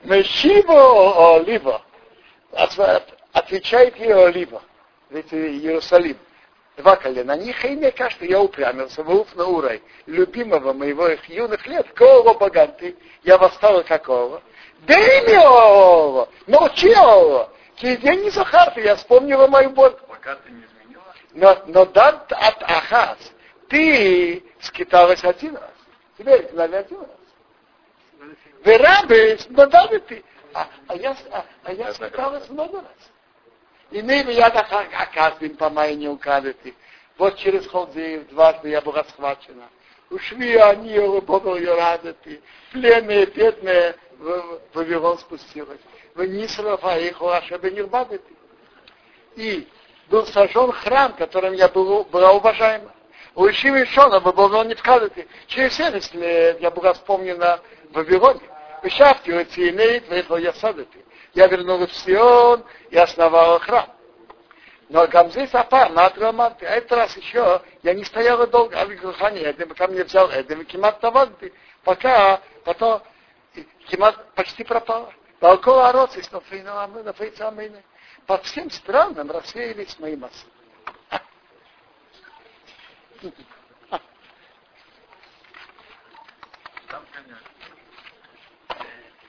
Мешиво. 0.04 1.36
От- 2.52 3.14
Отвечает 3.32 3.96
ей 3.96 4.12
Олива. 4.14 4.62
Ведь 5.10 5.32
Иерусалим. 5.32 6.16
Два 6.76 6.96
колена. 6.96 7.34
Они 7.34 7.52
хейне 7.52 7.92
что 8.10 8.24
я 8.24 8.40
упрямился, 8.40 9.04
вылуп 9.04 9.32
на 9.36 9.46
урай, 9.46 9.80
любимого 10.06 10.72
моего 10.72 11.06
их 11.06 11.24
юных 11.28 11.64
лет, 11.68 11.88
кого 11.92 12.34
богатый, 12.34 12.96
я 13.22 13.38
восстал 13.38 13.84
какого. 13.84 14.42
Имя 14.86 16.26
молчи 16.46 16.88
его, 16.88 17.48
я 17.80 18.14
не 18.14 18.30
Захар, 18.30 18.72
я 18.78 18.96
вспомнила 18.96 19.46
мою 19.46 19.70
боль. 19.70 19.96
Пока 20.08 20.36
ты 20.36 20.50
не 20.50 20.64
изменила, 20.64 21.14
Но, 21.32 21.62
но 21.66 21.84
дан 21.86 22.22
от 22.30 22.62
Ахаз, 22.62 23.18
ты 23.68 24.44
скиталась 24.60 25.24
один 25.24 25.56
раз. 25.56 25.70
Тебя 26.18 26.40
изгнали 26.40 26.76
один 26.76 27.00
раз. 27.00 27.08
Вы 28.64 28.78
рабы, 28.78 29.38
но 29.50 29.66
дали 29.66 29.98
ты. 29.98 30.24
А, 30.54 30.68
а 30.86 30.96
я, 30.96 31.16
а, 31.32 31.44
а 31.64 31.72
я 31.72 31.92
скиталась 31.92 32.48
много 32.48 32.78
раз. 32.78 33.10
И 33.90 34.00
ныне 34.02 34.32
я 34.32 34.46
Ахаз 34.46 35.34
по 35.58 35.70
моей 35.70 35.96
не 35.96 36.08
укажете. 36.08 36.74
Вот 37.16 37.36
через 37.36 37.66
Холдеев 37.66 38.28
дважды 38.28 38.70
я 38.70 38.80
была 38.80 39.04
схвачена. 39.04 39.68
Ушли 40.10 40.56
они, 40.56 40.98
Бога 41.20 41.56
ее 41.56 41.74
радости. 41.74 42.40
Пленные, 42.72 43.26
бедные, 43.26 43.96
в 44.24 44.60
в 44.72 44.76
Вавилон 44.76 45.18
спустилась. 45.18 45.80
Вы 46.14 46.28
не 46.28 46.48
слова 46.48 46.96
их 46.96 47.20
вашего 47.20 47.66
не 47.66 47.82
бадите. 47.82 48.24
И 49.36 49.68
был 50.08 50.26
сожжен 50.26 50.72
храм, 50.72 51.12
которым 51.12 51.52
я 51.52 51.68
был, 51.68 52.04
была 52.04 52.32
уважаема. 52.32 52.90
У 53.34 53.46
Ишивы 53.46 53.84
Шона 53.86 54.20
в 54.20 54.24
Вавилоне 54.24 54.76
вкалывали. 54.76 55.28
Через 55.46 55.74
70 55.74 56.14
лет 56.14 56.60
я 56.60 56.70
была 56.70 56.94
вспомнена 56.94 57.60
в 57.90 57.96
Вавилоне. 57.96 58.40
В 58.82 58.88
Шафте, 58.88 59.32
у 59.32 59.44
Циинейт, 59.44 60.08
выехал 60.08 60.36
я 60.36 60.52
садати. 60.54 61.04
Я 61.34 61.46
вернулась 61.46 61.90
в 61.90 61.96
Сион 61.96 62.64
и 62.90 62.96
основала 62.96 63.58
храм. 63.58 63.90
Но 64.88 65.06
Гамзы 65.06 65.46
Сапар, 65.48 65.90
Матраманты, 65.90 66.66
а 66.66 66.76
этот 66.76 66.92
раз 66.92 67.16
еще 67.16 67.62
я 67.82 67.94
не 67.94 68.04
стояла 68.04 68.46
долго, 68.46 68.78
а 68.78 68.84
Викухани, 68.84 69.40
это 69.40 69.66
ко 69.74 69.88
мне 69.88 70.04
взял, 70.04 70.28
это 70.28 70.62
Кимат 70.64 71.00
Таванты, 71.00 71.52
пока 71.82 72.40
потом 72.64 73.02
Кимат 73.88 74.34
почти 74.34 74.64
пропала. 74.64 75.12
Балкова 75.40 75.88
Ароцис, 75.88 76.30
на 77.02 77.12
Фейцамыне. 77.12 77.82
По 78.26 78.38
всем 78.38 78.70
странам 78.70 79.30
рассеялись 79.30 79.98
мои 79.98 80.16
массы. 80.16 80.46
конечно. 87.12 87.48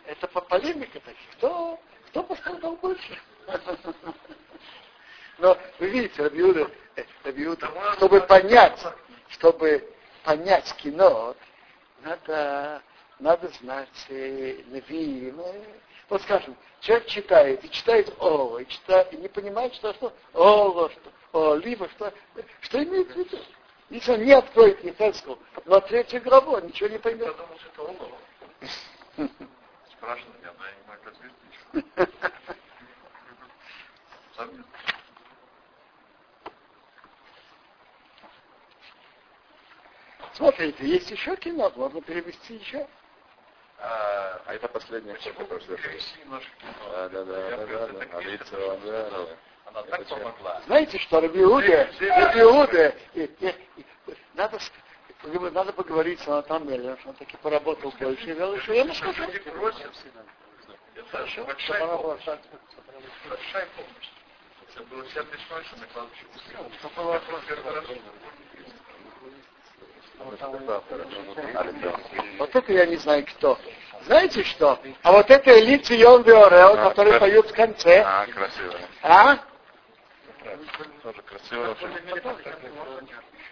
Это 0.06 0.28
по 0.28 0.42
полемика 0.42 1.00
таких. 1.00 1.30
Кто, 1.38 1.80
кто 2.10 2.24
пострадал 2.24 2.76
больше? 2.78 3.20
Но 5.38 5.58
вы 5.80 5.90
видите, 5.90 6.24
Рабиуда, 6.24 6.72
э, 6.96 7.04
Рабиуда, 7.24 7.70
чтобы 7.98 8.22
понять, 8.22 8.82
чтобы 9.30 9.94
понять 10.24 10.74
кино, 10.78 11.36
надо, 12.02 12.82
надо 13.20 13.48
знать 13.60 14.06
э, 14.10 14.62
Левиим. 14.68 15.40
э. 15.40 15.64
Вот 16.10 16.22
скажем, 16.22 16.56
человек 16.82 17.08
читает, 17.08 17.64
и 17.64 17.70
читает 17.70 18.14
Ола, 18.20 18.60
и, 18.60 18.68
читает, 18.68 19.12
и 19.14 19.18
не 19.18 19.28
понимает, 19.28 19.74
что, 19.74 19.94
что 19.94 20.14
Ола, 20.34 20.90
что 20.90 21.12
О, 21.32 21.56
либо 21.56 21.90
что, 21.90 22.14
что 22.62 22.84
имеет 22.84 23.12
в 23.12 23.16
виду. 23.18 23.38
Если 23.90 24.12
он 24.12 24.24
не 24.24 24.32
откроет 24.32 24.84
Ефеску, 24.84 25.38
но 25.66 25.80
третью 25.80 26.22
главу, 26.22 26.54
он 26.54 26.68
ничего 26.68 26.90
не 26.90 26.96
Я 26.96 27.00
поймет. 27.02 27.36
думал, 27.38 27.58
что 27.60 27.70
это 27.70 27.82
олово. 27.84 28.18
Спрашивают 29.92 30.40
меня, 30.40 30.54
но 30.58 30.66
я 30.66 30.72
не 30.72 30.88
могу 30.88 31.10
ответить. 31.10 32.16
Смотрите, 40.34 40.86
есть 40.86 41.10
еще 41.12 41.36
кино, 41.38 41.72
можно 41.76 42.02
перевести 42.02 42.56
еще. 42.56 42.88
А, 43.80 44.42
а 44.46 44.54
это 44.54 44.68
последняя 44.68 45.16
штука, 45.18 45.46
которая 45.46 45.68
кино. 45.68 46.40
Да, 46.92 47.10
да, 47.10 47.24
да, 47.26 47.26
да, 47.26 47.58
да, 47.58 47.64
это 47.66 47.94
да. 47.94 48.18
А 48.18 48.22
лицо, 48.22 48.80
да, 48.86 49.10
да. 49.10 49.28
Она 49.66 49.84
так 49.84 50.08
помогла. 50.08 50.62
Знаете, 50.66 50.98
что 51.00 51.22
Рабиуде, 51.22 51.90
Рабиуде, 52.00 52.96
надо, 54.36 54.60
надо 55.52 55.74
поговорить 55.74 56.20
с 56.22 56.28
Анатом 56.28 56.70
Меллером, 56.70 56.98
что 57.00 57.10
он 57.10 57.16
таки 57.16 57.36
поработал 57.38 57.92
больше. 58.00 58.30
Я 58.30 58.82
ему 58.82 58.94
скажу. 58.94 59.24
Это 59.24 59.52
большая 61.44 61.88
помощь. 61.88 62.26
Большая 63.30 63.68
помощь. 63.76 64.12
Это 64.70 64.84
было 64.84 65.04
вся 65.06 65.22
весной, 65.22 65.64
что 65.66 65.78
на 65.78 65.88
кладбище. 65.88 66.26
А, 66.58 66.64
лицо. 66.64 68.02
Вот 72.38 72.56
это 72.56 72.74
я 72.74 72.86
не 72.86 72.98
знаю 72.98 73.26
кто. 73.26 73.58
Знаете 74.06 74.44
что? 74.44 74.80
А 75.02 75.12
вот 75.12 75.30
это 75.32 75.60
Элит 75.60 75.90
Йон 75.90 76.24
Виорел, 76.24 76.74
А, 76.74 76.90
который 76.90 77.14
да. 77.14 77.20
поют 77.20 77.50
в 77.50 77.54
конце. 77.54 78.04
А, 78.06 78.26
красиво. 78.28 78.74
А? 79.02 79.38
Тоже 81.02 81.22
красиво. 81.24 81.76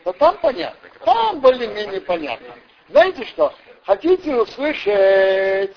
Но 0.06 0.14
там 0.14 0.38
понятно. 0.38 0.90
Там 1.06 1.40
более-менее 1.40 2.02
понятно. 2.02 2.54
Знаете 2.90 3.26
что? 3.26 3.54
Хотите 3.86 4.36
услышать 4.36 5.76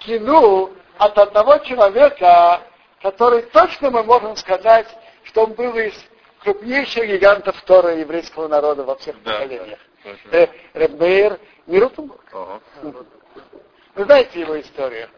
кино 0.00 0.70
от 0.98 1.18
одного 1.18 1.58
человека, 1.58 2.62
который 3.02 3.42
точно 3.42 3.90
мы 3.90 4.02
можем 4.02 4.36
сказать, 4.36 4.88
что 5.24 5.44
он 5.44 5.52
был 5.52 5.76
из 5.76 5.94
крупнейших 6.40 7.06
гигантов 7.06 7.56
второго 7.56 7.94
еврейского 7.94 8.48
народа 8.48 8.84
во 8.84 8.96
всех 8.96 9.22
Да, 9.22 9.32
поколениях. 9.34 9.78
Да, 10.30 10.48
Э. 10.74 11.38
Ого. 12.32 12.60
Вы 13.94 14.04
знаете 14.04 14.40
его 14.40 14.60
историю. 14.60 15.08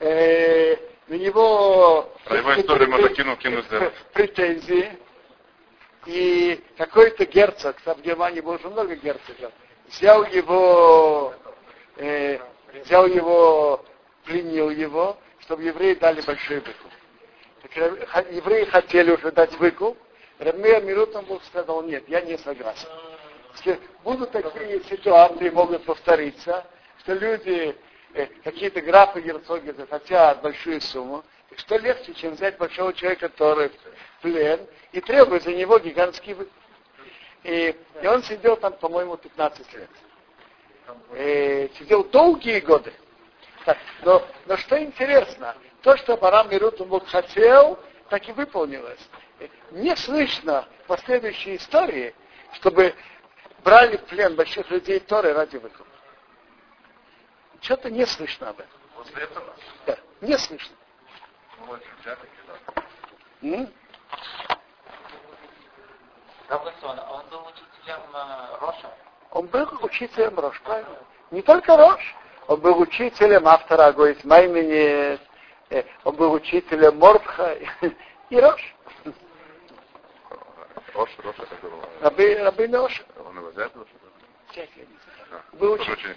Э, 0.00 0.76
меня 1.08 1.26
него 1.26 2.12
Про 2.24 2.38
его 2.38 2.60
историю 2.60 2.90
можно 2.90 3.08
кинуть, 3.10 3.38
претензии. 4.12 4.98
И 6.06 6.60
какой-то 6.76 7.24
герцог, 7.26 7.80
там 7.82 7.96
в 7.96 8.02
Германии 8.02 8.40
было 8.40 8.56
уже 8.56 8.68
много 8.68 8.94
герцогов, 8.94 9.52
взял 9.88 10.24
его, 10.24 11.34
э, 11.96 12.38
взял 12.84 13.06
его, 13.06 13.84
пленил 14.24 14.70
его, 14.70 15.18
чтобы 15.40 15.64
евреи 15.64 15.94
дали 15.94 16.20
большой 16.20 16.58
выкуп. 16.58 16.92
Так, 17.62 18.30
евреи 18.30 18.64
хотели 18.66 19.10
уже 19.10 19.32
дать 19.32 19.52
выкуп, 19.58 19.98
Рамея 20.38 20.80
Мирутам 20.80 21.24
сказал, 21.46 21.82
нет, 21.82 22.04
я 22.08 22.20
не 22.20 22.36
согласен. 22.38 22.88
Будут 24.04 24.30
такие 24.32 24.82
ситуации, 24.84 25.50
могут 25.50 25.84
повториться, 25.84 26.64
что 27.00 27.14
люди, 27.14 27.76
э, 28.14 28.26
какие-то 28.44 28.80
графы 28.80 29.20
герцоги 29.20 29.70
захотят 29.70 30.42
большую 30.42 30.80
сумму, 30.80 31.24
так 31.50 31.58
что 31.58 31.76
легче, 31.76 32.14
чем 32.14 32.34
взять 32.34 32.56
большого 32.58 32.92
человека, 32.92 33.28
который 33.28 33.68
в 33.68 34.22
плен, 34.22 34.60
и 34.92 35.00
требует 35.00 35.42
за 35.42 35.54
него 35.54 35.78
гигантский. 35.78 36.36
И, 37.44 37.76
и 38.02 38.06
он 38.06 38.22
сидел 38.22 38.56
там, 38.56 38.72
по-моему, 38.74 39.16
15 39.16 39.72
лет. 39.74 39.90
И 41.12 41.14
э, 41.14 41.68
сидел 41.78 42.04
долгие 42.04 42.60
годы. 42.60 42.92
Но, 44.02 44.22
но 44.46 44.56
что 44.56 44.82
интересно, 44.82 45.56
то, 45.82 45.96
что 45.96 46.16
Барам 46.16 46.50
Мирутумбук 46.50 47.06
хотел, 47.08 47.78
так 48.08 48.28
и 48.28 48.32
выполнилось. 48.32 49.00
Не 49.72 49.96
слышно 49.96 50.66
в 50.84 50.86
последующей 50.86 51.56
истории, 51.56 52.14
чтобы 52.54 52.94
брали 53.66 53.96
в 53.96 54.04
плен 54.04 54.36
больших 54.36 54.70
людей 54.70 55.00
Торы 55.00 55.32
ради 55.32 55.56
выкупа. 55.56 55.90
Что-то 57.60 57.90
не 57.90 58.06
слышно 58.06 58.50
об 58.50 58.60
этом. 58.60 58.80
После 58.94 59.24
этого? 59.24 59.56
Да, 59.86 59.98
не 60.20 60.38
слышно. 60.38 60.76
Ну, 61.58 61.66
вот, 61.66 61.82
да. 62.04 62.16
М? 63.42 63.68
Равласон, 66.48 67.00
он 67.10 67.26
был 67.28 67.46
учителем 67.48 68.02
э, 68.14 68.58
Роша. 68.60 68.94
Он 69.32 69.46
был 69.48 69.68
учителем 69.82 70.38
Рош, 70.38 70.60
правильно? 70.62 70.98
Не 71.32 71.42
только 71.42 71.76
Рош, 71.76 72.14
он 72.46 72.60
был 72.60 72.80
учителем 72.80 73.48
автора 73.48 73.86
Агоит 73.86 74.24
Маймени, 74.24 75.18
э, 75.70 75.82
он 76.04 76.14
был 76.14 76.32
учителем 76.32 76.98
Мордха 76.98 77.58
и 78.30 78.40
Рош. 78.40 78.76
Рош, 80.94 81.10
Рош, 81.18 81.36
это 81.40 81.56
было. 81.62 81.82
Рабы 82.00 82.68
Рош. 82.68 83.04
Он 83.36 84.86
не 84.86 84.98
знаю. 84.98 85.20
А, 85.30 85.42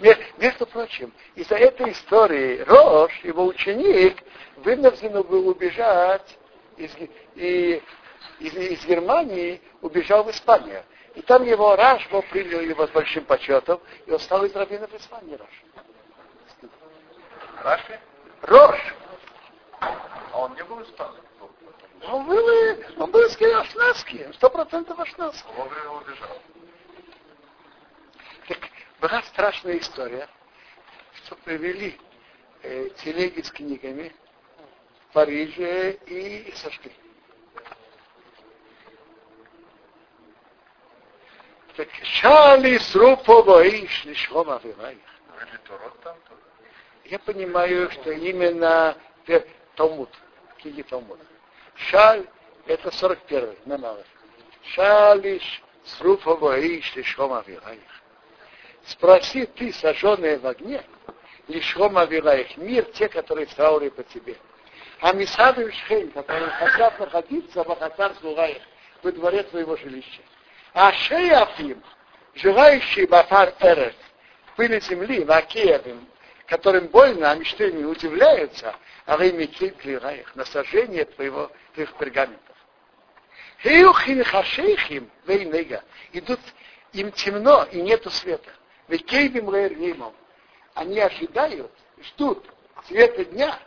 Ме- 0.00 0.26
Между 0.38 0.66
прочим, 0.66 1.12
из-за 1.34 1.56
этой 1.56 1.92
истории 1.92 2.60
Рош, 2.60 3.12
его 3.24 3.44
ученик, 3.46 4.22
вынужден 4.56 5.12
был 5.22 5.48
убежать 5.48 6.38
из, 6.76 6.94
и, 7.34 7.82
из, 8.38 8.54
из 8.54 8.86
Германии, 8.86 9.60
убежал 9.82 10.24
в 10.24 10.30
Испанию. 10.30 10.82
И 11.16 11.22
там 11.22 11.42
его 11.44 11.74
Рашбо 11.74 12.22
принял 12.22 12.60
его 12.60 12.86
с 12.86 12.90
большим 12.90 13.24
почетом, 13.24 13.80
и 14.06 14.10
он 14.12 14.20
стал 14.20 14.44
из 14.44 14.54
раввинов 14.54 14.94
Испании 14.94 15.34
Рош. 15.34 15.64
Раши? 17.62 18.00
Рош! 18.42 18.94
А 19.80 20.38
он 20.44 20.54
не 20.54 20.62
был 20.64 20.80
испанцем? 20.82 21.24
Он 22.08 22.24
был, 22.26 22.46
он 22.98 23.10
был 23.10 23.28
скорее 23.28 23.56
ашназский, 23.56 24.26
сто 24.34 24.48
процентов 24.48 24.98
ашназский. 24.98 25.50
Вовремя 25.54 25.90
убежал. 25.90 26.38
Так 28.50 28.68
была 29.00 29.22
страшная 29.22 29.78
история, 29.78 30.28
что 31.14 31.36
привели 31.36 31.96
э, 32.64 32.88
телеги 32.96 33.42
с 33.42 33.50
книгами 33.52 34.12
в 35.08 35.12
Париже 35.12 35.92
и 36.06 36.52
сожгли. 36.56 36.90
Так 41.76 41.88
шали. 42.02 42.78
Или 45.46 45.56
Торот 45.68 46.00
там? 46.00 46.16
то- 46.28 46.36
Я 47.04 47.20
понимаю, 47.20 47.88
что 47.92 48.10
именно 48.10 48.96
Талмуд, 49.76 50.10
книги 50.58 50.82
Талмуда. 50.82 51.24
Шаль, 51.76 52.26
это 52.66 52.88
41-й, 52.88 53.60
Мемалев. 53.64 54.06
Шалиш 54.74 55.62
срупово 55.84 56.58
и 56.58 56.80
шлишхом 56.80 57.32
авирай. 57.32 57.78
Спроси 58.90 59.46
ты, 59.46 59.72
сожженные 59.72 60.38
в 60.38 60.46
огне, 60.46 60.82
лишхом 61.46 61.96
авираих, 61.96 62.56
мир, 62.56 62.84
те, 62.86 63.08
которые 63.08 63.46
в 63.46 63.54
по 63.90 64.02
тебе. 64.02 64.36
А 65.00 65.12
Мисаду 65.12 65.70
Шхейн, 65.70 66.10
которые 66.10 66.50
хотят 66.50 66.98
находиться 66.98 67.62
в 67.62 67.70
Ахатар 67.70 68.12
Зураих, 68.20 68.60
во 69.02 69.12
дворе 69.12 69.44
твоего 69.44 69.76
жилища. 69.76 70.22
А 70.74 70.92
Шеяфим, 70.92 71.80
желающие 72.34 73.06
Бафар 73.06 73.54
Эрес, 73.60 73.94
пыли 74.56 74.80
земли, 74.80 75.22
Вакеевым, 75.22 76.08
которым 76.46 76.88
больно, 76.88 77.30
а 77.30 77.36
мечтами 77.36 77.84
удивляются, 77.84 78.74
а 79.06 79.16
вы 79.16 79.30
Раих, 79.98 80.34
на 80.34 80.44
сожжение 80.44 81.04
твоего, 81.04 81.50
твоих 81.74 81.94
пергаментов. 81.94 82.56
Хеюхин 83.62 84.24
хашейхим 84.24 85.08
вейнега. 85.26 85.84
Идут, 86.12 86.40
им 86.92 87.12
темно 87.12 87.68
и 87.70 87.80
нету 87.80 88.10
света. 88.10 88.50
Векейбим 88.90 89.48
лейрнимом. 89.48 90.12
Они 90.74 90.98
ожидают, 90.98 91.70
ждут 92.02 92.44
света 92.86 93.24
дня. 93.24 93.58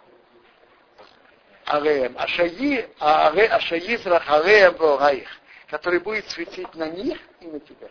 Ареем, 1.66 2.18
Ашаи, 2.18 2.90
Аре, 3.00 3.48
Ашаизрах, 3.48 4.30
Ареем 4.30 4.76
Вораих, 4.76 5.30
который 5.68 6.00
будет 6.00 6.30
светить 6.30 6.76
на 6.76 6.90
них 6.90 7.18
и 7.40 7.48
на 7.48 7.60
тебя. 7.62 7.88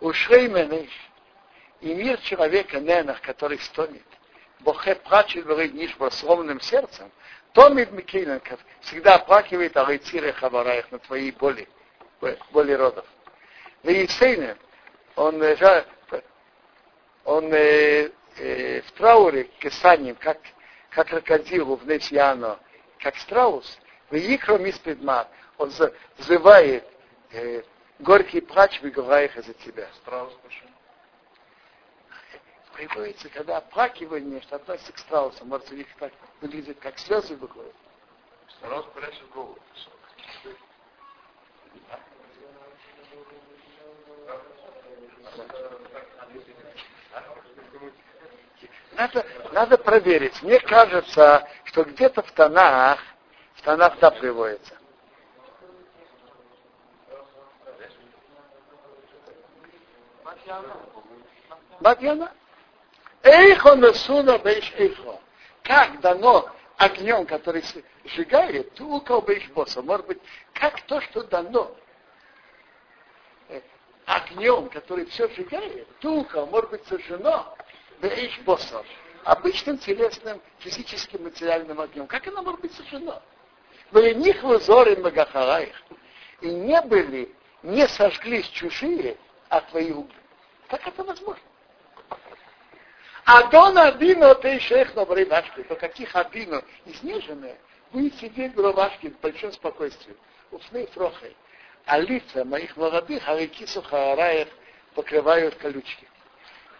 Ушрей 0.00 0.48
Менеш, 0.48 0.92
и 1.80 1.94
мир 1.94 2.18
человека 2.20 2.80
Ненах, 2.80 3.22
который 3.22 3.58
стонет, 3.60 4.04
Бохе 4.60 4.94
плачет 4.94 5.46
нишба 5.72 6.10
с 6.10 6.22
ровным 6.22 6.60
сердцем, 6.60 7.10
Томид 7.54 7.92
Микинен, 7.92 8.42
всегда 8.82 9.14
оплакивает 9.14 9.74
Арейциры 9.74 10.34
Хавараях 10.34 10.92
на 10.92 10.98
твои 10.98 11.30
боли, 11.30 11.66
боли 12.50 12.72
родов. 12.72 13.04
Вейсейнен, 13.82 14.56
он, 15.16 15.42
э, 15.42 15.84
он 17.24 17.52
э, 17.52 18.10
э, 18.36 18.82
в 18.82 18.92
трауре 18.92 19.44
кесаним, 19.60 20.16
как, 20.16 20.38
как 20.90 21.08
крокодилу 21.08 21.76
в 21.76 21.86
Несьяно, 21.86 22.58
как 23.00 23.16
страус, 23.16 23.78
в 24.10 24.14
Икро 24.14 24.58
Миспедма, 24.58 25.28
он 25.58 25.70
за- 25.70 25.92
взывает 26.18 26.84
э, 27.32 27.62
горький 27.98 28.40
плач 28.40 28.80
в 28.80 28.88
Игавраях 28.88 29.36
из-за 29.36 29.54
тебя. 29.54 29.88
Страус 29.96 30.32
пошел. 30.42 30.68
Приводится, 32.74 33.28
когда 33.30 33.56
оплакивание, 33.56 34.40
что 34.42 34.56
относится 34.56 34.92
к 34.92 34.98
страусу, 34.98 35.44
может, 35.46 35.70
у 35.70 35.74
них 35.74 35.86
так 35.98 36.12
выглядит, 36.42 36.78
как 36.78 36.98
слезы 36.98 37.34
выходят. 37.36 37.74
Страус 38.58 38.84
прячет 38.94 39.28
голову. 39.30 39.58
Надо, 48.96 49.26
надо 49.52 49.78
проверить. 49.78 50.42
Мне 50.42 50.58
кажется, 50.58 51.46
что 51.64 51.84
где-то 51.84 52.22
в 52.22 52.32
тонах, 52.32 52.98
в 53.54 53.62
тонах 53.62 53.98
да 53.98 54.10
приводится. 54.10 54.74
Бадьяна. 61.80 62.32
Эйхо 63.22 63.74
насуна 63.74 64.38
бейш 64.38 64.72
эйхо. 64.78 65.20
Как 65.62 66.00
дано 66.00 66.48
огнем, 66.76 67.26
который 67.26 67.62
сжигает, 68.04 68.74
тука 68.74 69.20
бейш 69.20 69.48
боса. 69.50 69.82
Может 69.82 70.06
быть, 70.06 70.18
как 70.52 70.80
то, 70.82 71.00
что 71.00 71.22
дано 71.24 71.76
огнем, 74.04 74.68
который 74.68 75.04
все 75.06 75.28
сжигает, 75.28 75.88
тука, 75.98 76.46
может 76.46 76.70
быть, 76.70 76.86
сожжено 76.86 77.56
бейш 78.00 78.38
боса. 78.40 78.84
Обычным 79.24 79.78
телесным, 79.78 80.40
физическим, 80.60 81.24
материальным 81.24 81.80
огнем. 81.80 82.06
Как 82.06 82.26
оно 82.28 82.42
может 82.42 82.60
быть 82.60 82.72
сожжено? 82.74 83.22
Были 83.90 84.14
них 84.14 84.42
в 84.42 84.48
узоре 84.48 84.96
Магахараих. 84.96 85.74
И 86.40 86.48
не 86.48 86.80
были, 86.82 87.34
не 87.62 87.88
сожглись 87.88 88.46
чужие, 88.48 89.16
а 89.48 89.60
твои 89.62 89.90
угли. 89.90 90.14
Как 90.68 90.86
это 90.86 91.02
возможно? 91.02 91.42
Адон 93.26 93.76
Адино 93.76 94.36
ты 94.36 94.60
шейх 94.60 94.94
на 94.94 95.04
Башки, 95.04 95.64
то 95.64 95.74
каких 95.74 96.14
Адино 96.14 96.62
изнеженные, 96.84 97.56
будет 97.90 98.14
сидеть 98.20 98.54
в 98.54 98.60
рубашке 98.60 99.10
в 99.10 99.18
большом 99.18 99.50
спокойствии. 99.50 100.16
Устные 100.52 100.86
фрохой. 100.86 101.36
А 101.86 101.98
лица 101.98 102.44
моих 102.44 102.76
молодых, 102.76 103.28
Арикису 103.28 103.82
Хараев 103.82 104.48
покрывают 104.94 105.56
колючки. 105.56 106.06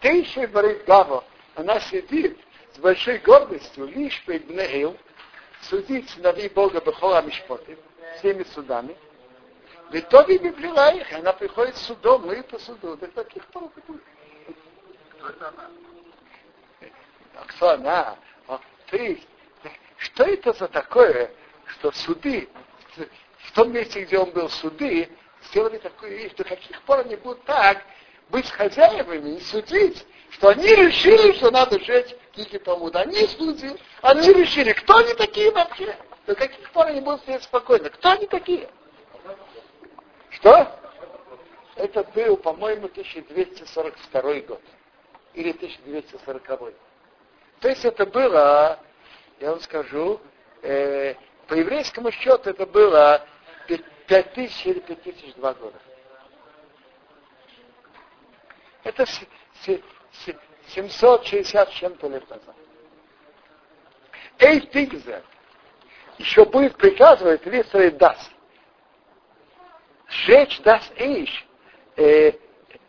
Тейши 0.00 0.46
говорит 0.46 0.84
Гаво, 0.84 1.24
она 1.56 1.80
сидит 1.80 2.38
с 2.74 2.78
большой 2.78 3.18
гордостью 3.18 3.86
лишь 3.86 4.24
перед 4.24 4.46
Бнеил 4.46 4.96
судить 5.62 6.08
сыновей 6.10 6.48
Бога 6.48 6.80
Бехола 6.80 7.22
Мишпоты 7.22 7.76
всеми 8.18 8.44
судами. 8.44 8.96
В 9.90 9.96
итоге 9.96 10.38
Библия 10.38 10.90
их, 10.90 11.12
она 11.12 11.32
приходит 11.32 11.76
судом, 11.76 12.24
мы 12.26 12.40
по 12.44 12.56
суду. 12.60 12.96
До 12.96 13.08
таких 13.08 13.44
пор 13.46 13.68
Кто 13.70 15.28
это 15.28 15.48
она? 15.48 15.70
Она? 17.60 18.16
То 18.90 18.96
есть, 18.96 19.26
что 19.98 20.24
это 20.24 20.52
за 20.52 20.68
такое, 20.68 21.30
что 21.66 21.90
суды, 21.92 22.48
в 23.38 23.52
том 23.52 23.72
месте, 23.72 24.04
где 24.04 24.18
он 24.18 24.30
был 24.30 24.48
суды, 24.48 25.08
сделали 25.44 25.78
такую 25.78 26.16
вещь, 26.16 26.32
до 26.34 26.44
каких 26.44 26.80
пор 26.82 27.00
они 27.00 27.16
будут 27.16 27.42
так 27.44 27.82
быть 28.28 28.50
хозяевами 28.50 29.36
и 29.36 29.40
судить, 29.40 30.06
что 30.30 30.48
они 30.48 30.66
решили, 30.66 31.32
что 31.32 31.50
надо 31.50 31.78
жить 31.80 32.16
Кики 32.32 32.58
Талмуд. 32.58 32.94
Они 32.96 33.26
судили, 33.26 33.78
они 34.02 34.32
решили, 34.32 34.72
кто 34.72 34.98
они 34.98 35.14
такие 35.14 35.50
вообще? 35.50 35.96
До 36.26 36.34
каких 36.34 36.70
пор 36.72 36.86
они 36.86 37.00
будут 37.00 37.22
сидеть 37.22 37.44
спокойно? 37.44 37.88
Кто 37.90 38.10
они 38.10 38.26
такие? 38.26 38.68
Что? 40.30 40.80
Это 41.76 42.02
был, 42.02 42.36
по-моему, 42.36 42.86
1242 42.86 44.40
год. 44.40 44.62
Или 45.34 45.52
1240. 45.52 46.74
То 47.60 47.68
есть 47.68 47.84
это 47.84 48.06
было, 48.06 48.78
я 49.40 49.50
вам 49.50 49.60
скажу, 49.60 50.20
э, 50.62 51.14
по 51.46 51.54
еврейскому 51.54 52.10
счету 52.10 52.50
это 52.50 52.66
было 52.66 53.26
5000 54.06 54.66
или 54.66 54.80
5002 54.80 55.54
года. 55.54 55.78
Это 58.84 59.04
760 60.68 61.70
чем-то 61.70 62.08
лет 62.08 62.28
назад. 62.30 62.54
Эй, 64.38 64.60
Тигзе, 64.60 65.22
еще 66.18 66.44
будет 66.44 66.76
приказывать 66.76 67.44
Лисра 67.46 67.90
даст. 67.90 68.30
Сжечь 70.08 70.60
даст 70.60 70.92
Эйш, 70.96 71.46
э, 71.96 72.32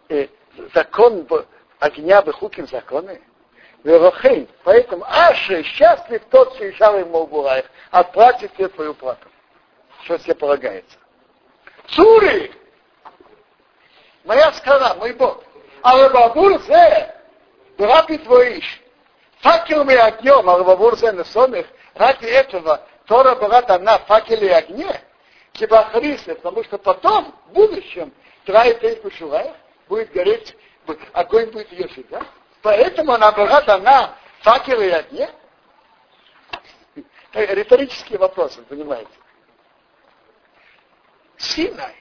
э, 0.09 0.28
закон 0.74 1.28
огня 1.80 2.22
Бехуким 2.22 2.68
законы. 2.68 3.22
Верохим. 3.88 4.49
Поэтому 4.65 5.05
Аши 5.07 5.63
счастлив 5.63 6.21
тот, 6.29 6.53
что 6.55 6.69
Ишар 6.69 6.99
ему 6.99 7.25
Бурайх. 7.25 7.65
Отплатит 7.89 8.53
тебе 8.57 8.67
твою 8.67 8.93
плату. 8.93 9.29
Что 10.03 10.17
тебе 10.17 10.35
полагается. 10.35 10.97
Цури! 11.88 12.51
Моя 14.25 14.51
страна, 14.51 14.93
мой 14.95 15.13
Бог. 15.13 15.41
А 15.83 15.97
Рабабур 15.97 16.61
зе, 16.63 17.15
раби 17.77 18.17
твоиш. 18.17 18.81
Факелами 19.39 19.95
огнем, 19.95 20.49
а 20.49 20.57
Рабабур 20.57 20.97
зе 20.97 21.13
на 21.13 21.23
сомих. 21.23 21.65
Ради 21.95 22.25
этого 22.25 22.85
Тора 23.05 23.35
была 23.35 23.61
дана 23.61 23.99
факеле 23.99 24.47
и 24.47 24.51
огне. 24.51 25.01
Типа 25.53 25.88
Кибахрисы, 25.93 26.35
потому 26.35 26.61
что 26.65 26.77
потом, 26.77 27.33
в 27.47 27.53
будущем, 27.53 28.11
Трай 28.43 28.77
Тейпушураев 28.81 29.55
будет 29.88 30.11
гореть, 30.11 30.57
огонь 31.13 31.51
будет 31.51 31.71
ее 31.71 31.88
всегда. 31.88 32.21
Поэтому 32.68 33.13
она 33.13 33.32
была 33.32 33.61
дана 33.61 34.13
факелы 34.41 34.88
и 34.88 34.91
огне. 34.91 35.30
Риторические 37.32 38.20
вопросы, 38.20 38.61
понимаете. 38.63 39.09
Синай. 41.38 41.95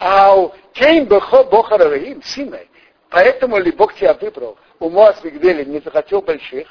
У 0.00 0.54
Кейн 0.72 1.04
Бохараим, 1.04 2.22
Синай, 2.22 2.70
Поэтому 3.10 3.58
ли 3.58 3.70
Бог 3.70 3.92
тебя 3.96 4.14
выбрал? 4.14 4.56
У 4.78 4.88
Моас 4.88 5.22
Мигдели 5.22 5.66
не 5.66 5.80
захотел 5.80 6.22
больших. 6.22 6.68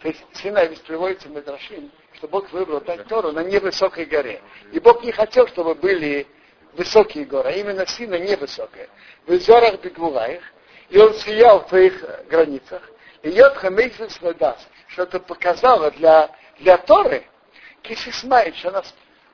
То 0.00 0.08
есть 0.08 0.24
Синай 0.32 0.66
ведь 0.66 0.82
приводится 0.82 1.28
в 1.28 1.30
Медрашим, 1.30 1.92
что 2.14 2.26
Бог 2.26 2.50
выбрал 2.50 2.80
Тору 2.80 3.30
на 3.30 3.44
невысокой 3.44 4.04
горе. 4.06 4.42
И 4.72 4.80
Бог 4.80 5.04
не 5.04 5.12
хотел, 5.12 5.46
чтобы 5.46 5.76
были 5.76 6.26
высокие 6.72 7.24
горы, 7.24 7.50
а 7.50 7.52
именно 7.52 7.86
Сина 7.86 8.18
невысокая. 8.18 8.88
В 9.26 9.32
Изорах 9.32 9.80
Бегвулаях, 9.80 10.42
и 10.92 10.98
он 10.98 11.14
сиял 11.14 11.60
в 11.60 11.68
твоих 11.68 12.04
границах. 12.28 12.82
И 13.22 13.30
Йодха 13.30 13.70
Мейзис 13.70 14.18
даст, 14.38 14.68
что 14.88 15.04
это 15.04 15.20
показало 15.20 15.90
для, 15.92 16.28
для 16.58 16.76
Торы, 16.76 17.26
Кисисмайт, 17.80 18.54
что 18.56 18.68
она 18.68 18.82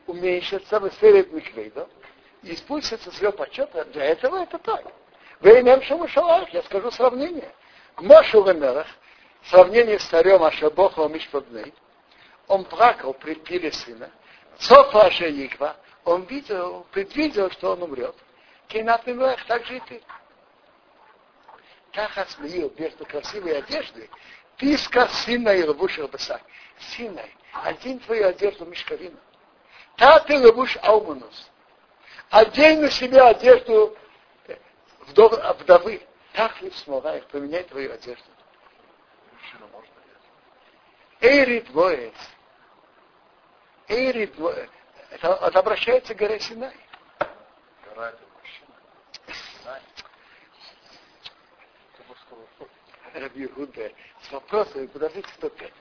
уменьшится, 0.06 0.78
высерит 0.78 1.32
Миквейдо, 1.32 1.88
и 2.44 2.54
спустится 2.54 3.11
с 3.11 3.20
ее 3.20 3.32
почета. 3.32 3.84
Для 3.86 4.04
этого 4.04 4.44
это 4.44 4.56
так. 4.59 4.84
Вейнем 5.40 5.82
Шамашалах, 5.82 6.48
я 6.50 6.62
скажу 6.62 6.92
сравнение. 6.92 7.52
Мошу 7.96 8.44
Венерах, 8.44 8.86
сравнение 9.50 9.98
с 9.98 10.04
царем 10.04 10.44
Ашабоха 10.44 11.09
Мишпадней, 11.09 11.74
он 12.46 12.64
плакал 12.66 13.14
при 13.14 13.34
пиле 13.34 13.72
сына. 13.72 14.11
Цофа 14.61 15.06
Ашаиква, 15.06 15.74
он 16.04 16.22
видел, 16.22 16.86
предвидел, 16.92 17.50
что 17.50 17.72
он 17.72 17.82
умрет. 17.82 18.14
Кейнат 18.68 19.04
Мимлех, 19.09 19.44
так 19.46 19.66
же 19.66 19.78
и 19.78 19.80
ты. 19.80 20.00
Так 21.93 22.16
осмеил 22.18 22.72
вместо 22.76 23.05
красивой 23.05 23.59
одежды, 23.59 24.11
писка 24.57 25.09
сына 25.09 25.51
и 25.51 25.64
лабушер 25.64 26.07
басак. 26.09 26.43
Синай, 26.78 27.34
одень 27.53 27.99
твою 28.01 28.28
одежду 28.28 28.66
мешковину. 28.66 29.18
Та 29.97 30.20
ты 30.20 30.39
лабуш 30.39 30.76
ауманус. 30.82 31.51
Одень 32.30 32.80
на 32.80 32.91
себя 32.91 33.28
одежду 33.28 33.97
вдов, 35.01 35.32
вдовы, 35.61 36.03
так 36.32 36.61
ли 36.62 36.70
смогла 36.70 37.16
их 37.16 37.26
поменять 37.26 37.68
твою 37.68 37.93
одежду? 37.93 38.24
Эйрит 41.20 41.68
воец. 41.70 42.14
Эйрит 43.89 44.36
воец. 44.39 44.70
Это, 45.11 45.28
это 45.28 45.59
обращается 45.59 46.14
к 46.14 46.18
горе 46.18 46.39
Синай. 46.39 46.76
Гора 47.89 48.11
это 48.11 48.27
Раби 53.14 53.46
Гуде, 53.46 53.94
с 54.22 54.32
вопросами 54.32 54.86
подождите 54.86 55.28
105. 55.34 55.72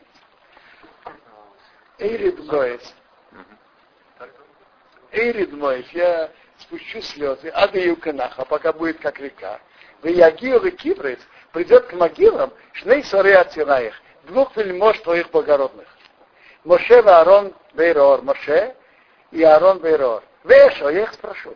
Эйрит 1.99 2.39
Моэс. 2.45 2.95
Эйрит 5.11 5.51
Моэс, 5.51 5.87
я 5.91 6.31
спущу 6.59 7.01
слезы, 7.01 7.49
а 7.49 7.67
до 7.67 7.79
Юканаха, 7.79 8.45
пока 8.45 8.73
будет 8.73 8.99
как 8.99 9.19
река. 9.19 9.59
В 10.01 10.07
Ягио 10.07 10.57
и 10.65 10.71
Кибрец 10.71 11.19
придет 11.51 11.87
к 11.87 11.93
могилам 11.93 12.53
Шней 12.73 13.03
Соры 13.03 13.33
Ацираих, 13.33 13.99
двух 14.23 14.55
вельмож 14.55 14.99
твоих 14.99 15.29
благородных. 15.31 15.87
Моше 16.63 16.99
и 16.99 17.07
Аарон 17.07 17.53
Бейрор. 17.73 18.21
Моше 18.23 18.75
и 19.31 19.43
Аарон 19.43 19.79
Бейрор. 19.79 20.23
Вешо, 20.43 20.89
я 20.89 21.03
их 21.03 21.13
спрошу. 21.13 21.55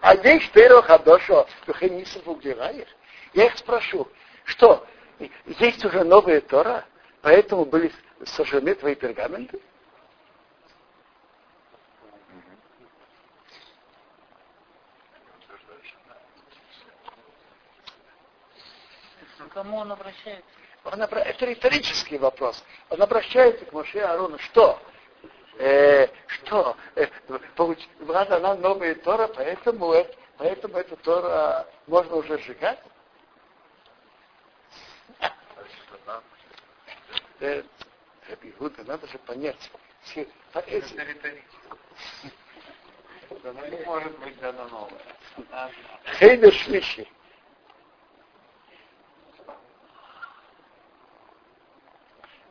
А 0.00 0.16
здесь 0.16 0.46
Перо 0.48 0.82
Хадошо, 0.82 1.46
Тухенисов 1.66 2.26
Угдираих. 2.26 2.88
Я 3.34 3.46
их 3.46 3.56
спрошу, 3.56 4.08
что, 4.52 4.86
есть 5.58 5.84
уже 5.84 6.04
новая 6.04 6.40
Тора, 6.40 6.84
поэтому 7.22 7.64
были 7.64 7.90
сожжены 8.24 8.74
твои 8.74 8.94
пергаменты? 8.94 9.60
кому 19.52 19.78
он 19.78 19.92
обращается? 19.92 20.44
Он 20.84 21.02
обра... 21.02 21.20
Это 21.20 21.44
риторический 21.44 22.16
вопрос. 22.16 22.64
Он 22.88 23.02
обращается 23.02 23.66
к 23.66 23.72
Моше 23.72 24.00
Арону. 24.00 24.38
Что? 24.38 24.80
Э, 25.58 26.08
что? 26.26 26.74
Э, 26.96 27.06
получ... 27.54 27.78
она 28.08 28.54
новая 28.54 28.94
Тора, 28.94 29.28
поэтому, 29.28 29.92
э, 29.92 30.06
поэтому 30.38 30.78
эту 30.78 30.96
Тора 30.96 31.66
можно 31.86 32.16
уже 32.16 32.38
сжигать? 32.38 32.78
Э, 37.42 37.62
Иуда, 38.58 38.84
надо 38.84 39.06
же 39.08 39.18
понять. 39.18 39.70
Все, 40.04 40.28
это 40.54 40.70
риторически. 40.70 41.42
Это 43.30 43.68
не 43.68 43.84
может 43.84 44.16
быть 44.20 44.38
дано 44.38 44.68
новое. 44.68 45.02
Хейдер 46.18 46.52
Шлиши. 46.52 47.06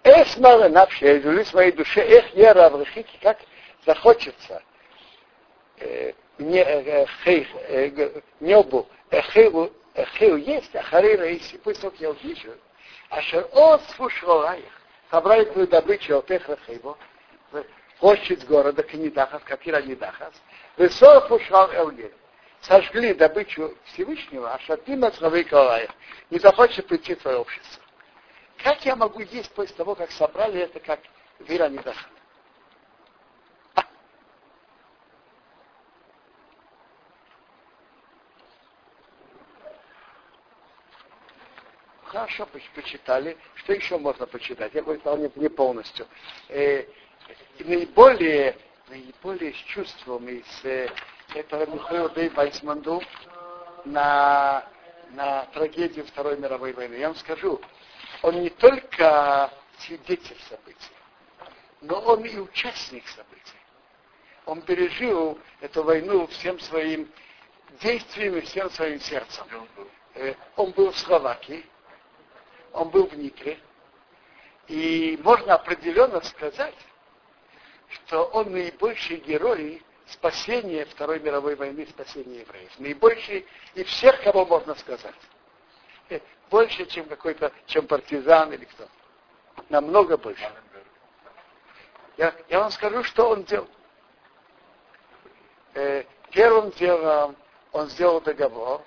Эсмара 0.04 0.68
навши, 0.68 1.06
я 1.06 1.20
изули 1.20 1.44
своей 1.44 1.72
душе, 1.72 2.02
эх, 2.02 2.34
я 2.34 2.54
раврахики, 2.54 3.18
как 3.22 3.40
захочется 3.86 4.62
э, 5.78 6.14
э, 6.40 7.06
э, 7.26 8.22
небу, 8.40 8.90
эхеу, 9.12 9.72
эхеу 9.94 10.36
есть, 10.38 10.76
а 10.76 10.82
харей 10.82 11.16
раиси, 11.16 11.58
пусть 11.60 11.82
только 11.82 11.98
я 11.98 12.10
увижу, 12.10 12.52
а 13.10 13.22
шер 13.22 13.48
от 13.52 13.84
спушроаих, 13.92 14.81
собрали 15.12 15.44
твою 15.44 15.68
добычу 15.68 16.18
от 16.18 16.32
эх 16.32 16.48
рахейбо, 16.48 16.98
площадь 18.00 18.46
города 18.48 18.82
Канидахас, 18.82 19.44
Капира 19.44 19.82
Нидахас, 19.82 20.34
высор 20.78 21.28
пушрал 21.28 21.70
Элгель, 21.74 22.14
сожгли 22.62 23.14
добычу 23.14 23.78
Всевышнего, 23.86 24.54
а 24.54 24.60
шатима 24.60 25.12
славы 25.12 25.46
не 26.30 26.40
захочет 26.40 26.88
прийти 26.88 27.14
в 27.16 27.22
твое 27.22 27.38
общество. 27.38 27.84
как 28.64 28.84
я 28.86 28.96
могу 28.96 29.20
есть 29.20 29.52
после 29.54 29.76
того, 29.76 29.96
как 29.96 30.10
собрали 30.12 30.62
это, 30.62 30.80
как 30.80 31.00
вера 31.40 31.68
не 31.68 31.80
Хорошо, 42.22 42.48
почитали. 42.76 43.36
Что 43.56 43.74
еще 43.74 43.98
можно 43.98 44.28
почитать? 44.28 44.76
Я 44.76 44.84
сказал, 44.84 45.18
нет, 45.18 45.36
не 45.38 45.50
полностью. 45.50 46.06
Э, 46.50 46.86
наиболее, 47.58 48.56
наиболее 48.90 49.56
с 49.56 49.58
чувством 49.58 50.28
из 50.28 50.46
э, 50.64 50.88
этого 51.34 51.66
Михаила 51.66 52.12
Дей 52.12 52.30
Вайсманду 52.30 53.02
на, 53.86 54.64
на 55.14 55.46
трагедию 55.46 56.06
Второй 56.06 56.38
мировой 56.38 56.74
войны. 56.74 56.94
Я 56.94 57.08
вам 57.08 57.18
скажу, 57.18 57.60
он 58.22 58.40
не 58.40 58.52
только 58.52 59.52
свидетель 59.80 60.38
событий, 60.48 60.94
но 61.82 62.02
он 62.02 62.24
и 62.24 62.38
участник 62.38 63.08
событий. 63.08 63.58
Он 64.46 64.62
пережил 64.62 65.40
эту 65.60 65.82
войну 65.82 66.28
всем 66.28 66.60
своим 66.60 67.12
действием 67.82 68.38
и 68.38 68.42
всем 68.42 68.70
своим 68.70 69.00
сердцем. 69.00 69.48
Э, 70.14 70.36
он 70.56 70.70
был 70.70 70.92
в 70.92 71.00
Словакии, 71.00 71.66
он 72.74 72.90
был 72.90 73.08
в 73.08 73.18
Никре. 73.18 73.60
И 74.68 75.20
можно 75.24 75.56
определенно 75.56 76.22
сказать, 76.22 76.76
что 77.90 78.24
он 78.26 78.52
наибольший 78.52 79.18
герой 79.18 79.84
спасения 80.06 80.86
Второй 80.86 81.20
мировой 81.20 81.56
войны, 81.56 81.86
спасения 81.88 82.42
евреев. 82.42 82.80
Наибольший 82.80 83.46
и 83.76 83.84
всех, 83.84 84.22
кого 84.24 84.46
можно 84.46 84.76
сказать. 84.76 85.16
Э, 86.10 86.20
больше, 86.50 86.86
чем 86.86 87.06
какой-то, 87.06 87.52
чем 87.66 87.88
партизан 87.88 88.54
или 88.54 88.66
кто. 88.66 88.88
Намного 89.70 90.18
больше. 90.18 90.52
Я, 92.18 92.34
я 92.50 92.60
вам 92.60 92.72
скажу, 92.72 93.04
что 93.04 93.30
он 93.30 93.44
делал. 93.44 93.68
Э, 95.74 96.04
первым 96.32 96.72
делом 96.72 97.36
он 97.72 97.88
сделал 97.90 98.20
договор 98.22 98.82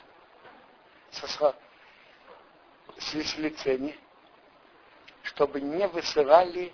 со, 1.11 1.55
с 2.99 3.15
Веселицени, 3.15 3.99
чтобы 5.23 5.61
не 5.61 5.87
высылали 5.89 6.73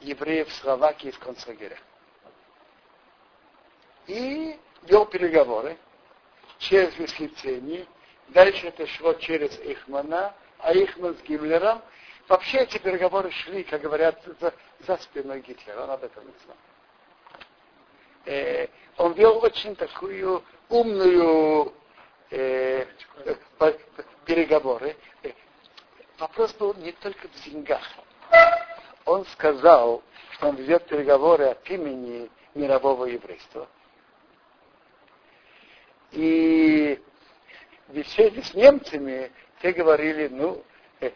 евреев 0.00 0.48
в 0.48 0.54
Словакии 0.54 1.10
в 1.10 1.18
концлагеря. 1.18 1.78
И 4.06 4.58
вел 4.82 5.06
переговоры 5.06 5.78
через 6.58 6.96
Веслицени. 6.98 7.86
Дальше 8.28 8.68
это 8.68 8.86
шло 8.86 9.14
через 9.14 9.58
Ихмана, 9.58 10.34
а 10.58 10.72
Ихман 10.72 11.16
с 11.16 11.22
Гиммлером. 11.22 11.82
Вообще 12.28 12.58
эти 12.58 12.78
переговоры 12.78 13.30
шли, 13.30 13.64
как 13.64 13.80
говорят, 13.80 14.22
за, 14.40 14.54
за 14.86 14.96
спиной 14.98 15.40
Гитлера. 15.40 15.82
Он 15.82 15.90
об 15.90 16.04
этом 16.04 16.24
не 16.24 16.34
знал. 16.44 16.56
Э, 18.26 18.68
он 18.98 19.14
вел 19.14 19.42
очень 19.42 19.74
такую 19.74 20.44
умную 20.68 21.74
э, 22.30 22.86
переговоры. 24.24 24.96
Вопрос 26.18 26.52
был 26.54 26.74
не 26.74 26.92
только 26.92 27.28
в 27.28 27.44
деньгах. 27.44 27.82
Он 29.04 29.24
сказал, 29.26 30.02
что 30.32 30.48
он 30.48 30.56
ведет 30.56 30.86
переговоры 30.86 31.46
от 31.46 31.68
имени 31.70 32.30
мирового 32.54 33.06
еврейства. 33.06 33.68
И 36.12 37.00
беседе 37.88 38.42
с 38.42 38.54
немцами 38.54 39.32
те 39.62 39.72
говорили, 39.72 40.28
ну, 40.28 40.62
э, 41.00 41.12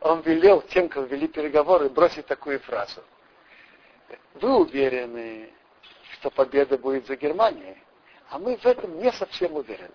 он 0.00 0.20
велел 0.22 0.62
тем, 0.62 0.88
кто 0.88 1.02
вели 1.02 1.28
переговоры, 1.28 1.88
бросить 1.88 2.26
такую 2.26 2.60
фразу. 2.60 3.02
Вы 4.34 4.56
уверены, 4.56 5.50
что 6.14 6.30
победа 6.30 6.78
будет 6.78 7.06
за 7.06 7.16
Германией, 7.16 7.76
а 8.28 8.38
мы 8.38 8.56
в 8.56 8.66
этом 8.66 8.98
не 8.98 9.10
совсем 9.12 9.54
уверены. 9.54 9.94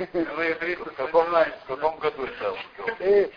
В 0.00 1.66
каком, 1.66 1.98
году 1.98 2.24
это? 2.24 2.56
Э, 3.00 3.28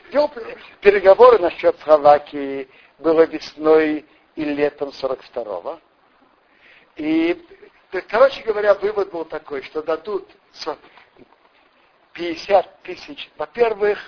переговоры 0.80 1.38
насчет 1.40 1.78
Словакии 1.82 2.70
было 3.00 3.26
весной 3.26 4.06
и 4.36 4.46
летом 4.46 4.90
42-го. 4.90 5.82
И, 6.96 7.46
короче 8.08 8.44
говоря, 8.44 8.76
вывод 8.76 9.12
был 9.12 9.26
такой, 9.26 9.62
что 9.64 9.84
дадут 9.84 10.30
50 12.14 12.84
тысяч. 12.84 13.30
Во-первых, 13.38 14.00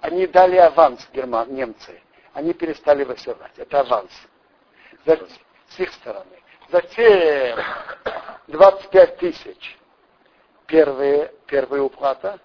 они 0.00 0.26
дали 0.26 0.56
аванс 0.56 1.06
герман, 1.12 1.54
немцы. 1.54 2.00
Они 2.32 2.54
перестали 2.54 3.04
высылать. 3.04 3.52
Это 3.58 3.80
аванс. 3.80 4.12
С 5.04 5.78
их 5.78 5.92
стороны. 5.92 6.40
Затем 6.70 7.58
25 8.46 9.18
тысяч 9.18 9.76
первые, 10.66 11.32
первая 11.46 11.82
уплата, 11.82 12.38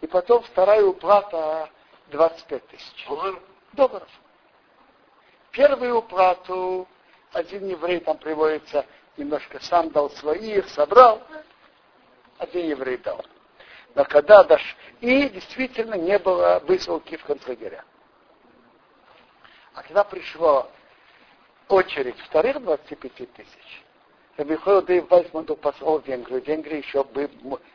и 0.00 0.06
потом 0.06 0.42
вторая 0.42 0.84
уплата 0.84 1.68
25 2.08 2.66
тысяч 2.68 3.08
долларов. 3.72 4.08
Первую 5.50 5.96
уплату 5.96 6.88
один 7.32 7.68
еврей 7.68 8.00
там 8.00 8.18
приводится, 8.18 8.86
немножко 9.16 9.60
сам 9.60 9.90
дал 9.90 10.10
своих, 10.10 10.68
собрал, 10.70 11.22
один 12.38 12.68
еврей 12.68 12.98
дал. 12.98 13.24
Но 13.94 14.04
когда 14.04 14.44
дашь... 14.44 14.76
И 15.00 15.28
действительно 15.28 15.94
не 15.94 16.18
было 16.18 16.60
высылки 16.66 17.16
в 17.16 17.24
концлагеря. 17.24 17.84
А 19.74 19.82
когда 19.82 20.04
пришло 20.04 20.70
очередь 21.68 22.18
вторых 22.20 22.60
25 22.62 23.32
тысяч, 23.32 23.84
Михаил 24.44 24.82
Дейв 24.82 25.10
Вайсманду 25.10 25.56
послал 25.56 26.00
в 26.00 26.06
Венгрию. 26.06 26.40
Венгрия 26.42 26.78
еще 26.78 27.02
бы 27.02 27.28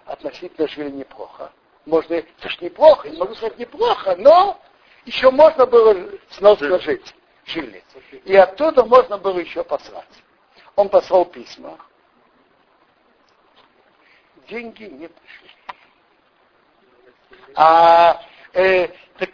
относительно 0.06 0.68
жили 0.70 0.92
неплохо. 0.92 1.52
Можно, 1.86 2.14
это 2.14 2.50
ж 2.50 2.62
неплохо, 2.62 3.10
не 3.10 3.18
могу 3.18 3.36
сказать 3.36 3.58
неплохо, 3.60 4.16
но 4.18 4.60
еще 5.04 5.30
можно 5.30 5.66
было 5.66 6.10
сносно 6.30 6.80
жить. 6.80 7.14
Жили. 7.46 7.84
И 8.24 8.34
оттуда 8.38 8.86
можно 8.86 9.18
было 9.18 9.40
еще 9.40 9.66
послать. 9.66 10.08
Он 10.78 10.88
послал 10.88 11.26
письма. 11.26 11.78
Деньги 14.48 14.86
не 14.86 15.10
пришли. 15.10 15.50
А 17.56 18.24
э, 18.54 18.88
так 19.18 19.30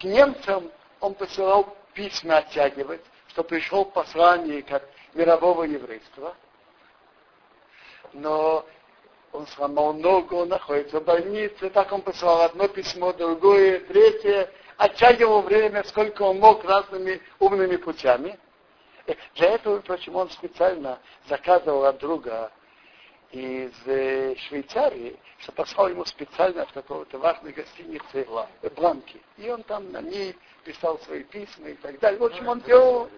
к 0.00 0.04
немцам 0.04 0.72
он 0.98 1.14
посылал 1.14 1.76
письма 1.94 2.38
оттягивать, 2.38 3.02
что 3.28 3.44
пришел 3.44 3.84
послание 3.84 4.62
как 4.62 4.82
мирового 5.14 5.62
еврейства– 5.62 6.34
но 8.12 8.64
он 9.32 9.46
сломал 9.48 9.92
ногу, 9.92 10.36
он 10.36 10.48
находится 10.48 11.00
в 11.00 11.04
больнице, 11.04 11.70
так 11.70 11.92
он 11.92 12.02
посылал 12.02 12.42
одно 12.42 12.68
письмо, 12.68 13.12
другое, 13.12 13.80
третье, 13.80 14.50
оттягивал 14.76 15.42
время, 15.42 15.84
сколько 15.84 16.22
он 16.22 16.38
мог 16.38 16.64
разными 16.64 17.20
умными 17.38 17.76
путями. 17.76 18.38
Для 19.34 19.50
этого, 19.50 19.80
впрочем, 19.80 20.16
он 20.16 20.30
специально 20.30 20.98
заказывал 21.28 21.84
от 21.84 21.98
друга 21.98 22.50
из 23.30 23.72
Швейцарии, 24.48 25.18
что 25.38 25.52
послал 25.52 25.88
ему 25.88 26.04
специально 26.04 26.64
в 26.66 26.72
какой-то 26.72 27.18
важной 27.18 27.52
гостинице 27.52 28.26
бланки. 28.74 29.20
И 29.36 29.48
он 29.48 29.62
там 29.64 29.92
на 29.92 30.00
ней 30.00 30.36
писал 30.64 30.98
свои 31.00 31.22
письма 31.24 31.68
и 31.68 31.74
так 31.74 31.98
далее. 32.00 32.18
В 32.18 32.24
общем, 32.24 32.48
он 32.48 32.60
делал... 32.60 33.08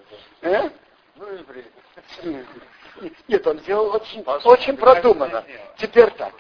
Э? 0.43 0.69
Ну, 1.17 1.27
нет, 3.29 3.47
он 3.47 3.59
делал 3.59 3.95
очень, 3.95 4.23
очень 4.45 4.77
продуманно. 4.77 5.45
Теперь 5.77 6.11
так. 6.13 6.35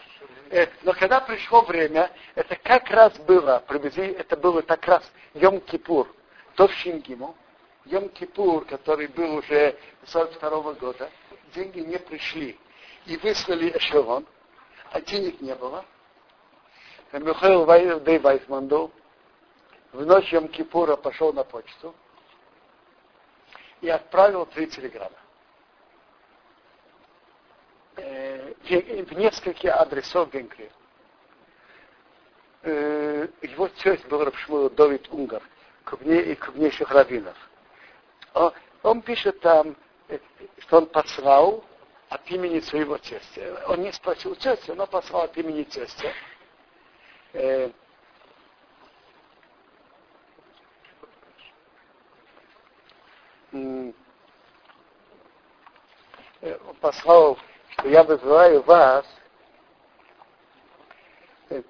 Э, 0.50 0.66
но 0.82 0.92
когда 0.94 1.20
пришло 1.20 1.62
время, 1.62 2.10
это 2.34 2.56
как 2.56 2.88
раз 2.90 3.16
было, 3.18 3.62
приблизительно, 3.66 4.18
это 4.18 4.36
было 4.36 4.62
как 4.62 4.86
раз 4.86 5.02
Йом-Кипур, 5.34 6.08
тот 6.54 6.70
Шингиму, 6.70 7.36
Йом-Кипур, 7.84 8.64
который 8.64 9.08
был 9.08 9.36
уже 9.36 9.76
42 10.06 10.50
-го 10.50 10.74
года, 10.78 11.10
деньги 11.54 11.80
не 11.80 11.98
пришли. 11.98 12.58
И 13.06 13.16
выслали 13.18 13.76
эшелон, 13.76 14.26
а 14.90 15.00
денег 15.00 15.40
не 15.40 15.54
было. 15.54 15.84
Михаил 17.12 17.66
Дей 18.00 18.18
Вайсманду 18.18 18.90
в 19.92 20.04
ночь 20.04 20.32
Йом-Кипура 20.32 20.96
пошел 20.96 21.32
на 21.32 21.44
почту 21.44 21.94
и 23.80 23.88
отправил 23.88 24.44
три 24.46 24.66
телеграмма. 24.66 25.16
Э, 27.98 28.54
в 29.04 29.12
нескольких 29.12 29.74
адресов 29.74 30.32
Венгрии. 30.32 30.70
Э, 32.62 33.28
его 33.42 33.68
тесть 33.68 34.06
был 34.06 34.24
Рабшмуэл 34.24 34.70
Давид 34.70 35.08
Унгар, 35.10 35.42
крупнее, 35.84 36.36
крупнейших 36.36 36.90
раввинов. 36.90 37.36
Он 38.82 39.02
пишет 39.02 39.40
там, 39.40 39.76
э, 40.08 40.18
что 40.58 40.78
он 40.78 40.86
послал 40.86 41.64
от 42.08 42.30
имени 42.30 42.60
своего 42.60 42.98
тестя. 42.98 43.64
Он 43.66 43.82
не 43.82 43.92
спросил 43.92 44.34
тестя, 44.36 44.74
но 44.74 44.86
послал 44.86 45.22
от 45.22 45.36
имени 45.36 45.64
тестя. 45.64 46.12
Э, 47.32 47.70
э, 53.52 53.92
послал, 56.80 57.38
что 57.78 57.88
я 57.88 58.02
вызываю 58.02 58.62
вас 58.62 59.06
э, 61.50 61.62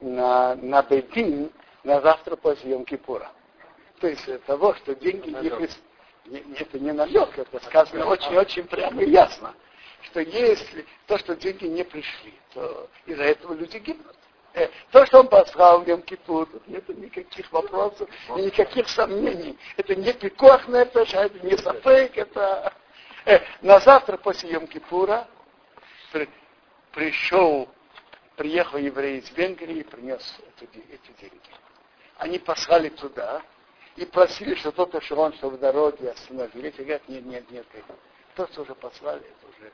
на, 0.00 0.54
на 0.56 0.82
Бедин 0.82 1.50
на 1.84 2.00
завтра 2.00 2.36
после 2.36 2.72
Йом-Кипура. 2.72 3.28
То 4.00 4.08
есть 4.08 4.44
того, 4.44 4.74
что 4.74 4.94
деньги 4.94 5.30
не, 5.30 6.40
не, 6.40 6.54
это 6.54 6.78
не 6.78 6.92
намек, 6.92 7.38
это 7.38 7.64
сказано 7.64 8.06
очень-очень 8.06 8.64
прямо 8.64 9.02
и 9.02 9.10
ясно, 9.10 9.54
что 10.02 10.20
если 10.20 10.84
то, 11.06 11.18
что 11.18 11.36
деньги 11.36 11.66
не 11.66 11.84
пришли, 11.84 12.34
то 12.52 12.88
из-за 13.06 13.24
этого 13.24 13.54
люди 13.54 13.78
гибнут. 13.78 14.16
Э, 14.52 14.68
то, 14.90 15.06
что 15.06 15.20
он 15.20 15.28
послал 15.28 15.82
в 15.82 15.88
Йом-Кипур, 15.88 16.62
нет 16.66 16.88
никаких 16.90 17.50
вопросов, 17.52 18.08
никаких 18.36 18.88
сомнений. 18.88 19.58
Это 19.76 19.94
не 19.94 20.12
пикохная 20.12 20.84
это 20.84 21.30
не 21.42 21.56
сафейк, 21.56 22.18
это... 22.18 22.72
На 23.62 23.80
завтра 23.80 24.18
после 24.18 24.50
Йом-Кипура 24.50 25.26
при, 26.14 26.28
пришел, 26.92 27.68
приехал 28.36 28.78
еврей 28.78 29.18
из 29.18 29.30
Венгрии 29.32 29.78
и 29.78 29.82
принес 29.82 30.22
эти, 30.60 30.78
эти 30.88 31.20
деньги. 31.20 31.50
Они 32.18 32.38
послали 32.38 32.88
туда, 32.90 33.42
и 33.96 34.06
просили, 34.06 34.54
что 34.54 34.70
тот 34.70 34.94
эшелон, 34.94 35.32
что 35.34 35.50
в 35.50 35.58
дороге 35.58 36.12
остановили. 36.12 36.68
Эти 36.68 36.82
говорят, 36.82 37.08
нет, 37.08 37.26
нет, 37.26 37.50
нет, 37.50 37.66
то, 38.36 38.46
что 38.46 38.62
уже 38.62 38.74
послали, 38.76 39.22
это 39.22 39.48
уже... 39.48 39.72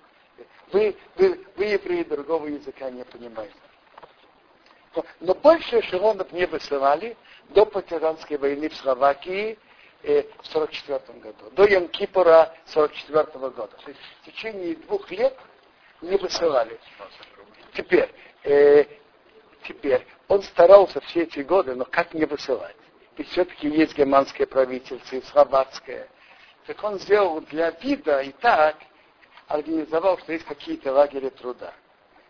Вы, 0.73 0.97
вы, 1.17 1.47
вы 1.57 1.65
евреи 1.67 2.05
другого 2.05 2.47
языка 2.47 2.91
не 2.91 3.05
понимаете. 3.05 3.55
Но 5.21 5.35
больше 5.35 5.81
эшелонов 5.81 6.33
не 6.33 6.47
высылали 6.47 7.17
до 7.51 7.67
партизанской 7.67 8.39
войны 8.39 8.71
в 8.71 8.77
Словакии 8.77 9.59
э, 10.03 10.23
в 10.23 10.55
1944 10.55 11.19
году, 11.21 11.51
до 11.51 11.65
Янкипора 11.65 12.55
1944 12.75 13.51
года. 13.51 13.77
То 13.85 13.91
есть 13.91 14.01
в 14.23 14.25
течение 14.25 14.77
двух 14.77 15.11
лет 15.11 15.37
не 16.03 16.17
высылали. 16.17 16.79
Теперь, 17.75 18.11
э, 18.45 18.85
теперь 19.65 20.07
он 20.29 20.43
старался 20.43 21.01
все 21.03 21.23
эти 21.23 21.41
годы, 21.41 21.75
но 21.75 21.85
как 21.85 22.15
не 22.15 22.25
высылать? 22.25 22.77
и 23.21 23.23
все-таки 23.25 23.69
есть 23.69 23.97
германское 23.99 24.47
правительство, 24.47 25.15
и 25.15 25.23
словацкое. 25.25 26.09
Так 26.67 26.83
он 26.83 26.99
сделал 26.99 27.43
для 27.43 27.71
вида 27.71 28.21
и 28.21 28.33
так, 28.33 28.77
организовал, 29.47 30.19
что 30.19 30.33
есть 30.33 30.47
какие-то 30.47 30.91
лагеря 30.91 31.29
труда. 31.29 31.75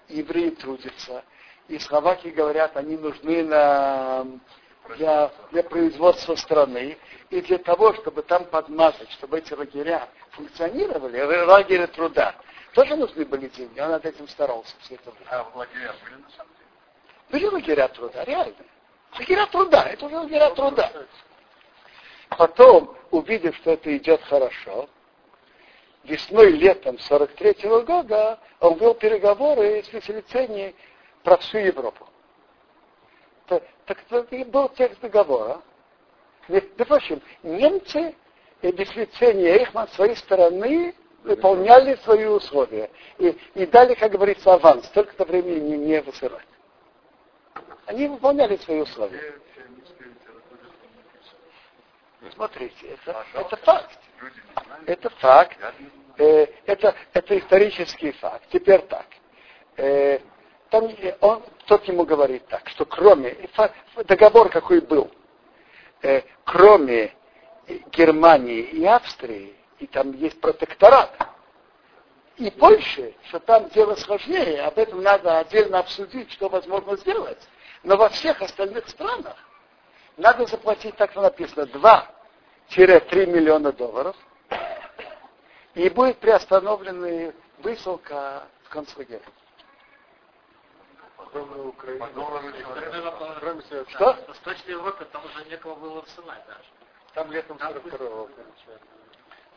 Евреи 0.08 0.50
трудятся, 0.50 1.24
и 1.68 1.78
словаки 1.78 2.28
говорят, 2.28 2.76
они 2.76 2.96
нужны 2.96 3.44
на, 3.44 4.26
для, 4.96 5.30
для 5.52 5.62
производства 5.62 6.34
страны, 6.34 6.98
и 7.30 7.40
для 7.40 7.58
того, 7.58 7.94
чтобы 7.94 8.22
там 8.22 8.46
подмазать, 8.46 9.12
чтобы 9.12 9.38
эти 9.38 9.52
лагеря 9.52 10.08
функционировали, 10.30 11.20
лагеря 11.44 11.86
труда, 11.86 12.34
тоже 12.74 12.96
нужны 12.96 13.24
были 13.24 13.48
деньги, 13.48 13.80
он 13.80 13.90
над 13.90 14.04
этим 14.04 14.28
старался 14.28 14.74
все 14.80 14.94
это 14.94 15.10
время. 15.10 15.30
А 15.30 15.44
в 15.44 15.56
лагерях 15.56 15.96
были 16.02 16.14
на 16.14 16.30
самом 16.30 16.52
деле? 16.54 16.68
Были 17.30 17.46
лагеря 17.46 17.88
труда, 17.88 18.24
реально. 18.24 18.54
Лагеря 19.18 19.46
труда, 19.46 19.82
это 19.84 20.06
уже 20.06 20.16
лагеря 20.16 20.50
труда. 20.50 20.92
Потом, 22.28 22.96
увидев, 23.10 23.56
что 23.56 23.72
это 23.72 23.96
идет 23.96 24.22
хорошо, 24.22 24.88
весной, 26.04 26.52
летом 26.52 26.98
43 26.98 27.66
-го 27.66 27.82
года 27.82 28.38
он 28.60 28.78
вел 28.78 28.94
переговоры 28.94 29.82
с 29.82 29.92
Веселиценией 29.92 30.74
про 31.22 31.36
всю 31.38 31.58
Европу. 31.58 32.08
Так, 33.46 33.64
так 33.84 33.98
это 34.08 34.44
был 34.46 34.68
текст 34.70 35.00
договора. 35.00 35.60
Между 36.48 36.84
прочим, 36.86 37.20
немцы 37.42 38.14
и 38.62 38.70
Веселицения 38.72 39.56
и 39.56 39.58
Эйхман 39.58 39.88
с 39.88 39.94
своей 39.94 40.16
стороны 40.16 40.94
выполняли 41.24 41.96
свои 41.96 42.24
условия. 42.24 42.90
И, 43.18 43.36
и 43.54 43.66
дали, 43.66 43.94
как 43.94 44.12
говорится, 44.12 44.54
аванс, 44.54 44.88
только-то 44.88 45.24
времени 45.24 45.60
не, 45.60 45.78
не 45.78 46.00
высылать. 46.00 46.46
Они 47.86 48.08
выполняли 48.08 48.56
свои 48.56 48.80
условия. 48.80 49.34
Смотрите, 52.34 52.86
это, 52.86 53.24
это 53.34 53.56
факт. 53.56 53.98
Это 54.86 55.10
факт. 55.10 55.58
Э, 56.18 56.46
это, 56.66 56.94
это 57.12 57.38
исторический 57.38 58.12
факт. 58.12 58.44
Теперь 58.50 58.82
так. 58.82 59.06
Э, 59.76 60.20
там 60.68 60.88
он, 61.20 61.42
тот 61.66 61.84
ему 61.86 62.04
говорит 62.04 62.46
так, 62.46 62.68
что 62.68 62.84
кроме, 62.84 63.36
договор 64.04 64.50
какой 64.50 64.80
был, 64.80 65.10
э, 66.02 66.22
кроме 66.44 67.12
Германии 67.90 68.60
и 68.60 68.84
Австрии, 68.84 69.54
и 69.80 69.86
там 69.86 70.12
есть 70.12 70.40
протекторат, 70.40 71.10
и 72.36 72.50
Польши, 72.50 73.14
что 73.28 73.40
там 73.40 73.68
дело 73.70 73.96
сложнее, 73.96 74.62
об 74.62 74.78
этом 74.78 75.02
надо 75.02 75.38
отдельно 75.38 75.80
обсудить, 75.80 76.30
что 76.32 76.48
возможно 76.48 76.96
сделать. 76.96 77.38
Но 77.82 77.96
во 77.96 78.08
всех 78.10 78.40
остальных 78.42 78.88
странах 78.88 79.36
надо 80.16 80.46
заплатить, 80.46 80.96
так 80.96 81.14
написано, 81.16 81.62
2-3 81.62 83.26
миллиона 83.26 83.72
долларов, 83.72 84.16
и 85.74 85.88
будет 85.88 86.18
приостановлена 86.18 87.32
высылка 87.58 88.44
в 88.64 88.68
концлагерь. 88.68 89.22
Что? 93.88 94.12
В 94.14 94.28
Восточной 94.28 94.70
Европе 94.72 95.04
там 95.06 95.24
уже 95.24 95.44
некого 95.48 95.74
было 95.74 96.00
высылать 96.00 96.44
даже. 96.46 96.68
Там 97.14 97.30
летом 97.30 97.56
42-го 97.56 98.28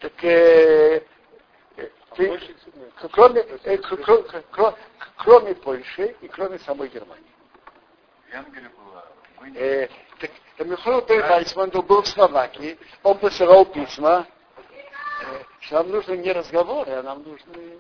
Так 0.04 0.22
э, 0.26 1.01
э 1.78 1.89
ты, 2.18 2.39
кроме, 3.14 3.39
э, 3.39 3.78
кроме, 3.78 4.76
кроме 5.16 5.56
Польши 5.56 6.18
и 6.20 6.28
кроме 6.28 6.60
самой 6.60 6.89
Германии. 6.89 7.32
Э, 9.56 9.88
так, 10.20 10.32
Михаил 10.60 11.06
Вайсман 11.08 11.70
был 11.70 12.01
в 12.01 12.08
Словакии, 12.10 12.78
он 13.01 13.18
посылал 13.18 13.66
письма, 13.66 14.28
э, 15.22 15.43
что 15.62 15.76
нам 15.76 15.91
нужны 15.91 16.18
не 16.18 16.34
разговоры, 16.34 16.91
а 16.91 17.01
нам 17.01 17.24
нужны, 17.24 17.80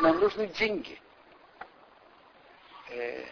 нам 0.00 0.18
нужны 0.20 0.46
деньги. 0.46 0.98
Э, 2.88 3.26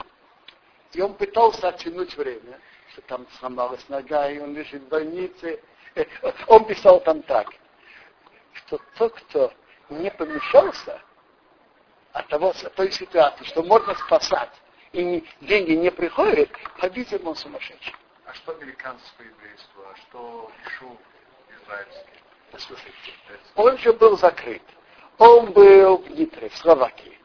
и 0.92 1.00
он 1.00 1.14
пытался 1.14 1.68
оттянуть 1.68 2.14
время, 2.14 2.60
что 2.92 3.00
там 3.02 3.26
сломалась 3.38 3.88
нога, 3.88 4.30
и 4.30 4.38
он 4.38 4.54
лежит 4.54 4.82
в 4.82 4.88
больнице. 4.88 5.62
Э, 5.94 6.04
он 6.46 6.66
писал 6.66 7.00
там 7.00 7.22
так, 7.22 7.48
что 8.56 8.80
тот, 8.96 9.14
кто 9.14 9.52
не 9.88 10.10
помешался 10.10 11.00
от 12.12 12.28
того, 12.28 12.50
от 12.50 12.74
той 12.74 12.90
ситуации, 12.90 13.44
что 13.44 13.62
можно 13.62 13.94
спасать 13.94 14.52
и 14.92 15.24
деньги 15.42 15.72
не 15.72 15.90
приходят, 15.90 16.48
по-видимому, 16.80 17.30
он 17.30 17.36
сумасшедший. 17.36 17.94
А 18.24 18.32
что 18.34 18.52
американское 18.52 19.28
еврейство, 19.28 19.84
а 19.92 19.96
что 19.96 20.50
Ишу 20.64 20.96
израильский? 21.62 22.22
Послушайте, 22.50 23.12
он 23.54 23.76
же 23.78 23.92
был 23.92 24.16
закрыт. 24.16 24.62
Он 25.18 25.52
был 25.52 25.98
в 25.98 26.10
Нитре, 26.10 26.48
в 26.48 26.56
Словакии. 26.56 27.18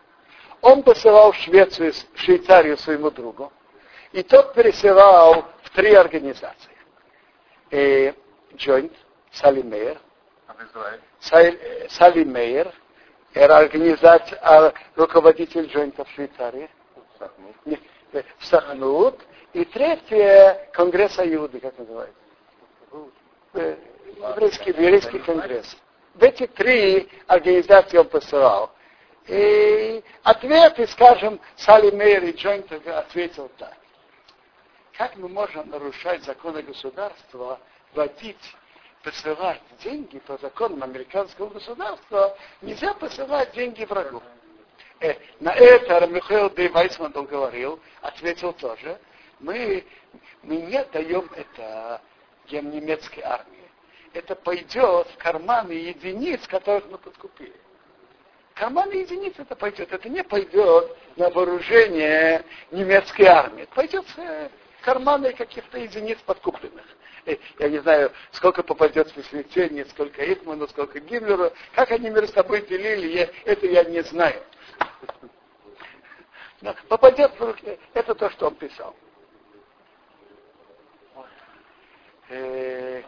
Он 0.61 0.83
посылал 0.83 1.31
в 1.31 1.37
Швецию, 1.37 1.93
в 1.93 2.19
Швейцарию 2.19 2.77
своему 2.77 3.09
другу, 3.11 3.51
и 4.11 4.23
тот 4.23 4.53
пересылал 4.53 5.45
в 5.63 5.69
три 5.71 5.93
организации. 5.93 6.71
Э, 7.71 8.13
Joint, 8.53 8.93
Салли 9.31 9.63
Салли 11.89 12.23
Мейер, 12.23 12.73
организация, 13.33 14.73
руководитель 14.95 15.67
Джойнта 15.67 16.03
в 16.03 16.09
Швейцарии, 16.11 16.69
в 18.39 18.45
Сахнут. 18.45 19.19
И 19.53 19.65
третье, 19.65 20.69
Конгресс 20.73 21.19
Аюды, 21.19 21.59
как 21.59 21.77
называется? 21.77 22.15
Еврейский, 23.53 24.69
еврейский 24.69 25.19
конгресс. 25.19 25.77
В 26.13 26.23
эти 26.23 26.47
три 26.47 27.09
организации 27.27 27.97
он 27.97 28.07
посылал. 28.07 28.71
И 29.27 30.03
ответы, 30.23 30.87
скажем, 30.87 31.39
Салли 31.55 31.91
Мейер 31.91 32.23
и 32.23 32.31
Джойнт 32.31 32.71
ответил 32.71 33.49
так. 33.57 33.77
Как 34.97 35.15
мы 35.15 35.29
можем 35.29 35.69
нарушать 35.69 36.23
законы 36.23 36.61
государства, 36.61 37.59
вводить, 37.93 38.55
посылать 39.03 39.61
деньги 39.83 40.19
по 40.19 40.37
законам 40.37 40.83
американского 40.83 41.49
государства, 41.49 42.37
нельзя 42.61 42.93
посылать 42.93 43.51
деньги 43.53 43.83
врагу. 43.85 44.21
Э, 44.99 45.15
на 45.39 45.53
это 45.53 46.05
Михаил 46.07 46.49
Дей 46.51 46.69
Вайсман 46.69 47.11
говорил, 47.11 47.79
ответил 48.01 48.53
тоже, 48.53 48.99
мы, 49.39 49.83
мы 50.43 50.57
не 50.57 50.83
даем 50.85 51.29
это 51.35 52.01
немецкой 52.51 53.21
армии. 53.21 53.57
Это 54.13 54.35
пойдет 54.35 55.07
в 55.07 55.17
карманы 55.17 55.71
единиц, 55.71 56.45
которых 56.47 56.85
мы 56.91 56.97
подкупили. 56.97 57.55
Карманные 58.55 59.01
единицы 59.01 59.43
это 59.43 59.55
пойдет. 59.55 59.91
Это 59.91 60.09
не 60.09 60.23
пойдет 60.23 60.97
на 61.15 61.29
вооружение 61.29 62.43
немецкой 62.71 63.23
армии. 63.23 63.63
Это 63.63 63.73
пойдет 63.73 64.05
карманы 64.81 65.33
каких-то 65.33 65.79
единиц 65.79 66.19
подкупленных. 66.25 66.85
Э, 67.25 67.37
я 67.59 67.69
не 67.69 67.79
знаю, 67.79 68.11
сколько 68.31 68.63
попадет 68.63 69.15
в 69.15 69.23
Смитение, 69.25 69.85
сколько 69.85 70.21
Эйхману, 70.21 70.67
сколько 70.67 70.99
Гиммлеру. 70.99 71.51
Как 71.73 71.91
они 71.91 72.09
между 72.09 72.33
собой 72.33 72.65
делили, 72.65 73.07
я, 73.17 73.29
это 73.45 73.67
я 73.67 73.83
не 73.83 74.01
знаю. 74.03 74.41
Но 76.61 76.75
попадет 76.87 77.31
в 77.39 77.41
руки. 77.43 77.79
Это 77.93 78.15
то, 78.15 78.29
что 78.29 78.47
он 78.47 78.55
писал. 78.55 78.95
Э, 82.29 83.03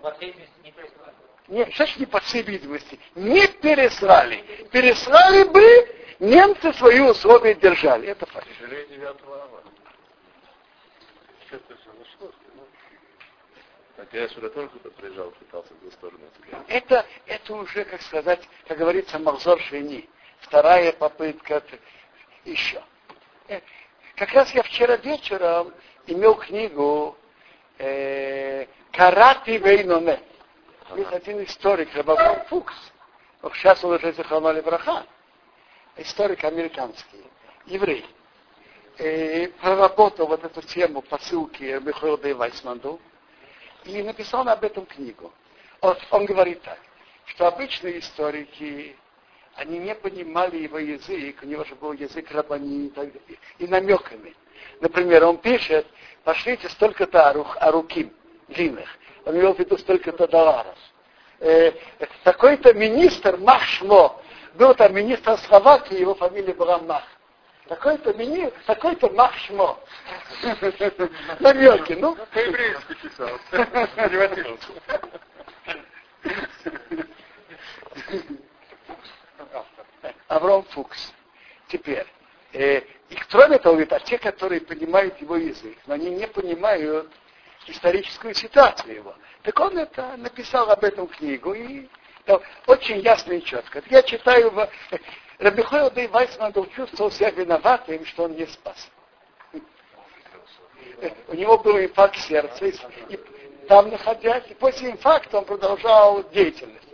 нет, 1.48 1.74
ж 1.74 1.98
не 1.98 2.06
по 2.06 2.20
всей 2.20 2.42
видимости? 2.42 3.00
Не 3.16 3.48
переслали. 3.48 4.44
Переслали 4.72 5.44
бы, 5.44 5.64
немцы 6.20 6.74
свои 6.74 7.00
условия 7.00 7.54
держали. 7.56 8.08
Это 8.08 8.26
факт. 8.26 8.48
А 14.12 14.18
я 14.18 14.28
сюда 14.30 14.50
тоже 14.50 14.68
кто-то 14.70 14.90
приезжал, 14.92 15.32
пытался 15.32 15.74
в 15.74 15.84
эту 15.84 15.92
сторону. 15.92 16.20
Это, 16.68 17.06
это 17.26 17.54
уже, 17.56 17.86
как 17.86 18.02
сказать, 18.02 18.42
как 18.68 18.78
говорится, 18.78 19.20
Махзор 19.20 19.60
Шини. 19.62 20.10
Вторая 20.40 20.92
попытка 20.94 21.64
еще. 22.44 22.84
Э, 23.48 23.62
как 24.16 24.32
раз 24.34 24.54
я 24.54 24.64
вчера 24.64 24.98
вечером 24.98 25.74
имел 26.08 26.36
книгу 26.36 27.18
э, 27.78 28.68
Карати 28.92 29.58
Вейноне. 29.58 30.20
Есть 30.96 31.14
один 31.14 31.44
историк, 31.44 31.94
Рабабон 31.96 32.44
Фукс. 32.48 32.76
Сейчас 33.54 33.84
он 33.84 33.94
уже 33.94 34.12
захололи 34.14 34.62
браха. 34.62 35.06
Историк 35.96 36.44
американский, 36.44 37.24
еврей. 37.68 38.06
И 39.00 39.52
проработал 39.62 40.28
вот 40.28 40.44
эту 40.44 40.62
тему 40.62 41.02
посылки 41.02 41.80
Михаила 41.82 42.18
Вайсманду 42.36 43.00
и 43.86 44.04
написал 44.04 44.48
об 44.48 44.64
этом 44.64 44.86
книгу. 44.86 45.32
Он, 45.82 45.96
он 46.12 46.26
говорит 46.26 46.62
так, 46.62 46.80
что 47.26 47.48
обычные 47.48 48.00
историки, 48.00 48.96
они 49.56 49.80
не 49.80 49.96
понимали 49.96 50.58
его 50.58 50.80
язык, 50.80 51.40
у 51.44 51.46
него 51.46 51.64
же 51.64 51.76
был 51.76 51.94
язык 51.94 52.32
рабани 52.32 52.88
и, 52.88 52.90
так 52.90 53.12
далее, 53.12 53.40
и 53.60 53.68
намеками. 53.68 54.36
Например, 54.80 55.26
он 55.26 55.38
пишет, 55.38 55.86
пошлите 56.24 56.70
столько-то 56.70 57.30
аруким 57.30 58.14
длинных. 58.48 58.90
Он 59.26 59.36
имел 59.36 59.54
в 59.54 59.60
виду 59.60 59.78
столько-то 59.78 60.28
долларов. 60.28 60.78
Э, 61.40 61.72
такой-то 62.24 62.74
министр 62.74 63.38
Махшмо, 63.38 64.22
был 64.56 64.74
там 64.76 64.94
министр 64.94 65.38
Словакии, 65.40 66.00
его 66.00 66.16
фамилия 66.16 66.54
была 66.54 66.80
Мах. 66.80 67.04
Такой-то 67.68 68.14
мини, 68.14 68.52
такой-то 68.66 69.10
Махшмо. 69.10 69.80
Намеки, 71.40 71.94
ну. 71.94 72.16
По-еврейски 72.34 72.94
писал. 72.96 73.40
Авром 80.28 80.64
Фукс. 80.64 81.14
Теперь. 81.68 82.06
Э, 82.52 82.80
и 82.80 83.16
кроме 83.30 83.58
того, 83.58 83.76
говорит, 83.76 83.94
а 83.94 84.00
те, 84.00 84.18
которые 84.18 84.62
понимают 84.62 85.20
его 85.22 85.38
язык, 85.38 85.78
но 85.88 85.94
они 85.94 86.10
не 86.10 86.28
понимают 86.28 87.12
историческую 87.68 88.34
ситуацию 88.34 88.96
его. 88.96 89.16
Так 89.44 89.60
он 89.60 89.78
это 89.78 90.18
написал 90.18 90.70
об 90.70 90.84
этом 90.84 91.08
книгу 91.08 91.54
и 91.54 91.88
да, 92.26 92.40
очень 92.68 93.00
ясно 93.00 93.34
и 93.34 93.44
четко. 93.44 93.84
Я 93.90 94.02
читаю 94.04 94.52
Рабихой 95.40 95.90
Дей 95.92 96.08
Вайсман 96.08 96.54
чувствовал 96.76 97.12
себя 97.12 97.32
виноватым, 97.32 98.06
что 98.06 98.24
он 98.24 98.34
не 98.34 98.46
спас. 98.46 98.90
У 101.28 101.36
него 101.36 101.58
был 101.58 101.78
инфаркт 101.80 102.18
сердца, 102.18 102.66
и 102.66 103.20
там 103.68 103.90
находясь, 103.90 104.44
и 104.50 104.54
после 104.54 104.92
инфаркта 104.92 105.40
он 105.40 105.46
продолжал 105.46 106.24
деятельность. 106.30 106.88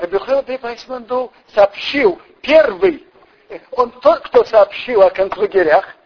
Рабихой 0.00 0.42
Дей 0.44 0.58
Вайсман 0.58 1.06
сообщил 1.54 2.20
первый, 2.40 3.06
он 3.72 3.90
тот, 4.00 4.20
кто 4.20 4.44
сообщил 4.44 5.02
о 5.02 5.10
концлагерях, 5.10 5.96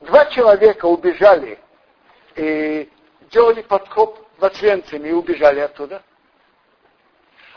два 0.00 0.26
человека 0.26 0.86
убежали 0.86 1.58
и 2.34 2.90
делали 3.30 3.62
подкоп 3.62 4.18
в 4.38 4.44
Освенциме 4.44 5.10
и 5.10 5.12
убежали 5.12 5.60
оттуда– 5.60 6.02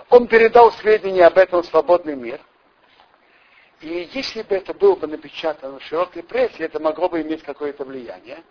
он 0.09 0.27
передал 0.27 0.71
сведения 0.73 1.25
об 1.25 1.37
этом 1.37 1.61
в 1.61 1.65
свободный 1.65 2.15
мир. 2.15 2.39
И 3.81 4.09
если 4.13 4.41
бы 4.41 4.55
это 4.55 4.73
было 4.73 4.95
бы 4.95 5.07
напечатано 5.07 5.79
в 5.79 5.83
широкой 5.83 6.23
прессе, 6.23 6.63
это 6.63 6.79
могло 6.79 7.09
бы 7.09 7.21
иметь 7.21 7.43
какое-то 7.43 7.85
влияние. 7.85 8.43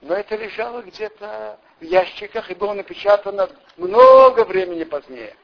Но 0.00 0.14
это 0.14 0.34
лежало 0.34 0.82
где-то 0.82 1.60
в 1.78 1.84
ящиках 1.84 2.50
и 2.50 2.54
было 2.54 2.72
напечатано 2.72 3.48
много 3.76 4.44
времени 4.44 4.82
позднее. 4.82 5.36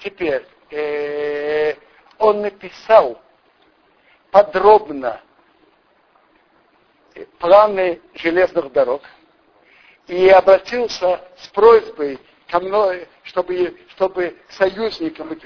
Теперь 0.00 0.46
э, 0.70 1.74
он 2.18 2.42
написал 2.42 3.18
подробно 4.30 5.22
планы 7.38 8.02
железных 8.14 8.70
дорог 8.72 9.02
и 10.06 10.28
обратился 10.28 11.24
с 11.38 11.48
просьбой 11.48 12.20
ко 12.48 12.60
мной, 12.60 13.08
чтобы, 13.24 13.76
чтобы 13.90 14.36
союзникам 14.48 15.38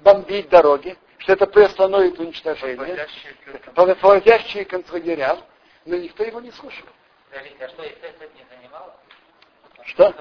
бомбить 0.00 0.48
дороги, 0.48 0.96
что 1.18 1.32
это 1.32 1.46
приостановит 1.46 2.18
уничтожение, 2.18 3.06
проводящие 3.74 4.64
концлагеря, 4.64 5.38
но 5.84 5.96
никто 5.96 6.24
его 6.24 6.40
не 6.40 6.50
слушал. 6.52 6.86
А 7.32 7.68
что 7.68 7.82
СССР 7.82 8.28
не 8.34 8.56
занимало? 8.56 8.94
Что? 9.84 10.14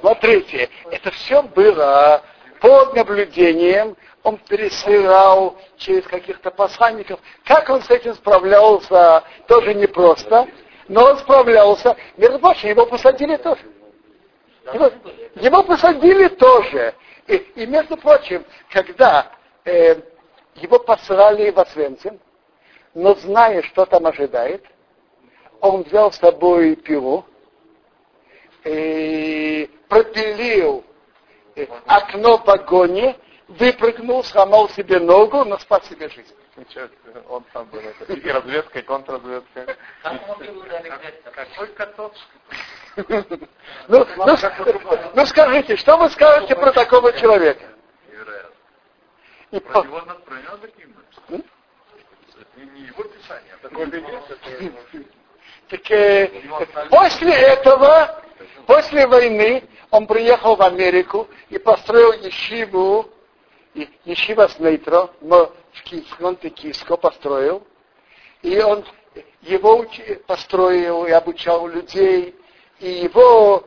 Смотрите, 0.00 0.68
это 0.90 1.10
все 1.10 1.42
было 1.42 2.22
под 2.60 2.94
наблюдением, 2.94 3.96
он 4.22 4.38
пересылал 4.38 5.58
через 5.76 6.04
каких-то 6.04 6.50
посланников. 6.50 7.20
Как 7.44 7.68
он 7.68 7.82
с 7.82 7.90
этим 7.90 8.14
справлялся, 8.14 9.22
тоже 9.46 9.74
непросто 9.74 10.48
но 10.88 11.04
он 11.04 11.18
справлялся. 11.18 11.96
Между 12.16 12.38
прочим, 12.38 12.70
его 12.70 12.86
посадили 12.86 13.36
тоже. 13.36 13.62
Его, 14.72 14.90
его 15.34 15.62
посадили 15.62 16.28
тоже. 16.28 16.94
И, 17.26 17.36
и 17.56 17.66
между 17.66 17.96
прочим, 17.96 18.44
когда 18.70 19.32
э, 19.64 19.96
его 20.56 20.78
послали 20.78 21.50
в 21.50 21.58
Освенцим, 21.58 22.18
но 22.94 23.14
зная, 23.14 23.62
что 23.62 23.86
там 23.86 24.06
ожидает, 24.06 24.64
он 25.60 25.82
взял 25.82 26.12
с 26.12 26.16
собой 26.16 26.76
пилу, 26.76 27.24
и 28.64 29.70
пропилил 29.88 30.84
э, 31.56 31.66
окно 31.86 32.38
вагоне, 32.44 33.16
выпрыгнул, 33.48 34.24
сломал 34.24 34.68
себе 34.70 34.98
ногу, 35.00 35.44
но 35.44 35.58
спас 35.58 35.86
себе 35.88 36.08
жизнь. 36.08 36.34
Ничего, 36.56 36.88
он 37.28 37.44
там 37.52 37.66
был. 37.66 37.80
Это 37.80 38.12
и 38.12 38.30
разведка, 38.30 38.78
и 38.78 38.82
контрразведка. 38.82 39.76
Какой? 41.34 41.70
Ну, 43.88 44.06
ну, 44.16 44.36
ну 45.14 45.26
скажите, 45.26 45.76
что 45.76 45.96
вы 45.96 46.10
скажете 46.10 46.54
про 46.54 46.72
такого 46.72 47.12
человека? 47.12 47.64
И 49.50 49.60
про 49.60 49.82
него 49.82 50.00
надо 50.02 50.20
про 50.20 50.36
него 50.36 50.56
таким 50.58 50.94
не, 52.56 52.64
не 52.66 52.86
его 52.86 53.02
писание, 53.04 53.54
а 53.54 53.68
такое 53.68 53.86
есть. 53.86 55.08
Так 55.68 55.90
э, 55.90 56.30
после 56.90 57.32
этого, 57.32 58.22
после 58.66 59.06
войны, 59.06 59.64
он 59.90 60.06
приехал 60.06 60.56
в 60.56 60.62
Америку 60.62 61.28
и 61.48 61.58
построил 61.58 62.12
ешиву, 62.12 63.10
ешива 64.04 64.48
Снейтро, 64.48 65.10
в 65.20 65.82
Киеве, 65.82 66.06
он 66.20 66.36
Киевско 66.36 66.96
построил, 66.96 67.66
и 68.42 68.60
он 68.60 68.84
его 69.42 69.84
построил 70.26 71.06
и 71.06 71.10
обучал 71.10 71.66
людей, 71.66 72.34
и 72.78 72.88
его 72.88 73.64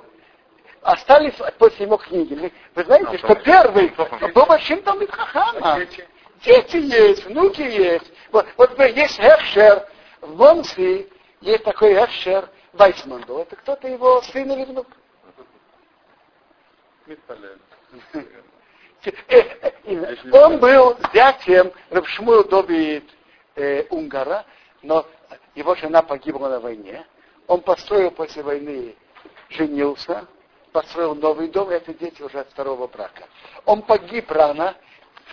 остались 0.82 1.36
после 1.58 1.86
его 1.86 1.98
книги. 1.98 2.52
Вы 2.76 2.84
знаете, 2.84 3.10
ну, 3.12 3.18
что 3.18 3.36
первый 3.36 3.90
был 4.34 4.46
большим 4.46 4.82
там 4.84 5.06
Хахама. 5.08 5.86
Дети 6.44 6.78
есть, 6.78 7.26
внуки 7.26 7.62
есть. 7.62 8.12
Вот, 8.32 8.46
вот 8.58 8.80
есть 8.80 9.18
Хершер 9.20 9.88
в 10.22 10.36
Монси, 10.36 11.10
есть 11.42 11.64
такой 11.64 11.96
Хершер 11.96 12.50
Вайсманду. 12.74 13.40
Это 13.40 13.56
кто-то 13.56 13.88
его 13.88 14.22
сын 14.22 14.52
или 14.52 14.66
внук. 14.66 14.88
Он 20.32 20.60
был 20.60 20.98
зятем 21.14 21.72
Рабшмуил 21.90 22.44
Доби 22.44 23.04
э, 23.56 23.84
Унгара, 23.90 24.46
но 24.82 25.06
его 25.56 25.76
жена 25.76 26.02
погибла 26.02 26.50
на 26.50 26.60
войне. 26.60 27.06
Он 27.48 27.62
построил 27.62 28.12
после 28.12 28.44
войны, 28.44 28.96
женился, 29.50 30.26
построил 30.72 31.16
новый 31.16 31.48
дом, 31.48 31.72
и 31.72 31.76
это 31.76 31.94
дети 31.94 32.22
уже 32.22 32.40
от 32.40 32.50
второго 32.50 32.88
брака. 32.88 33.24
Он 33.66 33.82
погиб 33.82 34.30
рано, 34.32 34.76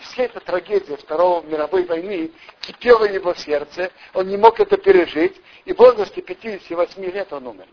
вся 0.01 0.25
эта 0.25 0.41
трагедия 0.41 0.97
Второй 0.97 1.43
мировой 1.45 1.85
войны 1.85 2.31
кипела 2.61 3.07
в 3.07 3.13
его 3.13 3.35
сердце, 3.35 3.91
он 4.13 4.29
не 4.29 4.37
мог 4.37 4.61
это 4.61 4.77
пережить, 4.77 5.41
и 5.65 5.73
в 5.73 5.79
возрасте 5.79 6.23
58 6.23 7.05
лет 7.05 7.33
он 7.33 7.47
умер. 7.49 7.67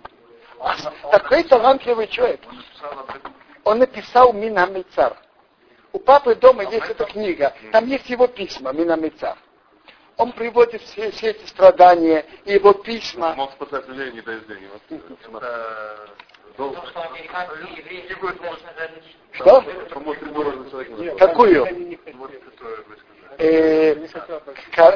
Такой 1.11 1.44
талантливый 1.44 2.07
человек. 2.07 2.41
Он 3.64 3.80
написал 3.80 4.34
Минамицар. 4.34 5.18
У 5.93 5.99
папы 5.99 6.35
дома 6.35 6.63
есть 6.63 6.89
эта 6.89 7.05
книга, 7.05 7.53
там 7.72 7.85
есть 7.88 8.09
его 8.09 8.27
письма, 8.27 8.72
Минамицар. 8.72 9.38
Он 10.18 10.31
приводит 10.31 10.81
все, 10.84 11.11
все 11.11 11.31
эти 11.31 11.45
страдания 11.47 12.26
и 12.45 12.53
его 12.53 12.73
письма. 12.73 13.34
Мог 13.35 13.51
спасать 13.53 13.88
людей, 13.88 14.11
не 14.11 14.22
дает 14.22 14.47
денег. 14.47 14.69
Что? 19.31 19.63
Какую? 21.18 21.68
Э, 23.38 23.95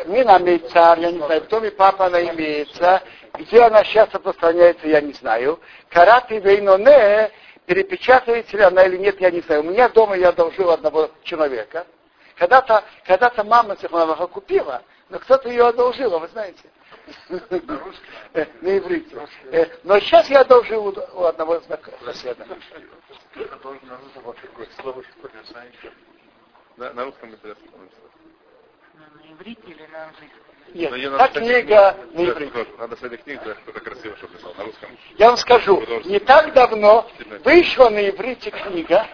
Мина 0.06 0.38
Мейцар, 0.40 1.00
я 1.00 1.12
не 1.12 1.18
знаю, 1.20 1.42
в 1.42 1.48
доме 1.48 1.72
папа 1.72 2.06
она 2.06 2.22
имеется, 2.22 3.02
где 3.34 3.62
она 3.62 3.84
сейчас 3.84 4.14
распространяется, 4.14 4.88
я 4.88 5.02
не 5.02 5.14
знаю. 5.14 5.60
Караты 5.90 6.40
Вейноне, 6.40 7.32
перепечатывается 7.66 8.58
ли 8.58 8.64
она 8.64 8.86
или 8.86 8.98
нет, 8.98 9.20
я 9.20 9.32
не 9.32 9.42
знаю. 9.42 9.62
У 9.62 9.70
меня 9.70 9.90
дома 9.90 10.16
я 10.16 10.30
одолжил 10.30 10.72
одного 10.72 11.12
человека. 11.24 11.86
Когда-то 12.36 12.84
когда 13.06 13.32
мама 13.44 13.76
Цехманаха 13.76 14.28
купила, 14.28 14.84
но 15.10 15.20
кто-то 15.20 15.50
ее 15.50 15.68
одолжил, 15.68 16.14
а 16.16 16.20
вы 16.20 16.28
знаете. 16.28 16.70
На 17.30 18.78
иврите. 18.78 19.28
Э, 19.52 19.66
но 19.84 20.00
сейчас 20.00 20.30
я 20.30 20.42
одолжил 20.42 20.88
у 21.14 21.24
одного 21.24 21.62
соседа. 22.04 22.46
На 26.78 27.06
русском 27.06 27.30
интересно. 27.30 27.68
На 28.96 29.32
иврите 29.32 29.62
или 29.68 29.86
на 29.88 30.06
английском? 30.06 30.55
Нет, 30.74 31.18
та 31.18 31.28
книга 31.30 31.98
на 32.14 32.26
иврите. 32.26 32.68
Надо 32.78 32.96
с 32.96 33.04
этой 33.04 33.18
книгой, 33.18 33.56
что-то 33.64 33.80
красиво, 33.80 34.16
чтобы 34.18 34.36
писал 34.36 34.54
на 34.58 34.66
русском. 34.66 34.90
Я 35.18 35.28
вам 35.28 35.38
скажу, 35.38 35.82
не 36.06 36.20
так 36.20 36.54
давно 36.54 37.10
вышла 37.44 37.90
на 37.90 38.10
иврите 38.10 38.52
книга, 38.52 39.08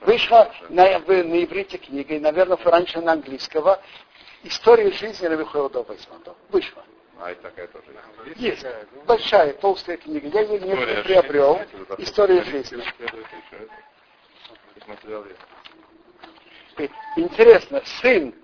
вышла 0.00 0.52
на, 0.68 0.98
на 0.98 1.44
иврите 1.44 1.78
книга, 1.78 2.14
и, 2.14 2.18
наверное, 2.18 2.58
раньше 2.64 3.00
на 3.00 3.12
английского, 3.12 3.80
«История 4.42 4.90
жизни 4.90 5.26
Равихоэлда 5.26 5.84
Вейсмана». 5.88 6.34
Вышла. 6.48 6.82
А, 7.20 7.32
и 7.32 7.34
такая 7.34 7.66
тоже 7.68 7.84
есть. 8.24 8.40
Есть. 8.40 8.66
Большая, 9.06 9.52
толстая 9.54 9.98
книга. 9.98 10.28
Я 10.28 10.40
ее 10.40 10.60
не 10.60 11.02
приобрел. 11.02 11.60
История 11.98 12.42
жизни. 12.44 12.82
Есть. 16.78 16.90
Интересно, 17.16 17.82
сын 18.00 18.34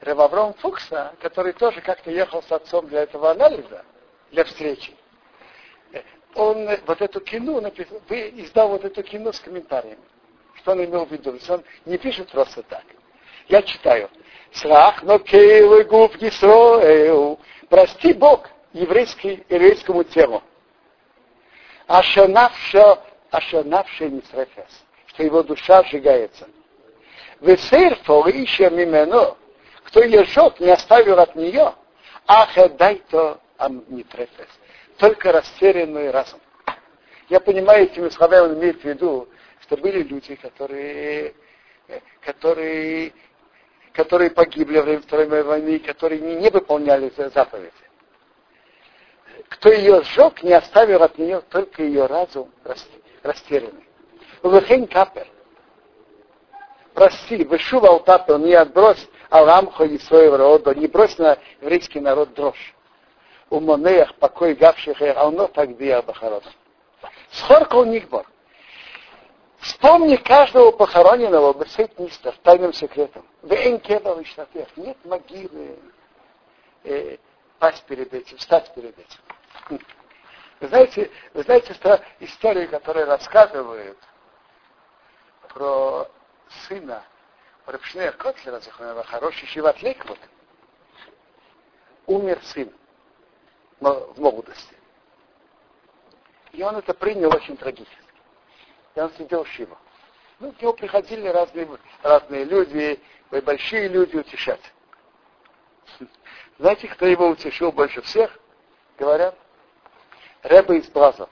Ревавром 0.00 0.54
Фукса, 0.54 1.14
который 1.20 1.52
тоже 1.52 1.80
как-то 1.80 2.10
ехал 2.10 2.42
с 2.42 2.50
отцом 2.50 2.88
для 2.88 3.02
этого 3.02 3.30
анализа, 3.30 3.84
для 4.30 4.44
встречи, 4.44 4.94
он 6.34 6.68
вот 6.86 7.02
эту 7.02 7.20
кино 7.20 7.60
написал, 7.60 8.00
издал 8.08 8.68
вот 8.68 8.84
эту 8.84 9.02
кино 9.02 9.32
с 9.32 9.40
комментариями. 9.40 10.02
Что 10.54 10.72
он 10.72 10.84
имел 10.84 11.06
в 11.06 11.10
виду? 11.10 11.36
Он 11.48 11.64
не 11.86 11.98
пишет 11.98 12.30
просто 12.30 12.62
так. 12.62 12.84
Я 13.48 13.62
читаю. 13.62 14.08
Срах, 14.52 15.02
но 15.02 15.18
кейлы 15.18 15.84
губ 15.84 16.20
не 16.20 17.36
Прости 17.68 18.12
Бог 18.12 18.48
еврейский, 18.72 19.44
еврейскому 19.48 20.04
телу. 20.04 20.42
Ашанавше, 21.86 22.98
ашанавше 23.30 24.08
не 24.08 24.22
что 25.06 25.22
его 25.22 25.42
душа 25.42 25.82
сжигается. 25.84 26.48
Весейр 27.40 27.96
форища 28.04 28.70
мимено, 28.70 29.36
кто 29.90 30.04
ее 30.04 30.24
жег, 30.24 30.60
не 30.60 30.70
оставил 30.70 31.18
от 31.18 31.34
нее, 31.34 31.74
ах, 32.26 32.50
дай 32.76 33.02
то 33.10 33.40
не 33.88 34.04
трефес. 34.04 34.48
Только 34.98 35.32
растерянный 35.32 36.10
разум. 36.10 36.40
Я 37.28 37.40
понимаю, 37.40 37.84
этими 37.84 38.08
словами 38.08 38.46
он 38.46 38.58
имеет 38.58 38.80
в 38.80 38.84
виду, 38.84 39.28
что 39.62 39.76
были 39.76 40.02
люди, 40.02 40.36
которые, 40.36 41.34
которые, 42.20 43.12
которые 43.92 44.30
погибли 44.30 44.78
во 44.78 44.84
время 44.84 45.02
Второй 45.02 45.26
мировой 45.26 45.44
войны, 45.44 45.78
которые 45.80 46.20
не, 46.20 46.36
не 46.36 46.50
выполняли 46.50 47.12
заповеди. 47.16 47.72
Кто 49.48 49.72
ее 49.72 50.02
сжег, 50.02 50.42
не 50.44 50.52
оставил 50.52 51.02
от 51.02 51.18
нее 51.18 51.40
только 51.50 51.82
ее 51.82 52.06
разум 52.06 52.52
растерянный. 53.22 53.86
Улыхин 54.42 54.86
капер. 54.86 55.26
Прости, 56.94 57.44
вышува 57.44 57.88
алтапер, 57.88 58.38
не 58.38 58.54
отбрось 58.54 59.08
Аламхо 59.30 59.84
и 59.84 59.98
своего 59.98 60.36
рода, 60.36 60.74
не 60.74 60.88
брось 60.88 61.16
на 61.18 61.38
еврейский 61.60 62.00
народ 62.00 62.34
дрожь. 62.34 62.74
У 63.48 63.60
Монеях 63.60 64.14
покой 64.16 64.54
гавших 64.54 65.00
равно 65.00 65.46
так 65.46 65.76
биях 65.76 66.04
бахарот. 66.04 66.44
Схоркал 67.30 67.84
Нигбор. 67.84 68.26
Вспомни 69.60 70.16
каждого 70.16 70.72
похороненного 70.72 71.52
бесет 71.52 71.96
нистов, 71.98 72.34
тайным 72.42 72.72
секретом. 72.72 73.24
Нет 73.42 74.96
могилы. 75.04 75.78
Э, 76.82 77.16
пасть 77.58 77.84
перед 77.84 78.12
этим, 78.12 78.36
встать 78.38 78.72
перед 78.74 78.98
этим. 78.98 79.80
Вы 80.60 80.68
знаете, 80.68 81.10
вы 81.34 81.42
знаете 81.42 81.74
историю, 82.20 82.68
которую 82.68 83.06
рассказывают 83.06 83.98
про 85.48 86.08
сына 86.66 87.04
Рапшнея 87.70 88.10
Котлера, 88.12 88.60
хороший 89.04 89.46
Шиват 89.46 89.80
Лейквот, 89.82 90.18
умер 92.06 92.40
сын 92.42 92.72
в 93.78 94.14
молодости. 94.16 94.76
И 96.52 96.62
он 96.64 96.76
это 96.76 96.92
принял 96.94 97.28
очень 97.34 97.56
трагически. 97.56 97.96
И 98.96 99.00
он 99.00 99.12
сидел 99.12 99.44
Шива. 99.44 99.78
Ну, 100.40 100.52
к 100.52 100.60
нему 100.60 100.72
приходили 100.72 101.28
разные, 101.28 101.68
разные 102.02 102.44
люди, 102.44 103.00
большие 103.30 103.86
люди 103.86 104.16
утешать. 104.16 104.72
Знаете, 106.58 106.88
кто 106.88 107.06
его 107.06 107.28
утешил 107.28 107.70
больше 107.70 108.02
всех? 108.02 108.36
Говорят, 108.98 109.36
Рэба 110.42 110.74
из 110.74 110.88
Бразов. 110.88 111.30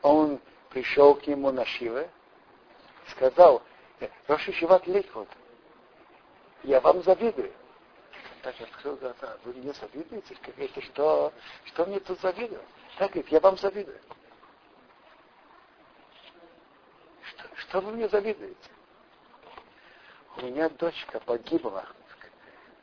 Он 0.00 0.40
пришел 0.70 1.16
к 1.16 1.26
нему 1.26 1.50
на 1.50 1.64
Шиве, 1.64 2.08
сказал, 3.10 3.62
Роши 4.26 4.52
Шиват 4.52 4.86
Лейкот, 4.86 5.28
я 6.62 6.80
вам 6.80 7.02
завидую. 7.02 7.52
Так 8.42 8.58
открыл 8.60 8.96
глаза, 8.96 9.36
вы 9.44 9.52
мне 9.52 9.72
завидуете? 9.74 10.36
Говорите, 10.42 10.80
что, 10.80 11.32
что 11.64 11.84
мне 11.86 12.00
тут 12.00 12.20
завидую? 12.20 12.62
Так 12.96 13.10
говорит, 13.10 13.30
я 13.30 13.40
вам 13.40 13.58
завидую. 13.58 14.00
Что, 17.22 17.44
что 17.56 17.80
вы 17.80 17.92
мне 17.92 18.08
завидуете? 18.08 18.70
У 20.36 20.46
меня 20.46 20.70
дочка 20.70 21.20
погибла 21.20 21.84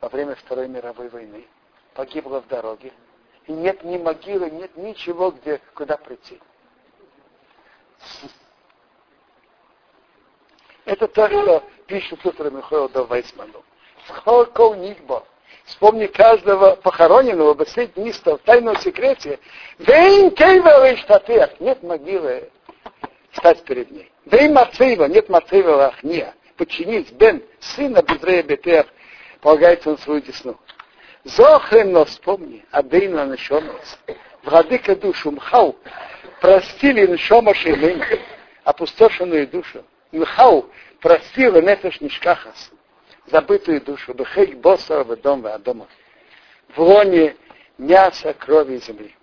во 0.00 0.08
время 0.08 0.36
Второй 0.36 0.68
мировой 0.68 1.08
войны. 1.08 1.48
Погибла 1.94 2.40
в 2.40 2.46
дороге. 2.46 2.92
И 3.46 3.52
нет 3.52 3.82
ни 3.82 3.96
могилы, 3.96 4.50
нет 4.50 4.76
ничего, 4.76 5.32
где, 5.32 5.60
куда 5.74 5.96
прийти. 5.96 6.40
Это 10.88 11.06
то, 11.06 11.28
что 11.28 11.62
пишет 11.86 12.18
Сутра 12.22 12.48
Михаил 12.48 12.88
Вайсману. 12.88 13.62
Сколько 14.06 14.74
Нигбо. 14.74 15.22
Вспомни 15.66 16.06
каждого 16.06 16.76
похороненного 16.76 17.52
бассейниста 17.52 18.38
в 18.38 18.40
тайном 18.40 18.74
секрете. 18.78 19.38
Штатех. 20.96 21.60
Нет 21.60 21.82
могилы 21.82 22.48
стать 23.32 23.62
перед 23.64 23.90
ней. 23.90 24.10
Вейн 24.24 24.54
Мацеева. 24.54 25.04
Нет 25.04 25.28
Мацеева 25.28 25.76
Лахния. 25.76 26.34
Подчинить 26.56 27.12
Бен, 27.12 27.42
сына 27.60 28.02
Бедрея 28.02 28.42
Бетер, 28.42 28.86
полагается 29.42 29.90
на 29.90 29.98
свою 29.98 30.22
десну. 30.22 30.58
Зохрен, 31.24 31.92
но 31.92 32.06
вспомни, 32.06 32.64
Адейна 32.70 33.26
Нашомец. 33.26 33.98
Владыка 34.42 34.96
душу 34.96 35.32
Мхау 35.32 35.76
простили 36.40 37.04
Нашома 37.04 37.52
Шелень, 37.52 38.02
опустошенную 38.64 39.46
душу. 39.46 39.84
Мхау 40.12 40.70
простил 41.00 41.60
Нефеш 41.60 42.00
Нишкахас, 42.00 42.70
забытую 43.26 43.80
душу, 43.80 44.14
Бехейк 44.14 44.56
Босса, 44.58 45.04
дом 45.04 45.42
в 45.42 45.46
Адома, 45.46 45.86
в 46.74 46.80
лоне 46.80 47.36
мяса, 47.76 48.32
крови 48.34 48.74
и 48.74 48.80
земли. 48.80 49.14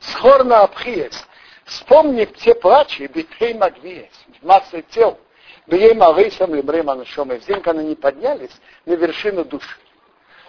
Схорно 0.00 0.60
Абхиес, 0.60 1.26
вспомни 1.64 2.24
те 2.24 2.54
плачи, 2.54 3.02
битей 3.02 3.54
Магвиес, 3.54 4.10
массы 4.42 4.82
тел, 4.90 5.18
Бей 5.66 5.94
Мавейсам 5.94 6.54
Лебрем 6.54 6.90
Анашома, 6.90 7.36
в 7.36 7.44
день, 7.44 7.60
когда 7.60 7.80
они 7.80 7.94
поднялись 7.94 8.50
на 8.86 8.94
вершину 8.94 9.44
души. 9.44 9.78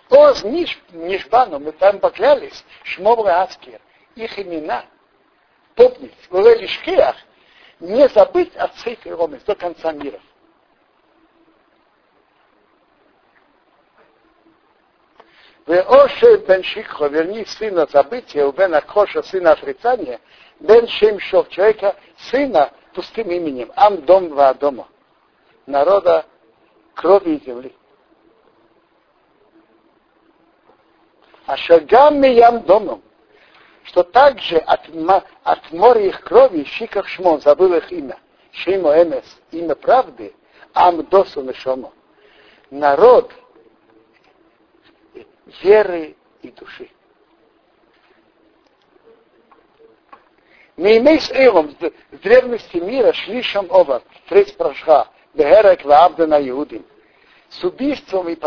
Оз 0.10 0.44
Ниш, 0.44 0.80
Нишбану, 0.92 1.60
мы 1.60 1.72
там 1.74 2.00
поклялись, 2.00 2.64
Шмовра 2.84 3.44
Аскер, 3.44 3.80
их 4.16 4.40
имена. 4.40 4.86
Помнить, 5.76 6.14
в 6.30 6.40
Лелишкеях, 6.40 7.16
не 7.82 8.08
забыть 8.10 8.56
от 8.56 8.76
Сейфа 8.78 9.16
Ромес 9.16 9.42
до 9.44 9.56
конца 9.56 9.92
мира. 9.92 10.20
Оше 15.66 16.38
бен 16.38 16.64
Шикхо, 16.64 17.08
верни 17.08 17.46
сына 17.46 17.88
забытия, 17.92 18.46
у 18.46 18.52
бен 18.52 18.74
Акоша 18.74 19.24
сына 19.24 19.52
отрицания, 19.52 20.20
бен 20.60 20.88
Шемшов, 20.88 21.50
человека, 21.50 21.96
сына 22.18 22.72
пустым 22.94 23.30
именем, 23.32 23.72
Ам 23.76 24.02
дом 24.02 24.30
два 24.30 24.54
дома, 24.54 24.88
народа 25.66 26.26
крови 26.96 27.36
и 27.36 27.46
земли. 27.46 27.76
А 31.46 31.58
шагам 31.58 32.22
ям 32.22 32.62
домом, 32.64 33.02
что 33.92 34.04
также 34.04 34.56
от, 34.56 34.88
от 35.44 35.72
моря 35.74 36.08
их 36.08 36.22
крови 36.22 36.64
Шиках 36.64 37.10
Шмон, 37.10 37.42
забыл 37.42 37.74
их 37.74 37.92
имя, 37.92 38.18
Шимо 38.54 38.92
Эмес, 39.04 39.26
имя 39.52 39.76
правды, 39.76 40.34
Ам 40.74 41.04
Досу 41.04 41.42
Нешомо. 41.42 41.92
Народ 42.70 43.34
веры 45.62 46.16
и 46.42 46.52
души. 46.52 46.90
Не 50.78 51.00
имей 51.00 51.20
с 51.20 51.30
Эйлом 51.30 51.76
в 52.12 52.18
древности 52.20 52.78
мира 52.78 53.12
шлишам 53.12 53.68
ова, 53.70 54.04
треть 54.30 54.56
прошла, 54.56 55.10
бехерек 55.34 55.84
ваабда 55.84 56.28
на 56.28 56.42
Иудим, 56.48 56.86
с 57.50 57.62
убийством 57.66 58.30
и 58.30 58.40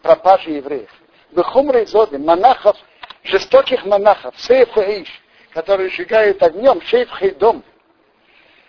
пропажей 0.00 0.58
евреев. 0.58 0.90
Бехумрей 1.32 1.86
зодим, 1.86 2.24
монахов, 2.24 2.76
жестоких 3.28 3.84
монахов, 3.84 4.34
сейф 4.38 4.76
иш, 4.76 5.08
которые 5.50 5.90
сжигают 5.90 6.42
огнем, 6.42 6.80
шейф 6.82 7.10
хейдом, 7.18 7.64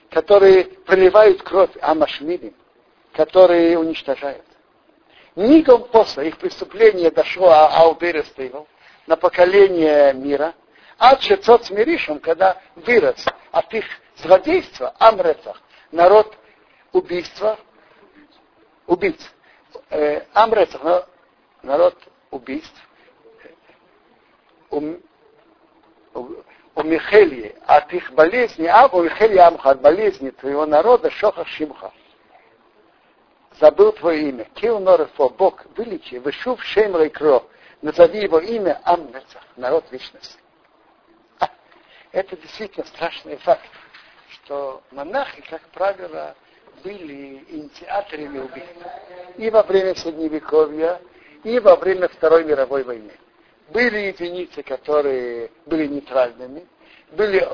которые 0.09 0.65
проливают 0.65 1.41
кровь 1.43 1.71
амашмидим, 1.81 2.53
которые 3.13 3.77
уничтожают. 3.77 4.45
Нигом 5.35 5.83
после 5.85 6.29
их 6.29 6.37
преступления 6.37 7.11
дошло 7.11 7.51
Аудерестейвал 7.51 8.67
на 9.05 9.15
поколение 9.15 10.13
мира, 10.13 10.53
а 10.97 11.15
Чецот 11.15 11.65
с 11.65 11.69
Миришем, 11.69 12.19
когда 12.19 12.59
вырос 12.75 13.23
от 13.51 13.73
их 13.73 13.85
злодейства, 14.17 14.95
Амрецах, 14.97 15.61
народ 15.91 16.35
убийства, 16.91 17.59
убийц. 18.87 19.19
Э, 19.91 20.23
Амрецах, 20.33 21.07
народ 21.61 21.95
убийств, 22.31 22.86
у, 24.71 24.79
у, 26.13 26.27
у 26.75 26.83
Михелии 26.83 27.55
от 27.65 27.93
их 27.93 28.11
болезни, 28.11 28.65
а 28.65 28.87
у 28.87 29.03
Михелии 29.03 29.37
Амха 29.37 29.71
от 29.71 29.81
болезни 29.81 30.29
твоего 30.31 30.65
народа 30.65 31.09
Шоха 31.09 31.45
Шимха 31.45 31.91
забыл 33.59 33.91
твое 33.93 34.29
имя. 34.29 34.45
Кил 34.55 34.79
Норефо, 34.79 35.29
Бог, 35.29 35.65
вылечи, 35.75 36.15
вышув 36.15 36.63
шем 36.63 37.09
кро, 37.09 37.47
назови 37.81 38.21
его 38.21 38.39
имя 38.39 38.79
Амнецах, 38.83 39.43
народ 39.55 39.85
вечности. 39.91 40.39
А, 41.39 41.49
это 42.11 42.35
действительно 42.37 42.85
страшный 42.85 43.37
факт, 43.37 43.69
что 44.29 44.81
монахи, 44.91 45.43
как 45.49 45.61
правило, 45.69 46.35
были 46.83 47.43
инициаторами 47.49 48.39
убийств. 48.39 48.85
И 49.37 49.49
во 49.49 49.63
время 49.63 49.95
Средневековья, 49.95 51.01
и 51.43 51.59
во 51.59 51.75
время 51.75 52.07
Второй 52.07 52.43
мировой 52.43 52.83
войны. 52.83 53.13
Были 53.69 53.97
единицы, 53.97 54.63
которые 54.63 55.51
были 55.65 55.87
нейтральными, 55.87 56.65
были 57.11 57.45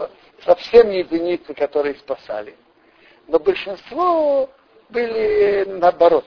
совсем 0.44 0.90
единицы, 0.91 1.53
которые 1.53 1.95
спасали. 1.95 2.56
Но 3.27 3.40
большинство 3.40 4.49
были 4.90 5.65
наоборот, 5.65 6.26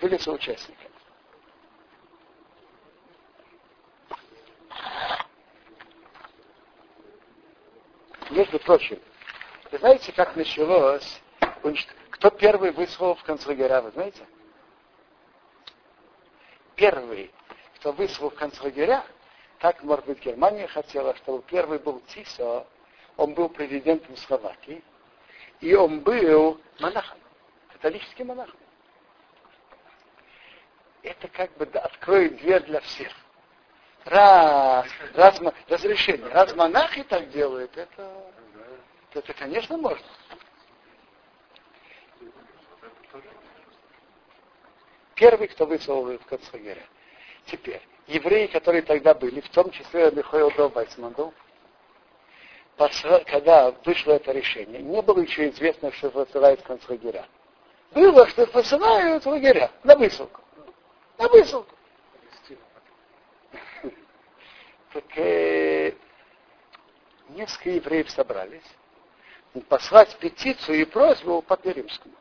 были 0.00 0.16
соучастниками. 0.16 0.90
Между 8.30 8.58
прочим, 8.60 8.98
вы 9.70 9.78
знаете, 9.78 10.10
как 10.12 10.36
началось, 10.36 11.20
кто 12.10 12.30
первый 12.30 12.70
выслал 12.70 13.14
в 13.14 13.22
концлагеря, 13.24 13.82
вы 13.82 13.90
знаете? 13.90 14.26
Первый, 16.76 17.30
кто 17.82 17.90
выслал 17.90 18.30
в 18.30 18.36
концлагеря, 18.36 19.04
так, 19.58 19.82
может 19.82 20.06
быть, 20.06 20.24
Германия 20.24 20.68
хотела, 20.68 21.16
чтобы 21.16 21.42
первый 21.42 21.80
был 21.80 21.98
Тисо, 22.06 22.64
он 23.16 23.34
был 23.34 23.48
президентом 23.48 24.16
Словакии, 24.16 24.84
и 25.60 25.74
он 25.74 25.98
был 25.98 26.60
монахом 26.78 27.18
католический 27.72 28.22
монах. 28.22 28.50
Это 31.02 31.26
как 31.26 31.50
бы 31.56 31.64
откроет 31.64 32.36
дверь 32.36 32.62
для 32.62 32.80
всех. 32.82 33.12
Раз, 34.04 34.86
раз, 35.14 35.40
разрешение. 35.68 36.28
Раз 36.28 36.54
монахи 36.54 37.02
так 37.02 37.30
делают, 37.30 37.76
это, 37.76 38.30
это, 39.12 39.34
конечно, 39.34 39.76
можно. 39.76 40.06
Первый, 45.16 45.48
кто 45.48 45.66
высовывает 45.66 46.22
в 46.22 46.26
концлагеря. 46.26 46.86
Теперь, 47.46 47.82
евреи, 48.06 48.46
которые 48.46 48.82
тогда 48.82 49.14
были, 49.14 49.40
в 49.40 49.48
том 49.50 49.70
числе 49.70 50.10
Михаил 50.10 50.50
Долбайсманду, 50.52 51.32
когда 53.26 53.70
вышло 53.84 54.12
это 54.12 54.32
решение, 54.32 54.80
не 54.82 55.02
было 55.02 55.20
еще 55.20 55.48
известно, 55.50 55.92
что 55.92 56.08
высылают 56.10 56.62
концлагеря 56.62 57.26
было, 57.94 58.26
что 58.28 58.46
посылают 58.46 59.24
в 59.24 59.28
лагеря 59.28 59.70
на 59.84 59.96
высылку. 59.96 60.40
На 61.18 61.28
высылку. 61.28 61.74
Так 64.92 65.18
э, 65.18 65.94
несколько 67.30 67.70
евреев 67.70 68.10
собрались 68.10 68.62
послать 69.68 70.16
петицию 70.18 70.80
и 70.80 70.84
просьбу 70.84 71.42
по 71.42 71.58
Римскому. 71.62 72.14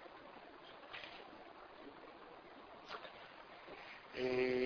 И 4.16 4.61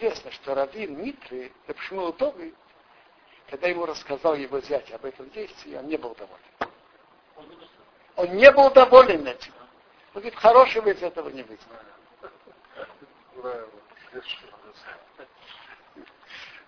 интересно, 0.00 0.30
что 0.30 0.54
Равин 0.54 1.02
Митры, 1.02 1.52
почему 1.66 2.10
Тоби, 2.12 2.54
когда 3.50 3.68
ему 3.68 3.84
рассказал 3.84 4.34
его 4.34 4.58
зять 4.60 4.90
об 4.92 5.04
этом 5.04 5.28
действии, 5.30 5.76
он 5.76 5.88
не 5.88 5.98
был 5.98 6.14
доволен. 6.14 6.72
Он 8.16 8.36
не 8.36 8.50
был 8.50 8.70
доволен 8.70 9.26
этим. 9.26 9.52
Он 10.14 10.22
говорит, 10.22 10.36
хорошего 10.36 10.88
из 10.88 11.02
этого 11.02 11.28
не 11.28 11.42
выйдет. 11.42 11.66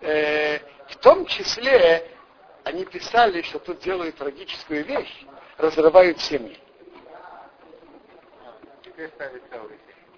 Э, 0.01 0.59
в 0.89 0.95
том 0.97 1.25
числе 1.25 2.11
они 2.63 2.85
писали, 2.85 3.41
что 3.41 3.57
тут 3.59 3.79
делают 3.79 4.17
трагическую 4.17 4.85
вещь, 4.85 5.25
разрывают 5.57 6.19
семьи. 6.21 6.59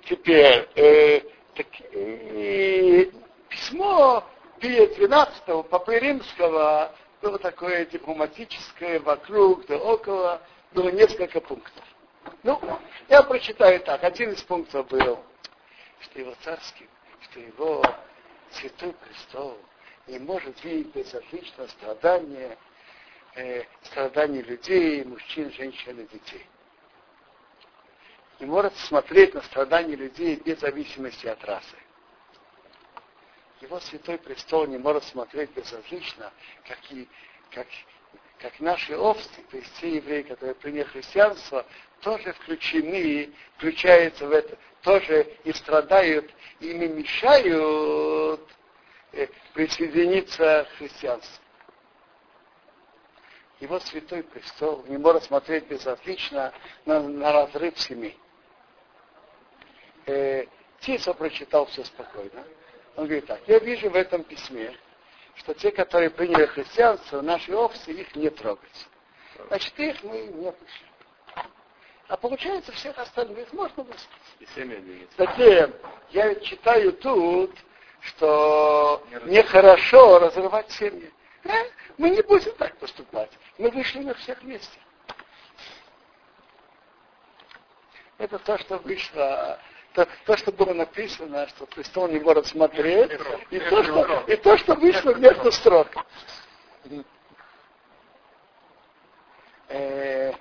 Теперь 0.03 0.69
э, 0.75 1.21
так, 1.56 1.68
э, 1.94 3.06
письмо 3.49 4.23
Пия 4.60 4.88
12 4.88 5.64
Папы 5.69 5.99
Римского 5.99 6.94
было 7.22 7.40
такое 7.40 7.86
дипломатическое 7.86 8.99
вокруг 8.99 9.65
да 9.68 9.77
около, 9.77 10.41
было 10.73 10.90
несколько 10.90 11.41
пунктов. 11.41 11.84
Ну, 12.44 12.60
я 13.10 13.23
прочитаю 13.23 13.80
так. 13.80 14.03
Один 14.03 14.32
из 14.32 14.41
пунктов 14.44 14.88
был, 14.88 15.19
что 16.02 16.19
его 16.19 16.34
царский, 16.44 16.88
что 17.22 17.40
его 17.40 17.84
святой 18.52 18.94
престол 18.94 19.57
не 20.07 20.19
может 20.19 20.64
видеть 20.64 20.94
безотлично 20.94 21.68
страдания, 21.68 22.57
э, 23.36 23.64
страдания 23.84 24.41
людей, 24.41 25.03
мужчин, 25.03 25.52
женщин 25.52 25.99
и 25.99 26.07
детей. 26.07 26.45
Не 28.40 28.45
может 28.45 28.76
смотреть 28.78 29.34
на 29.34 29.41
страдания 29.41 29.95
людей 29.95 30.36
без 30.38 30.60
зависимости 30.60 31.26
от 31.28 31.44
расы. 31.45 31.78
Его 33.62 33.80
святой 33.80 34.18
престол 34.18 34.68
не 34.68 34.78
может 34.78 35.03
смотреть 35.06 35.52
безразлично, 35.52 36.32
как, 36.68 36.80
и, 36.91 37.07
как 37.52 37.68
как 38.40 38.60
наши 38.60 38.95
овцы, 38.95 39.41
то 39.49 39.57
есть 39.57 39.74
те 39.80 39.95
евреи, 39.95 40.24
которые 40.24 40.56
приняли 40.56 40.84
христианство, 40.84 41.66
тоже 42.02 42.34
включены, 42.34 43.34
включаются 43.57 44.28
в 44.28 44.32
это, 44.32 44.57
тоже 44.82 45.24
и 45.44 45.53
страдают, 45.53 46.30
и 46.60 46.74
не 46.74 46.88
мешают 46.88 48.41
э, 49.14 49.28
присоединиться 49.53 50.68
к 50.70 50.78
христианству. 50.78 51.44
Его 53.62 53.80
святой 53.80 54.22
престол 54.22 54.84
не 54.88 54.98
может 54.98 55.24
смотреть 55.24 55.68
безотлично 55.68 56.53
на, 56.86 57.02
на 57.02 57.32
разрыв 57.32 57.80
семей. 57.80 58.20
Э, 60.06 60.45
Тисо 60.82 61.14
прочитал 61.14 61.65
все 61.68 61.84
спокойно. 61.84 62.44
Он 62.95 63.06
говорит 63.06 63.26
так, 63.26 63.41
я 63.48 63.60
вижу 63.60 63.90
в 63.90 63.95
этом 63.95 64.23
письме, 64.23 64.73
что 65.36 65.53
те, 65.53 65.72
которые 65.72 66.10
приняли 66.10 66.45
христианство, 66.45 67.22
наши 67.22 67.53
овцы, 67.53 67.91
их 67.91 68.15
не 68.15 68.30
трогать. 68.30 68.88
Значит, 69.48 69.77
их 69.80 70.03
мы 70.03 70.18
не 70.22 70.52
пустим. 70.52 70.88
А 72.07 72.18
получается, 72.18 72.72
всех 72.72 72.98
остальных 72.99 73.52
можно 73.52 73.84
выслать. 73.84 74.10
И 74.40 74.45
семьи 74.53 74.77
не 74.77 75.07
Затем, 75.18 75.73
я 76.11 76.27
ведь 76.27 76.44
читаю 76.44 76.94
тут, 76.94 77.52
что 77.99 79.03
нехорошо 79.26 80.19
разрывать 80.19 80.72
семьи. 80.72 81.11
Э? 81.44 81.49
Мы 81.98 82.11
не 82.11 82.22
будем 82.22 82.53
так 82.56 82.77
поступать. 82.77 83.32
Мы 83.57 83.72
вышли 83.72 84.03
на 84.03 84.14
всех 84.14 84.41
вместе. 84.44 84.80
Это 88.18 88.38
то, 88.40 88.57
что 88.60 88.77
вышло, 88.77 89.60
то, 89.95 90.07
то 90.26 90.38
что 90.38 90.51
было 90.51 90.73
написано, 90.73 91.47
что 91.47 91.65
престол 91.67 92.09
не 92.09 92.19
может 92.19 92.47
смотреть, 92.47 93.11
и 93.49 93.59
то, 93.59 93.84
что, 93.84 94.23
и 94.27 94.35
то, 94.35 94.57
что 94.57 94.76
вышло 94.76 95.15
между 95.15 95.51
строк. 95.51 95.88
Э, 99.69 100.34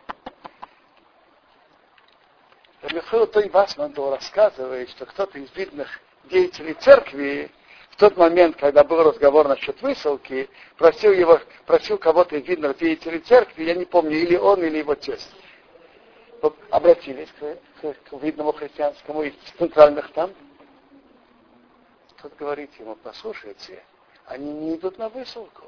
Михаил 2.93 3.27
Той 3.29 3.49
Васман 3.49 3.95
рассказывает, 3.95 4.91
что 4.91 5.07
кто-то 5.07 5.39
из 5.39 5.55
видных 5.55 6.01
деятелей 6.25 6.75
церкви 6.75 7.51
в 7.91 7.97
тот 7.97 8.17
момент, 8.17 8.57
когда 8.57 8.83
был 8.83 9.05
разговор 9.05 9.47
насчет 9.47 9.81
высылки, 9.81 10.51
просил 10.77 11.13
его, 11.13 11.41
просил 11.65 11.97
кого-то 11.97 12.37
из 12.37 12.47
видных 12.47 12.77
деятелей 12.79 13.21
церкви, 13.21 13.63
я 13.63 13.75
не 13.75 13.85
помню, 13.85 14.17
или 14.17 14.37
он, 14.37 14.65
или 14.65 14.79
его 14.79 14.97
тесть. 14.97 15.31
Обратились 16.71 17.29
к, 17.39 17.57
к, 17.81 17.95
к 18.11 18.13
видному 18.23 18.53
христианскому 18.53 19.23
из 19.23 19.35
центральных 19.59 20.13
там. 20.13 20.33
Тот 22.21 22.35
говорит 22.37 22.71
ему, 22.79 22.97
послушайте, 22.97 23.83
они 24.27 24.53
не 24.53 24.77
идут 24.77 24.99
на 24.99 25.09
высылку, 25.09 25.65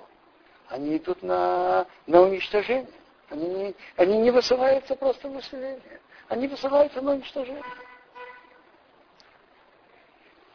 они 0.68 0.96
идут 0.96 1.22
на, 1.22 1.86
на 2.06 2.22
уничтожение. 2.22 2.88
Они 3.28 3.46
не, 3.48 3.74
они 3.96 4.18
не 4.18 4.30
высылаются 4.30 4.94
просто 4.94 5.28
в 5.28 5.32
население 5.32 6.00
они 6.28 6.48
высылаются 6.48 7.00
на 7.00 7.12
уничтожение. 7.12 7.62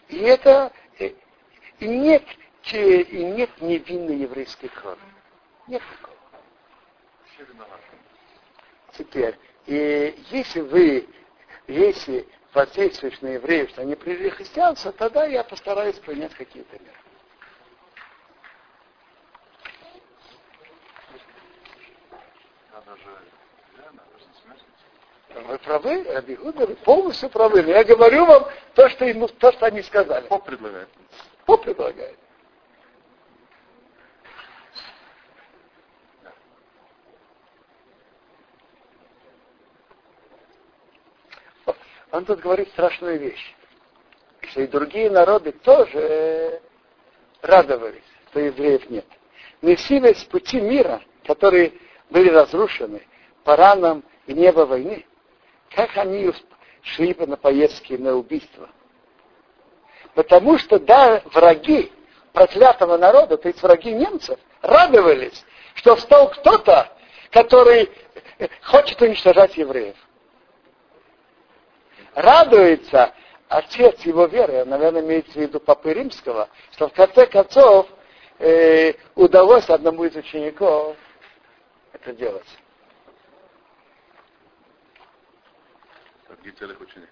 И 0.09 0.17
это 0.19 0.71
и 0.99 1.15
нет, 1.87 2.23
и 2.73 3.23
нет 3.23 3.49
невинной 3.61 4.17
еврейской 4.17 4.67
крови. 4.67 4.99
Нет 5.67 5.81
такого. 5.97 6.17
Теперь, 8.97 9.37
и 9.67 10.15
если 10.29 10.61
вы, 10.61 11.07
если 11.67 12.27
воздействуешь 12.53 13.21
на 13.21 13.29
евреев, 13.29 13.69
что 13.69 13.81
они 13.81 13.95
приняли 13.95 14.29
христианство, 14.29 14.91
тогда 14.91 15.25
я 15.25 15.43
постараюсь 15.43 15.95
принять 15.97 16.33
какие-то 16.33 16.77
меры. 16.79 16.95
Вы 25.33 25.57
правы, 25.59 26.01
Абигуда, 26.09 26.65
вы 26.65 26.75
полностью 26.75 27.29
правы. 27.29 27.63
Но 27.63 27.71
я 27.71 27.83
говорю 27.83 28.25
вам 28.25 28.47
то, 28.75 28.89
что, 28.89 29.05
ему, 29.05 29.27
то, 29.27 29.51
что 29.53 29.65
они 29.65 29.81
сказали. 29.81 30.27
Поп 30.27 30.45
предлагает. 30.45 30.89
Поп 31.45 31.63
предлагает. 31.63 32.17
Он 42.11 42.25
тут 42.25 42.41
говорит 42.41 42.69
страшную 42.69 43.19
вещь, 43.19 43.55
что 44.41 44.61
и 44.61 44.67
другие 44.67 45.09
народы 45.09 45.53
тоже 45.53 46.61
радовались, 47.41 48.03
что 48.29 48.39
евреев 48.39 48.89
нет. 48.89 49.05
Не 49.61 49.75
все 49.75 50.03
с 50.13 50.23
пути 50.25 50.59
мира, 50.59 51.01
которые 51.25 51.73
были 52.09 52.29
разрушены 52.29 53.01
Параном 53.43 54.03
и 54.27 54.33
небо 54.33 54.61
войны, 54.61 55.05
как 55.73 55.95
они 55.97 56.31
шли 56.81 57.15
на 57.19 57.37
поездки 57.37 57.93
на 57.93 58.15
убийство? 58.15 58.69
Потому 60.13 60.57
что 60.57 60.79
да, 60.79 61.21
враги 61.25 61.91
проклятого 62.33 62.97
народа, 62.97 63.37
то 63.37 63.47
есть 63.47 63.61
враги 63.63 63.93
немцев, 63.93 64.37
радовались, 64.61 65.45
что 65.75 65.95
встал 65.95 66.29
кто-то, 66.29 66.91
который 67.29 67.89
хочет 68.63 69.01
уничтожать 69.01 69.55
евреев. 69.55 69.95
Радуется 72.15 73.13
отец 73.47 74.01
его 74.01 74.25
веры, 74.25 74.65
наверное, 74.65 75.01
имеется 75.01 75.33
в 75.33 75.35
виду 75.37 75.59
Папы 75.59 75.93
Римского, 75.93 76.49
что 76.73 76.89
в 76.89 76.93
конце 76.93 77.25
концов 77.25 77.87
э, 78.39 78.93
удалось 79.15 79.69
одному 79.69 80.03
из 80.03 80.15
учеников 80.15 80.97
это 81.93 82.13
делать. 82.13 82.47
Целых 86.57 86.81
это 86.81 87.07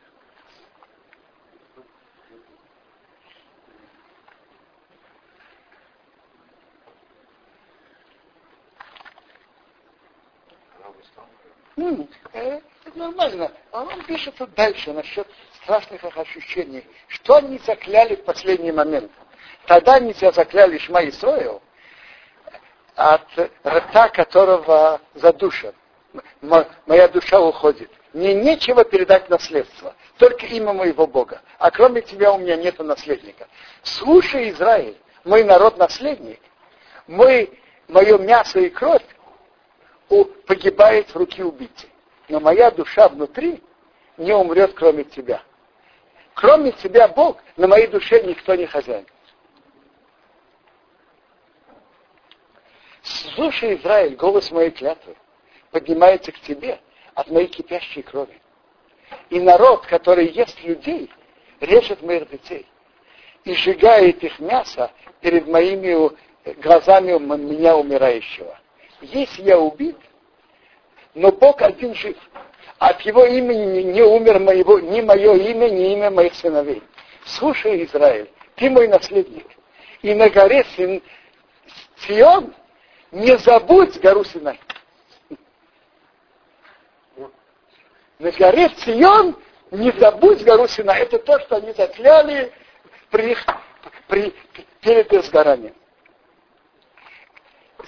нормально. 13.00 13.52
А 13.72 13.84
он 13.84 14.04
пишет 14.04 14.36
тут 14.36 14.54
дальше 14.54 14.94
насчет 14.94 15.28
страшных 15.64 16.04
ощущений. 16.16 16.86
Что 17.08 17.38
они 17.38 17.58
закляли 17.60 18.16
в 18.16 18.24
последний 18.24 18.72
момент? 18.72 19.12
Тогда 19.66 19.96
они 19.96 20.14
тебя 20.14 20.32
закляли 20.32 20.78
Шма 20.78 21.08
Исроил, 21.08 21.62
от 22.96 23.28
рта 23.66 24.10
которого 24.10 25.02
задушен. 25.16 25.74
Моя 26.42 27.08
душа 27.08 27.40
уходит. 27.40 27.90
Мне 28.14 28.34
нечего 28.34 28.84
передать 28.84 29.30
наследство, 29.30 29.94
только 30.18 30.48
имя 30.48 30.74
моего 30.74 31.06
Бога. 31.06 31.42
А 31.60 31.70
кроме 31.70 32.02
тебя 32.02 32.34
у 32.34 32.40
меня 32.40 32.56
нет 32.56 32.80
наследника. 32.80 33.48
Слушай, 33.84 34.50
Израиль, 34.50 34.98
мой 35.24 35.44
народ 35.44 35.78
наследник, 35.78 36.40
мой, 37.06 37.60
мое 37.88 38.18
мясо 38.18 38.60
и 38.60 38.70
кровь 38.70 39.04
погибает 40.48 41.12
в 41.12 41.16
руки 41.16 41.44
убийцы. 41.44 41.89
Но 42.30 42.40
моя 42.40 42.72
душа 42.72 43.10
внутри 43.10 43.62
не 44.18 44.34
умрет, 44.34 44.74
кроме 44.74 45.04
тебя. 45.04 45.42
Кроме 46.36 46.72
тебя, 46.72 47.08
Бог, 47.08 47.38
на 47.58 47.68
моей 47.68 47.88
душе 47.88 48.22
никто 48.24 48.56
не 48.56 48.66
хозяин. 48.66 49.06
Слушай, 53.02 53.76
Израиль, 53.76 54.16
голос 54.16 54.52
моей 54.52 54.72
клятвы 54.72 55.16
поднимается 55.72 56.32
к 56.32 56.40
тебе, 56.40 56.80
от 57.14 57.30
моей 57.30 57.48
кипящей 57.48 58.02
крови. 58.02 58.40
И 59.30 59.40
народ, 59.40 59.86
который 59.88 60.28
ест 60.30 60.62
людей, 60.64 61.12
режет 61.60 62.02
моих 62.02 62.30
детей 62.30 62.66
и 63.44 63.54
сжигает 63.54 64.24
их 64.24 64.40
мясо 64.40 64.92
перед 65.20 65.48
моими 65.48 66.12
глазами 66.62 67.18
меня 67.18 67.76
умирающего. 67.76 68.58
Если 69.02 69.44
я 69.44 69.60
убит, 69.60 69.98
но 71.14 71.32
Бог 71.32 71.62
один 71.62 71.94
жив. 71.96 72.18
От 72.78 73.02
его 73.02 73.26
имени 73.26 73.82
не 73.82 74.02
умер 74.02 74.40
моего, 74.40 74.80
ни 74.80 75.02
мое 75.02 75.36
имя, 75.36 75.70
ни 75.70 75.94
имя 75.94 76.10
моих 76.10 76.34
сыновей. 76.36 76.82
Слушай, 77.26 77.84
Израиль, 77.84 78.30
ты 78.56 78.70
мой 78.70 78.88
наследник. 78.88 79.48
И 80.02 80.14
на 80.14 80.30
горе 80.30 80.66
Сион 81.98 82.54
не 83.12 83.38
забудь 83.38 84.00
гору 84.00 84.24
Синай. 84.24 84.60
на 88.20 88.32
горе 88.32 88.70
Цион 88.70 89.36
не 89.72 89.92
забудь 89.92 90.44
гору 90.44 90.68
Сина. 90.68 90.92
Это 90.92 91.20
то, 91.20 91.40
что 91.40 91.58
они 91.58 91.74
закляли 91.74 92.52
при, 93.10 93.36
при, 94.08 94.34
перед 94.82 95.12
изгоранием. 95.12 95.74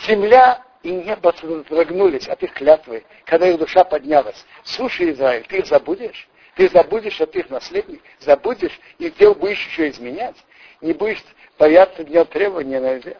Земля 0.05 0.63
и 0.83 0.91
небо 0.91 1.33
содрогнулись 1.39 2.27
от 2.27 2.41
их 2.43 2.53
клятвы, 2.53 3.05
когда 3.25 3.47
их 3.47 3.57
душа 3.57 3.83
поднялась. 3.83 4.45
Слушай, 4.63 5.11
Израиль, 5.11 5.45
ты 5.47 5.59
их 5.59 5.67
забудешь? 5.67 6.27
Ты 6.55 6.69
забудешь, 6.69 7.13
что 7.13 7.27
ты 7.27 7.39
их 7.39 7.49
наследник? 7.49 8.01
Забудешь 8.19 8.77
и 8.97 9.09
дел 9.11 9.35
будешь 9.35 9.65
еще 9.67 9.89
изменять? 9.89 10.35
Не 10.81 10.93
будешь 10.93 11.23
бояться 11.57 12.03
дня 12.03 12.25
требования 12.25 12.79
на 12.79 12.99
земле? 12.99 13.17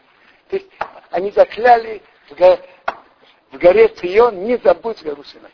То 0.48 0.56
есть 0.56 0.68
они 1.10 1.30
закляли 1.30 2.02
в, 2.28 2.34
го, 2.34 2.58
в 3.52 3.58
горе 3.58 3.88
Цион, 3.88 4.44
не 4.44 4.56
забудь 4.58 5.02
гору 5.02 5.24
Синай. 5.24 5.52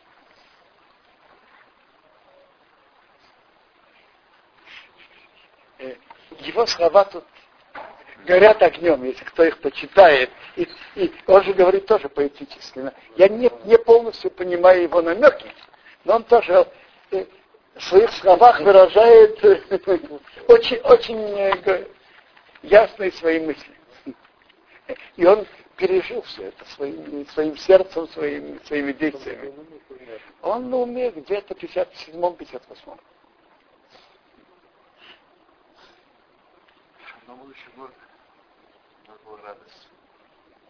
его 6.41 6.67
слова 6.67 7.05
тут 7.05 7.25
горят 8.27 8.63
огнем, 8.63 9.05
если 9.05 9.25
кто 9.25 9.45
их 9.45 9.59
почитает. 9.59 10.31
И, 10.57 10.69
и 10.97 11.13
он 11.27 11.43
же 11.45 11.53
говорит 11.55 11.87
тоже 11.87 12.09
поэтически. 12.09 12.93
Я 13.17 13.29
не, 13.29 13.51
не 13.65 13.79
полностью 13.79 14.31
понимаю 14.31 14.83
его 14.83 15.03
намеки, 15.03 15.51
но 16.05 16.17
он 16.17 16.25
тоже 16.25 16.67
э, 17.11 17.25
в 17.75 17.83
своих 17.83 18.11
словах 18.13 18.61
выражает 18.61 19.43
э, 19.45 19.63
очень, 20.49 20.79
очень 20.79 21.39
э, 21.39 21.87
ясные 22.63 23.13
свои 23.13 23.41
мысли. 23.41 23.75
И 25.17 25.27
он 25.27 25.47
пережил 25.77 26.23
все 26.23 26.45
это 26.45 26.65
своим, 26.67 27.27
своим 27.29 27.57
сердцем, 27.57 28.09
своим, 28.09 28.61
своими 28.65 28.93
действиями. 28.93 29.53
Он 30.43 30.71
на 30.71 31.11
где-то 31.11 31.55
в 31.55 31.59
57-м, 31.59 32.35
58-м. 32.35 32.99
Но 37.27 37.35
лучше 37.45 37.71
бы 37.77 37.91
была 39.29 39.43
радость, 39.43 39.89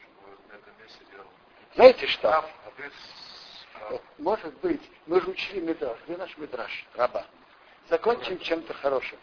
чтобы 0.00 0.36
этом 0.52 0.82
месте 0.82 1.04
делал. 1.10 1.26
Знаете 1.74 2.06
что? 2.08 2.38
А 2.38 2.50
без. 2.76 2.92
Может 4.18 4.54
быть, 4.58 4.82
мы 5.06 5.20
же 5.20 5.30
учили 5.30 5.60
Мидраш. 5.60 5.98
Где 6.04 6.16
наш 6.16 6.36
Мидраш? 6.36 6.86
Раба. 6.94 7.24
Закончим 7.88 8.38
чем-то 8.40 8.74
хорошим. 8.74 9.18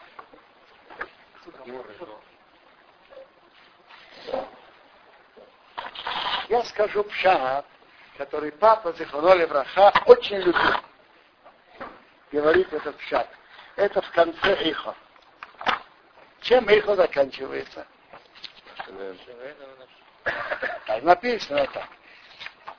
Я 6.48 6.64
скажу 6.64 7.04
пшат, 7.04 7.66
который 8.18 8.52
папа 8.54 8.94
Зихоноли 8.94 9.46
Браха 9.46 9.92
очень 10.06 10.38
любил. 10.38 10.76
Говорит 12.32 12.72
этот 12.72 12.96
пшат. 12.98 13.30
Это 13.76 14.02
в 14.02 14.12
конце 14.12 14.70
Ихо. 14.70 14.96
Чем 16.42 16.70
Ихо 16.70 16.96
заканчивается? 16.96 17.86
Так 20.86 21.04
написано 21.04 21.68
так. 21.74 21.88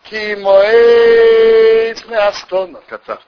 Кимоэйс 0.04 2.04
Меастона. 2.06 2.80
Кацав. 2.88 3.20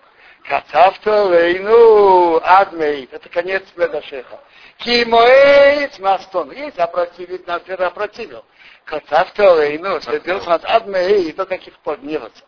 Кацавто 0.44 1.24
лейну 1.24 2.40
адмейт. 2.42 3.12
Это 3.12 3.28
конец 3.28 3.64
Медашеха. 3.76 4.40
Кимоэйс 4.78 5.98
Меастона. 5.98 6.52
Есть 6.52 6.78
опротивить, 6.78 7.46
нас 7.46 7.62
это 7.66 7.88
опротивил. 7.88 8.44
Кацавто 8.84 9.55
лейну. 9.55 10.00
Следил 10.00 10.42
нас 10.44 10.62
адмейт. 10.64 11.36
До 11.36 11.46
каких 11.46 11.78
пор 11.80 11.98
гневаться. 11.98 12.44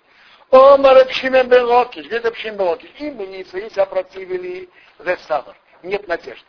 О, 0.51 0.77
Марапшимен 0.77 1.49
Белокиш. 1.49 2.07
Где 2.07 2.19
Рапшимен 2.19 2.57
Белокиш? 2.57 2.91
Имени 2.99 3.45
свои 3.45 3.69
опротивили 3.77 4.69
Весавр. 4.99 5.57
Нет 5.83 6.07
надежды. 6.09 6.45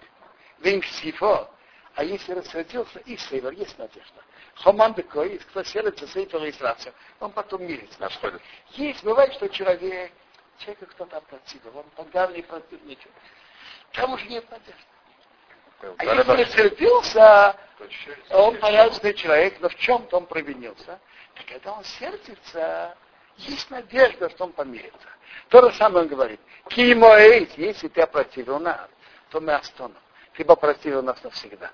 Винксифо. 0.59 1.49
А 1.95 2.03
если 2.03 2.33
рассердился, 2.33 2.99
и 2.99 3.17
север, 3.17 3.51
есть 3.51 3.77
надежда. 3.77 4.21
Хоман 4.55 4.93
Бекой, 4.93 5.37
кто 5.39 5.63
сердится, 5.63 6.07
сейфер 6.07 6.43
и 6.43 6.51
сраться, 6.51 6.93
он 7.19 7.31
потом 7.31 7.63
мирится. 7.63 7.99
Находит. 7.99 8.41
Есть, 8.71 9.03
бывает, 9.03 9.33
что 9.33 9.49
человек, 9.49 10.11
человека 10.59 10.85
кто-то 10.85 11.17
опротивил, 11.17 11.77
он 11.77 11.85
подал 11.95 12.29
не 12.31 12.41
противничал. 12.41 13.11
Там 13.91 14.13
уже 14.13 14.25
нет 14.27 14.49
надежды. 14.49 14.75
А 15.97 16.05
если 16.05 16.43
рассердился, 16.43 17.55
он 18.29 18.57
порядочный 18.59 19.13
человек, 19.15 19.59
но 19.59 19.67
в 19.67 19.75
чем-то 19.75 20.17
он 20.17 20.27
провинился, 20.27 20.99
то 21.33 21.43
когда 21.47 21.73
он 21.73 21.83
сердится, 21.83 22.95
есть 23.37 23.69
надежда, 23.71 24.29
что 24.29 24.45
он 24.45 24.53
помирится. 24.53 25.07
То 25.49 25.69
же 25.69 25.75
самое 25.75 26.03
он 26.03 26.07
говорит. 26.07 26.39
Кимоэйт, 26.69 27.57
если 27.57 27.87
ты 27.87 28.01
опротивил 28.01 28.59
нас, 28.59 28.87
то 29.31 29.41
мы 29.41 29.53
остановим. 29.53 29.97
Ты 30.41 30.45
бы 30.45 30.53
опротивил 30.53 31.03
нас 31.03 31.23
навсегда. 31.23 31.69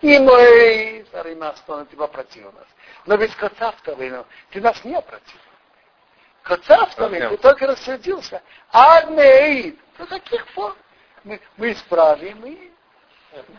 И 0.00 0.18
мой 0.18 1.04
старый 1.06 1.36
Мастон, 1.36 1.86
ты 1.86 1.94
бы 1.94 2.02
опротивил 2.02 2.50
нас. 2.50 2.66
Но 3.06 3.14
ведь 3.14 3.32
Коцавтовый, 3.36 4.10
ну, 4.10 4.26
ты 4.50 4.60
нас 4.60 4.84
не 4.84 4.96
опротивил. 4.96 5.40
Коцавтовый, 6.42 7.20
ты 7.28 7.36
только 7.36 7.68
рассердился. 7.68 8.42
Адмеид, 8.72 9.78
до 9.98 10.06
каких 10.06 10.44
пор 10.54 10.74
мы, 11.22 11.40
мы 11.58 11.70
исправим 11.70 12.44
и 12.44 12.72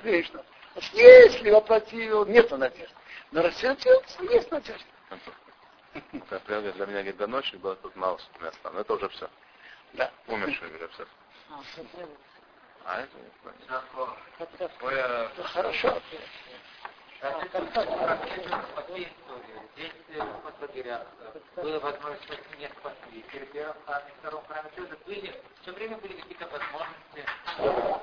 грешно. 0.03 0.43
Если 0.91 1.51
опротивил, 1.51 2.25
нету 2.25 2.57
надежды. 2.57 2.93
Но 3.31 3.43
рассердился, 3.43 4.23
есть 4.23 4.51
надежда. 4.51 4.83
Например, 6.11 6.73
для 6.73 6.85
меня 6.85 7.13
до 7.13 7.27
ночи 7.27 7.55
было 7.55 7.77
тут 7.77 7.95
мало 7.95 8.19
места. 8.41 8.71
Но 8.71 8.81
это 8.81 8.93
уже 8.93 9.07
все. 9.07 9.29
Да. 9.93 10.11
Умершие 10.27 10.75
уже 10.75 10.89
все. 10.89 11.05
А 12.85 13.01
это 13.01 13.17
не 13.17 13.29
хорошо. 15.43 16.01
Здесь 19.75 19.91
в 20.07 20.61
лагерях 20.61 21.05
была 21.55 21.79
возможность 21.79 22.57
не 22.57 22.67
спасли. 22.67 23.23
В 23.23 23.51
первом 23.51 23.75
храме, 23.85 24.05
втором 24.19 24.43
храме 24.47 24.69
тоже 24.75 24.97
были, 25.05 25.33
все 25.61 25.71
время 25.71 25.97
были 25.97 26.13
какие-то 26.13 26.47
возможности 26.47 27.25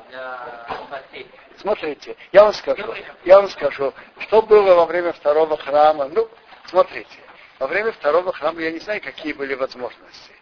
для 0.09 0.66
спасения. 0.86 1.40
Смотрите, 1.59 2.16
я 2.32 2.44
вам 2.44 2.53
скажу, 2.53 2.94
я 3.24 3.40
вам 3.40 3.51
скажу, 3.51 3.93
что 4.20 4.43
было 4.43 4.74
во 4.74 4.86
время 4.86 5.12
второго 5.12 5.57
храма. 5.57 6.09
Ну, 6.09 6.28
смотрите, 6.66 7.19
во 7.59 7.66
время 7.66 7.93
второго 7.93 8.32
храма 8.32 8.61
я 8.61 8.70
не 8.70 8.81
знаю, 8.81 9.01
какие 9.01 9.32
были 9.32 9.55
возможности. 9.55 10.32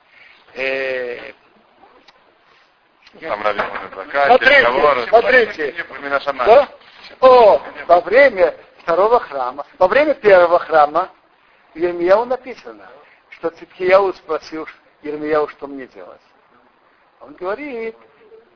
Там 3.20 3.42
Смотрите, 4.26 5.06
смотрите. 5.08 5.84
Да? 6.46 6.68
О, 7.20 7.60
во 7.86 8.00
время 8.00 8.54
второго 8.78 9.20
храма, 9.20 9.66
во 9.78 9.88
время 9.88 10.14
первого 10.14 10.58
храма 10.58 11.10
в 11.74 11.78
Ермияу 11.78 12.24
написано, 12.24 12.88
что 13.30 13.50
Циткияу 13.50 14.12
спросил 14.14 14.66
Ермияу, 15.02 15.48
что 15.48 15.66
мне 15.66 15.86
делать. 15.86 16.20
Он 17.20 17.34
говорит, 17.34 17.96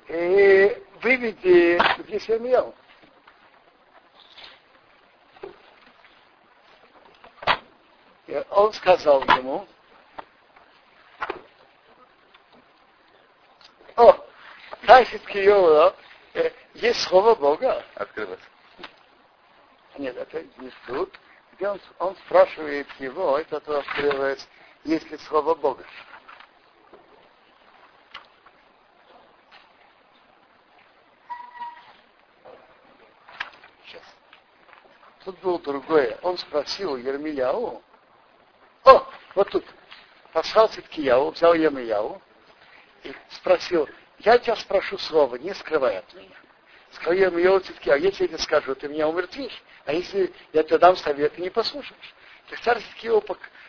э, 0.09 0.81
выведи 1.03 1.81
здесь 2.05 2.29
Ермияу. 2.29 2.75
И 8.27 8.45
он 8.51 8.73
сказал 8.75 9.23
ему, 9.23 9.67
о, 13.97 14.15
Тайфит 14.87 15.25
Киова, 15.27 15.95
э, 16.35 16.51
есть 16.75 17.03
слово 17.03 17.35
Бога. 17.35 17.85
Открылась. 17.95 18.41
Нет, 19.97 20.17
это 20.17 20.43
не 20.59 20.73
тут. 20.87 21.13
Где 21.53 21.69
он, 21.69 21.81
он 21.99 22.17
спрашивает 22.17 22.87
его, 23.01 23.37
это 23.37 23.59
то 23.59 23.81
открывается, 23.81 24.47
есть 24.85 25.11
ли 25.11 25.19
слово 25.19 25.57
Бога. 25.57 25.85
Сейчас. 33.85 34.03
Тут 35.25 35.39
было 35.41 35.59
другое. 35.59 36.17
Он 36.23 36.39
спросил 36.39 36.97
Ермияу. 36.97 37.83
О, 38.85 39.07
вот 39.35 39.51
тут. 39.51 39.65
Послал 40.33 40.69
Циткияу, 40.69 41.31
взял 41.31 41.55
Ермияу 41.55 42.23
и 43.03 43.13
спросил, 43.31 43.89
я 44.21 44.39
тебя 44.39 44.57
спрошу 44.57 44.99
слово, 44.99 45.37
не 45.37 45.55
скрывай 45.55 45.99
от 45.99 46.15
меня. 46.15 46.37
Сказал 46.93 47.13
Ермияу 47.13 47.61
Циткияу, 47.61 47.99
если 47.99 48.25
я 48.25 48.29
тебе 48.29 48.39
скажу, 48.39 48.75
ты 48.75 48.89
меня 48.89 49.09
умертвишь. 49.09 49.63
А 49.85 49.93
если 49.93 50.33
я 50.53 50.63
тебе 50.63 50.79
дам 50.79 50.97
совет, 50.97 51.35
ты 51.35 51.43
не 51.43 51.51
послушаешь. 51.51 52.15
Так 52.49 52.61
царь 52.61 52.81
Циткияу 52.81 53.23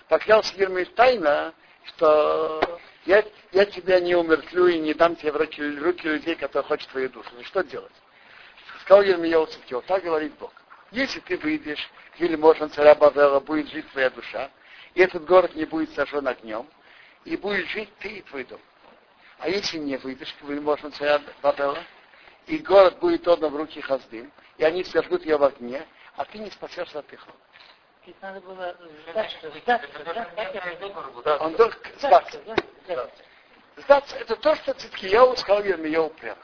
поклялся 0.07 0.55
Ермию 0.55 0.87
тайно, 0.87 1.53
что 1.85 2.79
я, 3.05 3.23
я 3.51 3.65
тебя 3.65 3.99
не 3.99 4.15
умертвлю 4.15 4.67
и 4.67 4.79
не 4.79 4.93
дам 4.93 5.15
тебе 5.15 5.31
в 5.31 5.37
руки, 5.37 5.61
руки 5.79 6.07
людей, 6.07 6.35
которые 6.35 6.67
хотят 6.67 6.89
твою 6.89 7.09
душу. 7.09 7.29
Ну 7.33 7.43
что 7.43 7.61
делать? 7.61 7.91
Сказал 8.81 9.03
Ермияу 9.03 9.45
Циткияу, 9.47 9.81
так 9.81 10.03
говорит 10.03 10.33
Бог. 10.39 10.53
Если 10.91 11.19
ты 11.19 11.37
выйдешь, 11.37 11.89
или 12.17 12.35
можно 12.35 12.69
царя 12.69 12.95
Бавела, 12.95 13.39
будет 13.39 13.69
жить 13.69 13.89
твоя 13.91 14.09
душа, 14.09 14.49
и 14.95 15.01
этот 15.01 15.25
город 15.25 15.55
не 15.55 15.65
будет 15.65 15.93
сожжен 15.93 16.27
огнем, 16.27 16.67
и 17.25 17.37
будет 17.37 17.67
жить 17.67 17.89
ты 17.99 18.07
и 18.09 18.21
твой 18.23 18.45
дом. 18.45 18.59
А 19.39 19.47
если 19.47 19.77
не 19.77 19.95
выйдешь, 19.97 20.35
вы 20.41 20.59
можно 20.59 20.91
царя 20.91 21.21
Бавела, 21.41 21.77
и 22.47 22.57
город 22.57 22.99
будет 22.99 23.27
отдан 23.27 23.51
в 23.51 23.55
руки 23.55 23.79
Хаздым, 23.79 24.31
и 24.57 24.63
они 24.63 24.83
сожгут 24.83 25.25
ее 25.25 25.37
в 25.37 25.43
огне, 25.43 25.85
а 26.17 26.25
ты 26.25 26.39
не 26.39 26.51
спасешься 26.51 26.99
от 26.99 27.13
их 27.13 27.25
рук. 27.25 27.35
Ведь 28.05 28.21
надо 28.21 28.41
было 28.41 28.75
что 29.29 29.51
ждать, 29.51 29.87
ждать. 30.01 31.41
Он 31.41 31.53
должен 31.53 31.79
сдаться. 31.97 32.41
Сдаться, 33.77 34.17
это 34.17 34.35
то, 34.35 34.55
что 34.55 34.73
Циткияу 34.73 35.37
сказал 35.37 35.63
Ермияу 35.63 36.09
прямо. 36.09 36.39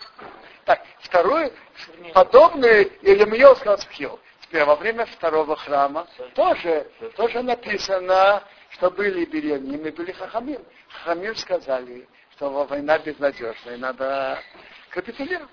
Так, 0.63 0.81
второе, 0.99 1.51
подобное 2.13 2.89
Ермияу 3.01 3.55
сказал 3.57 3.77
Циткияу. 3.77 4.19
Теперь 4.41 4.63
во 4.63 4.75
время 4.75 5.05
второго 5.05 5.57
храма 5.57 6.07
тоже, 6.33 6.89
тоже 7.17 7.41
написано, 7.41 8.43
что 8.69 8.89
были 8.91 9.25
беременными, 9.25 9.89
были 9.89 10.11
хахамим. 10.13 10.63
Хахамим 10.87 11.35
сказали, 11.35 12.07
что 12.35 12.65
война 12.65 12.99
безнадежная, 12.99 13.77
надо 13.77 14.41
капитулировать. 14.89 15.49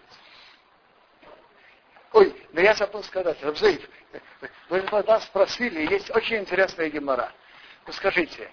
Ой, 2.12 2.34
но 2.52 2.60
я 2.60 2.74
забыл 2.74 3.02
сказать, 3.04 3.42
Рабзаид, 3.42 3.88
вы 4.68 4.82
нас 4.82 5.24
спросили, 5.24 5.90
есть 5.90 6.10
очень 6.14 6.38
интересная 6.38 6.90
гемора. 6.90 7.32
Ну 7.86 7.92
скажите, 7.92 8.50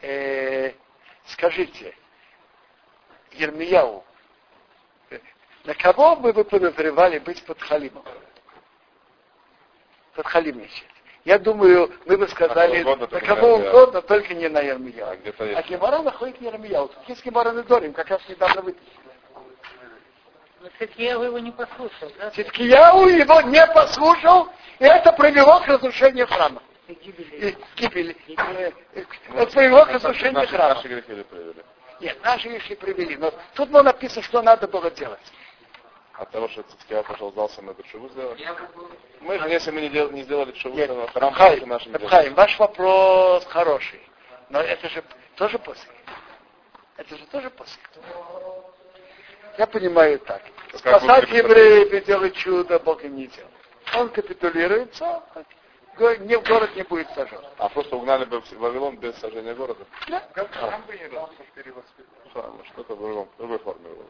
э, 0.00 0.72
скажите, 1.26 1.94
Ермияу, 3.32 4.04
э, 5.10 5.18
на 5.64 5.74
кого 5.74 6.16
бы 6.16 6.32
вы 6.32 6.44
подозревали 6.44 7.18
быть 7.18 7.44
под 7.44 7.60
халимом? 7.60 8.04
Я 11.24 11.38
думаю, 11.38 11.90
мы 12.04 12.18
бы 12.18 12.28
сказали, 12.28 12.82
на 12.82 13.20
кого 13.20 13.54
угодно, 13.56 14.02
только 14.02 14.34
не 14.34 14.48
на 14.48 14.60
Ермияу. 14.60 15.16
А 15.38 15.58
А. 15.58 15.62
Гемора 15.62 16.02
находит 16.02 16.40
Ермияу. 16.40 16.88
Тут 16.88 17.08
есть 17.08 17.24
Гемора 17.24 17.52
Недорим, 17.52 17.94
как 17.94 18.08
раз 18.10 18.20
недавно 18.28 18.60
вытащили. 18.60 18.92
Но 20.60 20.68
Цитьеву 20.78 21.24
его 21.24 21.38
не 21.38 21.50
послушал, 21.50 22.10
да? 22.18 22.30
Циткияу 22.30 23.06
его 23.08 23.40
не 23.42 23.66
послушал, 23.66 24.48
и 24.78 24.84
это 24.84 25.12
привело 25.12 25.60
к 25.60 25.66
разрушению 25.66 26.26
храма. 26.26 26.62
И 26.88 26.94
гибели. 26.94 27.36
И 27.36 27.56
гибели. 27.76 28.16
Это 28.94 29.46
привело 29.52 29.84
к 29.86 29.88
разрушению 29.88 30.34
Наши, 30.34 30.48
храма. 30.48 30.74
наши 30.74 30.88
грехи 30.88 31.22
привели. 31.22 31.62
Нет, 32.00 32.18
наши 32.22 32.48
вещи 32.48 32.74
привели. 32.74 33.16
Но 33.16 33.32
тут 33.54 33.70
было 33.70 33.82
написано, 33.82 34.22
что 34.22 34.42
надо 34.42 34.66
было 34.68 34.90
делать. 34.90 35.20
От 36.16 36.30
того, 36.30 36.48
что 36.48 36.62
Цицкия 36.62 37.02
пошел, 37.02 37.32
сдался. 37.32 37.60
Я 37.60 38.54
бы 38.54 38.66
был 38.74 38.90
Мы 39.20 39.38
же, 39.38 39.48
если 39.48 39.70
мы 39.72 39.80
не, 39.80 39.88
дел, 39.88 40.10
не 40.10 40.22
сделали 40.22 40.52
Нет, 40.52 40.88
то 40.88 41.06
храм 41.08 41.32
Хайм, 41.32 41.58
будет 41.58 41.68
нашим 41.68 41.92
делом. 41.92 42.08
Хайм, 42.08 42.34
ваш 42.34 42.58
вопрос 42.58 43.44
хороший. 43.46 44.00
Но 44.48 44.60
это 44.60 44.88
же 44.88 45.02
тоже 45.34 45.58
после. 45.58 45.90
Это 46.96 47.16
же 47.16 47.26
тоже 47.26 47.50
после. 47.50 47.80
Я 49.58 49.66
понимаю 49.66 50.20
так. 50.20 50.42
Как 50.82 51.02
Бог 51.02 51.02
Спасать 51.02 51.30
евреев 51.30 51.92
и 51.92 52.00
делать 52.04 52.34
чудо 52.36 52.78
Бог 52.78 53.02
им 53.04 53.16
не 53.16 53.26
делал. 53.26 53.50
Он 53.96 54.08
капитулируется, 54.08 55.22
не, 55.98 56.36
город 56.36 56.74
не 56.76 56.82
будет 56.82 57.08
сожжен. 57.10 57.44
А 57.58 57.68
просто 57.68 57.96
угнали 57.96 58.24
бы 58.24 58.40
в 58.40 58.52
Вавилон 58.52 58.96
без 58.96 59.16
сожжения 59.18 59.54
города. 59.54 59.84
Там 60.34 60.82
бы 60.86 60.96
не 60.96 61.08
Правильно, 62.32 62.64
Что-то 62.64 62.94
в 62.94 62.98
другом, 62.98 63.28
в 63.34 63.38
другой 63.38 63.58
форме 63.58 63.88
было. 63.88 64.06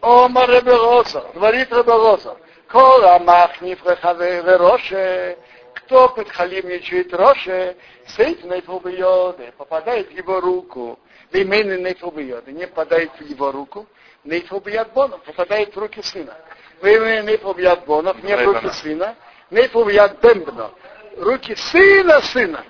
Ома 0.00 0.46
Ребероза, 0.46 1.24
говорит 1.34 1.72
Ребероза, 1.72 2.36
Кола 2.68 3.18
махнив 3.20 3.84
рехаве 3.86 4.42
вероше, 4.42 5.38
кто 5.74 6.08
подхалимничает 6.08 7.12
роше, 7.14 7.76
сейт 8.08 8.44
нейфубиоды, 8.44 9.52
попадает 9.56 10.08
в 10.08 10.10
его 10.10 10.40
руку, 10.40 10.98
вимены 11.32 11.78
нейфубиоды, 11.80 12.52
не 12.52 12.66
попадает 12.66 13.12
в 13.18 13.22
его 13.22 13.52
руку, 13.52 13.86
нейфубият 14.24 14.92
бонов, 14.92 15.22
попадает 15.22 15.74
в 15.74 15.78
руки 15.78 16.02
сына. 16.02 16.36
Вимены 16.82 17.30
нейфубият 17.30 17.84
бонов, 17.84 18.22
не 18.22 18.36
в 18.36 18.44
руки 18.44 18.68
сына, 18.70 19.16
нейфубият 19.50 20.20
бембно, 20.20 20.70
руки 21.16 21.54
сына 21.54 22.20
сына, 22.22 22.64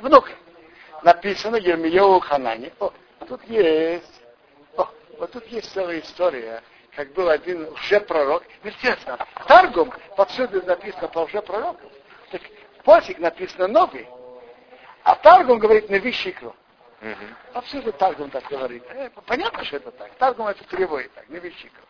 внука. 0.00 0.32
Написано 1.02 1.56
Ермиеву 1.56 2.20
Ханане. 2.20 2.72
Тут 3.28 3.42
есть. 3.44 4.22
О, 4.76 4.88
вот 5.18 5.32
тут 5.32 5.46
есть 5.48 5.72
целая 5.72 6.00
история, 6.00 6.62
как 6.94 7.12
был 7.12 7.28
один 7.28 7.68
лжепророк. 7.70 8.44
Естественно, 8.62 9.18
Таргум 9.46 9.92
повсюду 10.16 10.64
написано 10.64 11.08
по 11.08 11.20
лжепророкам. 11.20 11.90
Так 12.30 12.42
посик 12.84 13.18
написано 13.18 13.66
новый. 13.68 14.08
А 15.02 15.14
Таргум 15.16 15.58
говорит 15.58 15.90
на 15.90 15.96
вещикру. 15.96 16.54
Мгм. 17.00 17.36
Повсюду 17.52 17.92
Таргум 17.92 18.30
так 18.30 18.44
говорит. 18.48 18.82
Э, 18.90 19.10
понятно, 19.26 19.64
что 19.64 19.76
это 19.76 19.90
так. 19.90 20.10
Таргум 20.14 20.46
это 20.48 20.64
переводит 20.64 21.12
так, 21.14 21.28
на 21.28 21.36
вещикру. 21.36 21.82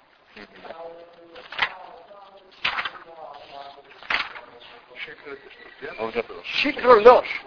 Он 5.98 6.08
уже 6.08 6.22
был. 6.22 6.42
Щикру 6.44 7.00
ложь. 7.02 7.42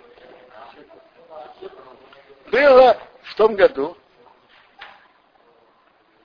Было 2.51 2.97
в 3.29 3.35
том 3.35 3.55
году, 3.55 3.95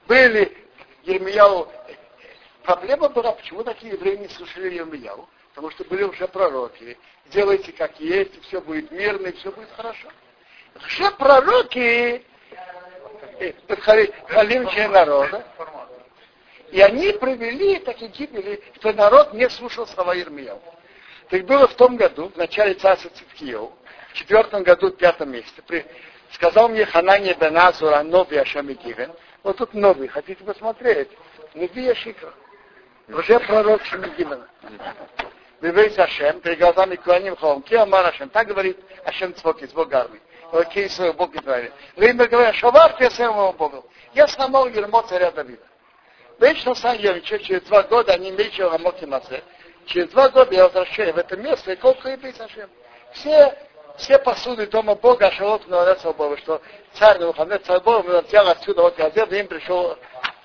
были 0.06 0.56
Ермияу, 1.04 1.68
проблема 2.62 3.08
была, 3.08 3.32
почему 3.32 3.62
такие 3.62 3.92
евреи 3.92 4.16
не 4.16 4.28
слушали 4.28 4.74
Ермияу, 4.74 5.28
потому 5.50 5.70
что 5.70 5.84
были 5.84 6.02
уже 6.04 6.26
пророки, 6.28 6.98
делайте 7.26 7.72
как 7.72 8.00
есть, 8.00 8.42
все 8.44 8.60
будет 8.60 8.90
мирно, 8.90 9.28
и 9.28 9.32
все 9.36 9.50
будет 9.50 9.70
хорошо. 9.72 10.08
Все 10.88 11.10
пророки 11.12 12.24
э, 13.38 13.52
халимчие 14.26 14.88
народа, 14.88 15.46
и 16.70 16.80
они 16.80 17.12
привели 17.12 17.78
такие 17.80 18.10
гибели, 18.10 18.62
что 18.78 18.92
народ 18.92 19.34
не 19.34 19.48
слушал 19.50 19.86
слова 19.86 20.14
Ермияу. 20.14 20.60
Так 21.28 21.44
было 21.44 21.68
в 21.68 21.74
том 21.74 21.96
году, 21.96 22.28
в 22.28 22.36
начале 22.36 22.74
царства 22.74 23.10
Циткиев, 23.10 23.70
в 24.10 24.14
четвертом 24.14 24.62
году, 24.62 24.88
в 24.88 24.96
пятом 24.96 25.30
месяце, 25.30 25.62
при, 25.62 25.86
сказал 26.34 26.68
мне 26.68 26.84
Ханани 26.84 27.32
бен 27.34 27.56
Азура, 27.56 28.02
новый 28.02 28.40
Ашем 28.40 28.68
и 28.68 28.74
Гивен. 28.74 29.12
Вот 29.42 29.56
тут 29.56 29.74
новый, 29.74 30.08
хотите 30.08 30.42
посмотреть? 30.44 31.08
Неби 31.54 31.92
Шикра. 31.94 32.32
Уже 33.08 33.38
пророк 33.40 33.84
Шемигимена. 33.84 34.48
Бивейс 35.60 35.98
Ашем, 35.98 36.40
перед 36.40 36.58
глазами 36.58 36.96
Куаним 36.96 37.36
Холм. 37.36 37.62
Ки 37.62 37.74
Амар 37.74 38.06
Ашем. 38.06 38.28
Так 38.28 38.48
говорит 38.48 38.78
Ашем 39.04 39.34
Цвокис, 39.34 39.72
Бог 39.72 39.92
армии. 39.92 40.20
Окей, 40.52 40.88
свой 40.88 41.12
Бог 41.12 41.34
Израиля. 41.36 41.72
Время 41.96 42.26
говорят, 42.26 42.54
Шавар 42.54 42.96
я 43.00 43.10
своему 43.10 43.52
Богу. 43.52 43.84
Я 44.14 44.26
сломал 44.28 44.68
ермо 44.68 45.02
царя 45.02 45.30
Давида. 45.30 45.62
Вечно 46.40 46.74
сам 46.74 46.96
я, 46.98 47.20
через 47.20 47.62
два 47.62 47.82
года 47.84 48.12
они 48.12 48.30
мечу 48.30 48.68
Рамоки 48.68 49.04
Масе. 49.04 49.42
Через 49.86 50.08
два 50.10 50.28
года 50.28 50.54
я 50.54 50.64
возвращаю 50.64 51.14
в 51.14 51.18
это 51.18 51.36
место, 51.36 51.72
и 51.72 51.76
колко 51.76 52.10
и. 52.10 52.34
Все, 53.12 53.56
все 53.96 54.18
посуды 54.18 54.66
дома 54.66 54.94
Бога, 54.94 55.30
Шалот 55.32 55.66
Бога, 56.16 56.36
что 56.38 56.60
царь 56.94 57.22
Мухаммед, 57.24 57.64
царь 57.64 57.80
Бога, 57.80 58.22
взял 58.22 58.48
отсюда 58.48 58.82
вот 58.82 58.96
газет, 58.96 59.32
и 59.32 59.38
им 59.38 59.46
пришел, 59.46 59.96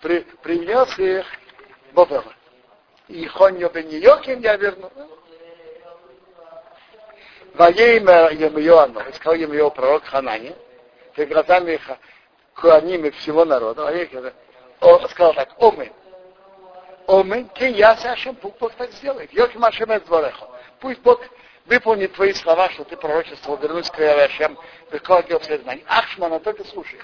при, 0.02 0.20
принес 0.42 0.98
их 1.00 1.26
Бога. 1.94 2.24
И 3.08 3.26
Хоньо 3.26 3.70
бен 3.70 3.90
Йоким 3.90 4.42
я 4.42 4.56
верну. 4.56 4.92
Воеймер 7.56 8.32
Емьоану, 8.34 9.02
сказал 9.16 9.36
Емьо 9.36 9.70
пророк 9.72 10.04
Ханани, 10.06 10.56
перед 11.16 11.30
глазами 11.30 11.82
Куаним 12.54 13.06
и 13.06 13.12
всего 13.12 13.46
народа, 13.46 13.88
а 13.88 13.92
я 13.92 14.06
сказал 15.10 15.34
так, 15.34 15.50
Омын, 15.58 15.92
Омын, 17.08 17.50
кен 17.50 17.74
я 17.74 17.92
Ашем, 17.92 18.36
пусть 18.36 18.60
Бог 18.60 18.72
так 18.74 18.92
сделает. 18.92 19.34
Йоким 19.34 19.66
Ашем 19.66 19.90
эт 19.90 20.06
двореха. 20.06 20.48
Пусть 20.80 21.02
Бог 21.02 21.20
выполнит 21.70 22.14
твои 22.14 22.34
слова, 22.34 22.70
что 22.72 22.84
ты 22.84 22.98
пророчествовал, 22.98 23.58
вернусь 23.60 23.90
к 23.90 24.00
Ашем, 24.00 24.58
выкладывал 24.92 25.40
все 25.40 25.60
знания. 25.60 25.84
Ахшмана, 25.88 26.40
только 26.40 26.66
слушай. 26.66 27.00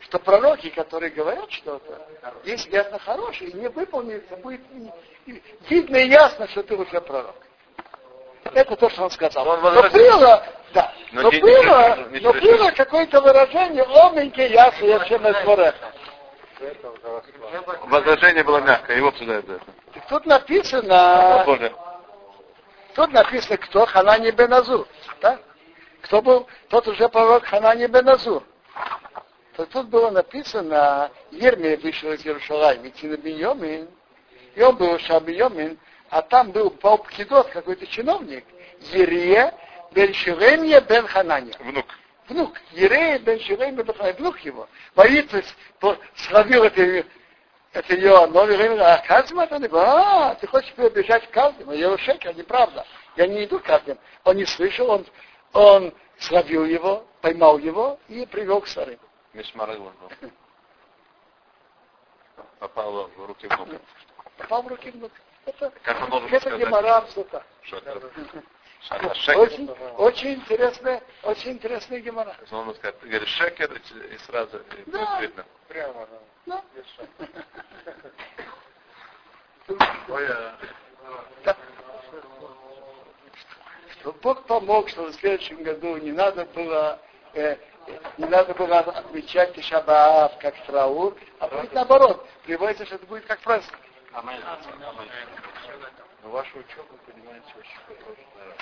Что 0.00 0.18
пророки, 0.18 0.70
которые 0.70 1.10
говорят 1.10 1.50
что-то, 1.50 2.06
если 2.44 2.70
ясно 2.70 2.98
хорошее, 2.98 3.50
и 3.50 3.56
не 3.56 3.68
выполнится, 3.68 4.36
будет 4.36 4.60
видно 5.68 5.96
и 5.96 6.08
ясно, 6.08 6.48
что 6.48 6.62
ты 6.62 6.76
уже 6.76 7.00
пророк. 7.00 7.34
Это 8.44 8.76
то, 8.76 8.88
что 8.90 9.04
он 9.04 9.10
сказал. 9.10 9.46
Он 9.46 9.60
Но 9.62 9.82
было, 9.90 10.46
да, 10.72 10.92
Но 11.12 11.22
но 11.22 11.30
было, 11.30 12.08
не- 12.10 12.20
но 12.20 12.32
было 12.32 12.70
какое-то 12.70 13.20
выражение, 13.20 13.82
оменьки, 13.82 14.40
ясно, 14.40 14.84
я 14.84 15.04
чем 15.04 15.24
это. 15.26 15.92
Возражение 17.84 18.42
было 18.44 18.58
мягкое, 18.58 18.96
его 18.96 19.08
обсуждают 19.08 19.46
за 19.46 19.54
это. 19.54 19.64
Так 19.94 20.08
тут 20.08 20.26
написано, 20.26 21.42
Боже. 21.46 21.72
Тут 22.94 23.12
написано, 23.12 23.56
кто 23.56 23.86
Ханани 23.86 24.30
бен 24.30 24.52
Азур. 24.52 24.86
Да? 25.20 25.38
Кто 26.02 26.22
был, 26.22 26.46
тот 26.68 26.88
уже 26.88 27.08
пророк 27.08 27.44
Ханани 27.44 27.86
бен 27.86 28.08
Азур. 28.08 28.42
То 29.56 29.66
тут 29.66 29.88
было 29.88 30.10
написано, 30.10 31.10
Ермия 31.30 31.76
вышел 31.76 32.12
из 32.12 32.24
Иерушалайма, 32.24 32.88
идти 32.88 33.06
на 33.06 33.16
Беньомин, 33.16 33.88
и 34.54 34.62
он 34.62 34.76
был 34.76 34.98
Шабиомин, 34.98 35.78
а 36.08 36.22
там 36.22 36.50
был 36.52 36.70
Пауп 36.70 37.08
Кидот, 37.08 37.50
какой-то 37.50 37.86
чиновник, 37.86 38.44
Ерия 38.92 39.54
бен 39.92 40.14
Шеремия 40.14 40.80
бен 40.80 41.06
Ханания. 41.06 41.54
Внук. 41.58 41.86
Внук, 42.28 42.54
Ерея 42.72 43.18
бен 43.18 43.40
Шеремия 43.40 43.84
бен 43.84 44.14
внук 44.16 44.38
его. 44.40 44.68
Боится, 44.94 45.42
словил 46.14 46.64
это 46.64 47.04
это 47.72 47.94
ее 47.94 48.26
новый 48.26 48.56
время, 48.56 48.94
а 48.94 48.98
Казим 48.98 49.38
это 49.38 49.58
не 49.58 49.68
а, 49.72 50.34
ты 50.34 50.46
хочешь 50.46 50.72
перебежать 50.74 51.28
к 51.28 51.30
Казиму, 51.30 51.72
я 51.72 51.96
шекер, 51.98 52.34
неправда. 52.36 52.84
Я 53.16 53.26
не 53.26 53.44
иду 53.44 53.60
к 53.60 53.64
Казиму. 53.64 53.98
Он 54.24 54.36
не 54.36 54.44
слышал, 54.44 54.90
он, 54.90 55.06
он 55.52 55.94
словил 56.18 56.64
его, 56.64 57.06
поймал 57.20 57.58
его 57.58 57.98
и 58.08 58.26
привел 58.26 58.60
к 58.60 58.66
старым. 58.66 58.98
Мишмарыл 59.32 59.84
был. 59.84 60.30
Попал 62.58 63.08
в 63.16 63.26
руки 63.26 63.46
внука. 63.46 63.80
Попал 64.36 64.62
в 64.62 64.68
руки 64.68 64.90
внука. 64.90 65.14
Это, 65.46 65.72
Как 65.82 66.02
он 66.02 66.10
должен 66.10 66.28
это? 66.28 66.56
Гемора? 66.58 67.06
А 68.88 69.14
шекер. 69.14 69.38
Очень, 69.38 69.70
очень 69.96 70.34
интересная, 70.34 71.02
очень 71.22 71.52
интересная 71.52 72.00
Гемора. 72.00 72.36
Он 72.50 72.74
сказать, 72.74 72.98
ты 72.98 73.06
говоришь 73.06 73.28
шекер, 73.28 73.72
и 73.72 74.18
сразу 74.18 74.60
Да. 74.86 75.20
видно. 75.20 75.44
Прямо, 75.68 76.06
Да. 76.06 76.18
Ой, 80.08 80.26
а 80.28 80.56
Да. 81.44 81.56
Что 84.00 84.12
Бог 84.12 84.46
помог, 84.46 84.88
что 84.88 85.04
в 85.04 85.12
следующем 85.14 85.62
году 85.62 85.96
не 85.98 86.12
надо 86.12 86.44
было 86.46 86.98
э, 87.34 87.56
не 88.18 88.26
надо 88.26 88.54
было 88.54 88.78
отмечать 88.78 89.54
Тишабаав 89.54 90.38
как 90.38 90.54
траур, 90.66 91.16
а 91.38 91.48
будет 91.48 91.72
наоборот. 91.72 92.26
Приводится, 92.44 92.86
что 92.86 92.96
это 92.96 93.06
будет 93.06 93.26
как 93.26 93.40
праздник. 93.40 93.78
Но 96.22 96.30
ваша 96.30 96.58
учеба, 96.58 96.94
понимаете, 97.06 97.46
очень 97.58 97.78
хорошая. 97.86 98.56